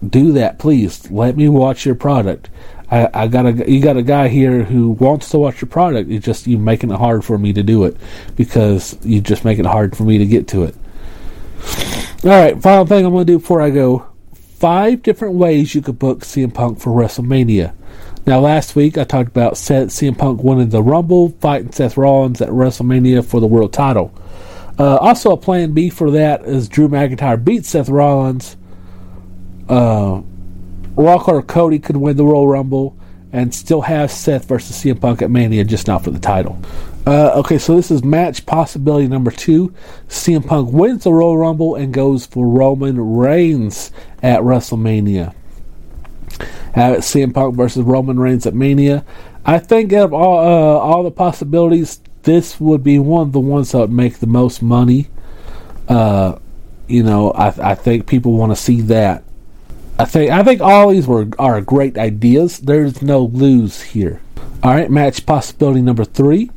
Do 0.06 0.32
that, 0.32 0.58
please. 0.58 1.10
Let 1.10 1.36
me 1.36 1.48
watch 1.48 1.84
your 1.84 1.94
product. 1.94 2.50
I, 2.90 3.08
I 3.12 3.26
got 3.26 3.46
a 3.46 3.70
you 3.70 3.82
got 3.82 3.96
a 3.96 4.02
guy 4.02 4.28
here 4.28 4.64
who 4.64 4.90
wants 4.90 5.28
to 5.30 5.38
watch 5.38 5.60
your 5.60 5.68
product. 5.68 6.10
It's 6.10 6.24
just 6.24 6.46
you 6.46 6.56
making 6.58 6.90
it 6.90 6.98
hard 6.98 7.24
for 7.24 7.36
me 7.36 7.52
to 7.52 7.62
do 7.62 7.84
it 7.84 7.96
because 8.36 8.96
you 9.04 9.20
just 9.20 9.44
make 9.44 9.58
it 9.58 9.66
hard 9.66 9.96
for 9.96 10.04
me 10.04 10.18
to 10.18 10.26
get 10.26 10.48
to 10.48 10.64
it. 10.64 10.74
All 12.24 12.30
right, 12.30 12.60
final 12.62 12.86
thing 12.86 13.04
I'm 13.04 13.12
going 13.12 13.26
to 13.26 13.32
do 13.32 13.38
before 13.38 13.60
I 13.60 13.70
go: 13.70 14.06
five 14.34 15.02
different 15.02 15.34
ways 15.34 15.74
you 15.74 15.82
could 15.82 15.98
book 15.98 16.20
CM 16.20 16.54
Punk 16.54 16.80
for 16.80 16.90
WrestleMania. 16.90 17.74
Now, 18.26 18.40
last 18.40 18.76
week 18.76 18.98
I 18.98 19.04
talked 19.04 19.28
about 19.28 19.56
Seth, 19.56 19.88
CM 19.88 20.16
Punk 20.16 20.42
winning 20.42 20.68
the 20.68 20.82
Rumble, 20.82 21.30
fighting 21.40 21.72
Seth 21.72 21.96
Rollins 21.96 22.40
at 22.40 22.50
WrestleMania 22.50 23.24
for 23.24 23.40
the 23.40 23.46
world 23.46 23.72
title. 23.72 24.12
Uh, 24.78 24.96
also, 24.96 25.32
a 25.32 25.36
plan 25.36 25.72
B 25.72 25.90
for 25.90 26.10
that 26.10 26.44
is 26.44 26.68
Drew 26.68 26.88
McIntyre 26.88 27.42
beats 27.42 27.70
Seth 27.70 27.88
Rollins. 27.88 28.56
Uh, 29.68 30.22
Rock 30.96 31.28
or 31.28 31.42
Cody 31.42 31.78
could 31.78 31.96
win 31.96 32.16
the 32.16 32.24
Royal 32.24 32.48
Rumble 32.48 32.96
and 33.32 33.54
still 33.54 33.82
have 33.82 34.10
Seth 34.10 34.46
versus 34.46 34.82
CM 34.82 35.00
Punk 35.00 35.22
at 35.22 35.30
Mania, 35.30 35.64
just 35.64 35.86
not 35.86 36.02
for 36.02 36.10
the 36.10 36.18
title. 36.18 36.58
Uh, 37.06 37.32
okay, 37.36 37.58
so 37.58 37.76
this 37.76 37.90
is 37.90 38.02
match 38.02 38.44
possibility 38.46 39.06
number 39.06 39.30
two. 39.30 39.72
CM 40.08 40.46
Punk 40.46 40.72
wins 40.72 41.04
the 41.04 41.12
Royal 41.12 41.38
Rumble 41.38 41.74
and 41.74 41.92
goes 41.92 42.26
for 42.26 42.46
Roman 42.46 43.00
Reigns 43.16 43.92
at 44.22 44.40
WrestleMania. 44.40 45.34
Have 46.74 46.94
it 46.94 47.00
CM 47.00 47.32
Punk 47.32 47.56
versus 47.56 47.82
Roman 47.82 48.18
Reigns 48.18 48.46
at 48.46 48.54
Mania. 48.54 49.04
I 49.44 49.58
think 49.58 49.92
out 49.92 50.06
of 50.06 50.12
all 50.12 50.38
uh, 50.38 50.78
all 50.78 51.02
the 51.02 51.10
possibilities, 51.10 52.00
this 52.24 52.60
would 52.60 52.84
be 52.84 52.98
one 52.98 53.22
of 53.22 53.32
the 53.32 53.40
ones 53.40 53.72
that 53.72 53.78
would 53.78 53.90
make 53.90 54.18
the 54.18 54.26
most 54.26 54.60
money. 54.60 55.08
Uh, 55.88 56.38
you 56.86 57.02
know, 57.02 57.30
I, 57.30 57.70
I 57.70 57.74
think 57.74 58.06
people 58.06 58.32
want 58.32 58.52
to 58.52 58.56
see 58.56 58.82
that. 58.82 59.24
I 59.98 60.04
think 60.04 60.30
I 60.30 60.44
think 60.44 60.60
all 60.60 60.90
these 60.90 61.06
were 61.08 61.28
are 61.38 61.60
great 61.60 61.98
ideas. 61.98 62.60
There's 62.60 63.02
no 63.02 63.24
lose 63.24 63.82
here. 63.82 64.20
All 64.62 64.72
right, 64.72 64.90
match 64.90 65.26
possibility 65.26 65.82
number 65.82 66.04
three: 66.04 66.50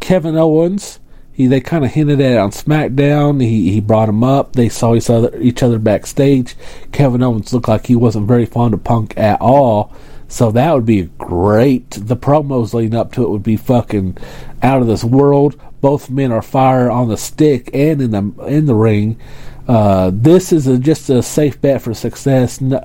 Kevin 0.00 0.36
Owens. 0.36 1.00
He 1.32 1.48
they 1.48 1.60
kind 1.60 1.84
of 1.84 1.90
hinted 1.90 2.20
at 2.20 2.32
it 2.32 2.38
on 2.38 2.50
SmackDown. 2.52 3.42
He 3.42 3.72
he 3.72 3.80
brought 3.80 4.08
him 4.08 4.22
up. 4.22 4.52
They 4.52 4.68
saw 4.68 4.94
each 4.94 5.10
other 5.10 5.36
each 5.40 5.62
other 5.62 5.80
backstage. 5.80 6.54
Kevin 6.92 7.24
Owens 7.24 7.52
looked 7.52 7.66
like 7.66 7.86
he 7.86 7.96
wasn't 7.96 8.28
very 8.28 8.46
fond 8.46 8.72
of 8.74 8.84
Punk 8.84 9.18
at 9.18 9.40
all. 9.40 9.92
So 10.28 10.52
that 10.52 10.72
would 10.72 10.86
be 10.86 11.10
great. 11.18 11.90
The 11.90 12.16
promos 12.16 12.74
leading 12.74 12.98
up 12.98 13.12
to 13.12 13.24
it 13.24 13.30
would 13.30 13.42
be 13.42 13.56
fucking 13.56 14.18
out 14.62 14.80
of 14.80 14.86
this 14.86 15.04
world. 15.04 15.60
Both 15.80 16.10
men 16.10 16.32
are 16.32 16.42
fire 16.42 16.90
on 16.90 17.08
the 17.08 17.16
stick 17.16 17.68
and 17.74 18.00
in 18.00 18.10
the 18.12 18.44
in 18.46 18.66
the 18.66 18.74
ring. 18.74 19.18
Uh, 19.66 20.10
this 20.12 20.52
is 20.52 20.66
a, 20.66 20.78
just 20.78 21.08
a 21.10 21.22
safe 21.22 21.60
bet 21.60 21.82
for 21.82 21.94
success. 21.94 22.60
No, 22.60 22.84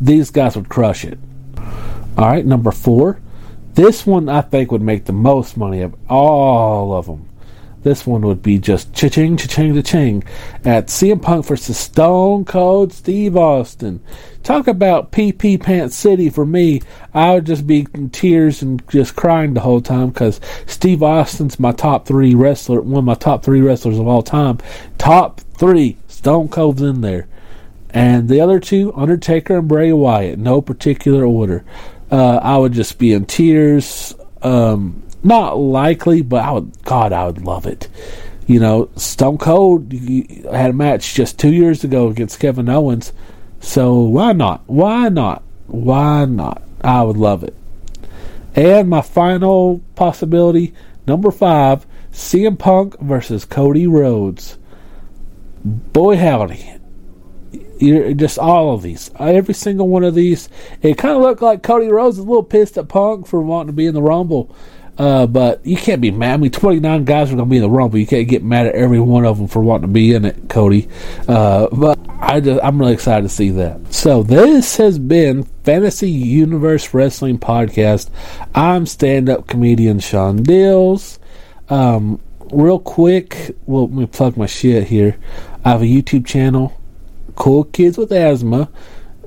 these 0.00 0.30
guys 0.30 0.56
would 0.56 0.68
crush 0.68 1.04
it. 1.04 1.18
All 2.18 2.28
right, 2.28 2.44
number 2.44 2.72
four. 2.72 3.20
This 3.74 4.06
one 4.06 4.28
I 4.28 4.42
think 4.42 4.70
would 4.70 4.82
make 4.82 5.04
the 5.06 5.12
most 5.12 5.56
money 5.56 5.80
of 5.80 5.94
all 6.10 6.92
of 6.92 7.06
them. 7.06 7.28
This 7.82 8.06
one 8.06 8.22
would 8.22 8.42
be 8.42 8.58
just 8.58 8.92
cha-ching, 8.94 9.36
cha-ching, 9.36 9.74
cha-ching 9.74 10.24
at 10.64 10.86
CM 10.86 11.20
Punk 11.20 11.46
versus 11.46 11.76
Stone 11.76 12.44
Cold 12.44 12.92
Steve 12.92 13.36
Austin. 13.36 14.00
Talk 14.44 14.68
about 14.68 15.10
PP 15.10 15.60
Pants 15.60 15.96
City 15.96 16.30
for 16.30 16.46
me. 16.46 16.82
I 17.12 17.34
would 17.34 17.46
just 17.46 17.66
be 17.66 17.86
in 17.94 18.10
tears 18.10 18.62
and 18.62 18.86
just 18.88 19.16
crying 19.16 19.54
the 19.54 19.60
whole 19.60 19.80
time 19.80 20.10
because 20.10 20.40
Steve 20.66 21.02
Austin's 21.02 21.58
my 21.58 21.72
top 21.72 22.06
three 22.06 22.34
wrestler, 22.34 22.80
one 22.80 23.00
of 23.00 23.04
my 23.04 23.14
top 23.14 23.44
three 23.44 23.60
wrestlers 23.60 23.98
of 23.98 24.06
all 24.06 24.22
time. 24.22 24.58
Top 24.98 25.40
three, 25.40 25.96
Stone 26.06 26.48
Cold's 26.48 26.82
in 26.82 27.00
there. 27.00 27.26
And 27.90 28.28
the 28.28 28.40
other 28.40 28.58
two, 28.58 28.92
Undertaker 28.94 29.58
and 29.58 29.68
Bray 29.68 29.92
Wyatt, 29.92 30.38
no 30.38 30.62
particular 30.62 31.24
order. 31.24 31.64
Uh, 32.10 32.36
I 32.42 32.56
would 32.58 32.72
just 32.72 32.98
be 32.98 33.12
in 33.12 33.26
tears. 33.26 34.14
Um, 34.40 35.02
not 35.22 35.58
likely, 35.58 36.22
but 36.22 36.44
I 36.44 36.52
would. 36.52 36.82
God, 36.84 37.12
I 37.12 37.26
would 37.26 37.42
love 37.42 37.66
it. 37.66 37.88
You 38.46 38.60
know, 38.60 38.90
Stone 38.96 39.38
Cold 39.38 39.92
had 39.92 40.70
a 40.70 40.72
match 40.72 41.14
just 41.14 41.38
two 41.38 41.52
years 41.52 41.84
ago 41.84 42.08
against 42.08 42.40
Kevin 42.40 42.68
Owens, 42.68 43.12
so 43.60 44.00
why 44.00 44.32
not? 44.32 44.62
Why 44.66 45.08
not? 45.08 45.42
Why 45.68 46.24
not? 46.24 46.62
I 46.82 47.02
would 47.02 47.16
love 47.16 47.44
it. 47.44 47.54
And 48.54 48.90
my 48.90 49.00
final 49.00 49.80
possibility, 49.94 50.74
number 51.06 51.30
five, 51.30 51.86
CM 52.12 52.58
Punk 52.58 52.98
versus 53.00 53.44
Cody 53.44 53.86
Rhodes. 53.86 54.58
Boy, 55.64 56.16
howdy. 56.16 56.74
You're 57.78 58.12
just 58.14 58.38
all 58.38 58.74
of 58.74 58.82
these, 58.82 59.10
every 59.18 59.54
single 59.54 59.88
one 59.88 60.04
of 60.04 60.14
these. 60.14 60.48
It 60.82 60.98
kind 60.98 61.16
of 61.16 61.22
looked 61.22 61.42
like 61.42 61.62
Cody 61.62 61.88
Rhodes 61.88 62.16
was 62.16 62.26
a 62.26 62.28
little 62.28 62.42
pissed 62.42 62.76
at 62.78 62.88
Punk 62.88 63.26
for 63.26 63.40
wanting 63.40 63.68
to 63.68 63.72
be 63.72 63.86
in 63.86 63.94
the 63.94 64.02
Rumble. 64.02 64.54
Uh, 64.98 65.26
but 65.26 65.64
you 65.64 65.76
can't 65.76 66.00
be 66.00 66.10
mad. 66.10 66.34
I 66.34 66.36
mean, 66.36 66.50
29 66.50 67.04
guys 67.04 67.28
are 67.32 67.36
going 67.36 67.48
to 67.48 67.50
be 67.50 67.56
in 67.56 67.62
the 67.62 67.70
Rumble. 67.70 67.98
You 67.98 68.06
can't 68.06 68.28
get 68.28 68.42
mad 68.42 68.66
at 68.66 68.74
every 68.74 69.00
one 69.00 69.24
of 69.24 69.38
them 69.38 69.48
for 69.48 69.62
wanting 69.62 69.88
to 69.88 69.92
be 69.92 70.14
in 70.14 70.24
it, 70.24 70.48
Cody. 70.48 70.88
Uh, 71.26 71.68
but 71.72 71.98
I 72.20 72.40
just, 72.40 72.62
I'm 72.62 72.78
really 72.78 72.92
excited 72.92 73.22
to 73.22 73.28
see 73.28 73.50
that. 73.50 73.92
So 73.92 74.22
this 74.22 74.76
has 74.76 74.98
been 74.98 75.44
Fantasy 75.64 76.10
Universe 76.10 76.92
Wrestling 76.92 77.38
Podcast. 77.38 78.10
I'm 78.54 78.84
stand-up 78.84 79.46
comedian 79.46 79.98
Sean 80.00 80.42
Dills. 80.42 81.18
Um, 81.70 82.20
real 82.52 82.78
quick, 82.78 83.56
well, 83.64 83.88
let 83.88 83.92
me 83.92 84.06
plug 84.06 84.36
my 84.36 84.46
shit 84.46 84.88
here. 84.88 85.16
I 85.64 85.70
have 85.70 85.82
a 85.82 85.86
YouTube 85.86 86.26
channel, 86.26 86.78
Cool 87.34 87.64
Kids 87.64 87.96
with 87.96 88.12
Asthma. 88.12 88.68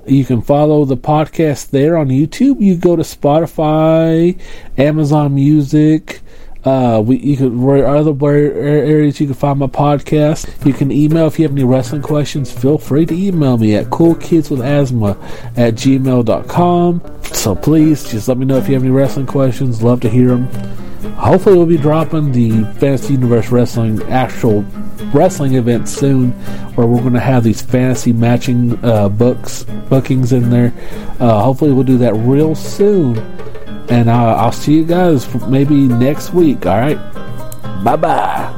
You 0.07 0.23
can 0.23 0.41
follow 0.41 0.85
the 0.85 0.97
podcast 0.97 1.71
there 1.71 1.97
on 1.97 2.09
YouTube. 2.09 2.61
You 2.61 2.75
go 2.77 2.95
to 2.95 3.01
Spotify, 3.01 4.39
Amazon 4.77 5.33
Music. 5.33 6.21
Uh, 6.63 6.99
we 6.99 7.17
you 7.17 7.37
can 7.37 7.61
where 7.61 7.85
other 7.85 8.11
areas 8.27 9.19
you 9.19 9.27
can 9.27 9.35
find 9.35 9.59
my 9.59 9.67
podcast. 9.67 10.65
You 10.65 10.73
can 10.73 10.91
email 10.91 11.27
if 11.27 11.37
you 11.37 11.43
have 11.43 11.51
any 11.51 11.63
wrestling 11.63 12.01
questions. 12.01 12.51
Feel 12.51 12.79
free 12.79 13.05
to 13.05 13.13
email 13.13 13.57
me 13.57 13.75
at 13.75 13.85
coolkidswithasthma 13.85 15.57
at 15.57 15.75
gmail.com. 15.75 17.01
So 17.33 17.55
please 17.55 18.09
just 18.09 18.27
let 18.27 18.37
me 18.37 18.45
know 18.45 18.57
if 18.57 18.67
you 18.67 18.73
have 18.73 18.83
any 18.83 18.91
wrestling 18.91 19.27
questions. 19.27 19.83
Love 19.83 20.01
to 20.01 20.09
hear 20.09 20.29
them. 20.29 20.47
Hopefully, 21.13 21.57
we'll 21.57 21.65
be 21.65 21.77
dropping 21.77 22.31
the 22.31 22.51
Fantasy 22.79 23.13
Universe 23.13 23.49
Wrestling 23.51 24.01
actual 24.11 24.61
wrestling 25.13 25.55
event 25.55 25.87
soon, 25.87 26.31
where 26.75 26.87
we're 26.87 27.01
going 27.01 27.13
to 27.13 27.19
have 27.19 27.43
these 27.43 27.61
fantasy 27.61 28.13
matching 28.13 28.83
uh, 28.83 29.09
books 29.09 29.63
bookings 29.89 30.33
in 30.33 30.49
there. 30.49 30.73
Uh, 31.19 31.41
hopefully, 31.41 31.71
we'll 31.71 31.83
do 31.83 31.97
that 31.97 32.13
real 32.13 32.55
soon, 32.55 33.17
and 33.89 34.09
uh, 34.09 34.35
I'll 34.35 34.51
see 34.51 34.75
you 34.75 34.85
guys 34.85 35.33
maybe 35.47 35.87
next 35.87 36.33
week. 36.33 36.65
All 36.65 36.79
right, 36.79 36.97
bye 37.83 37.95
bye. 37.95 38.51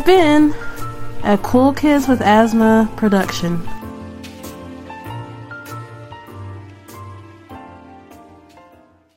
Has 0.00 0.06
been 0.06 0.54
a 1.24 1.36
Cool 1.38 1.72
Kids 1.72 2.08
with 2.08 2.20
Asthma 2.22 2.90
production. 2.96 3.60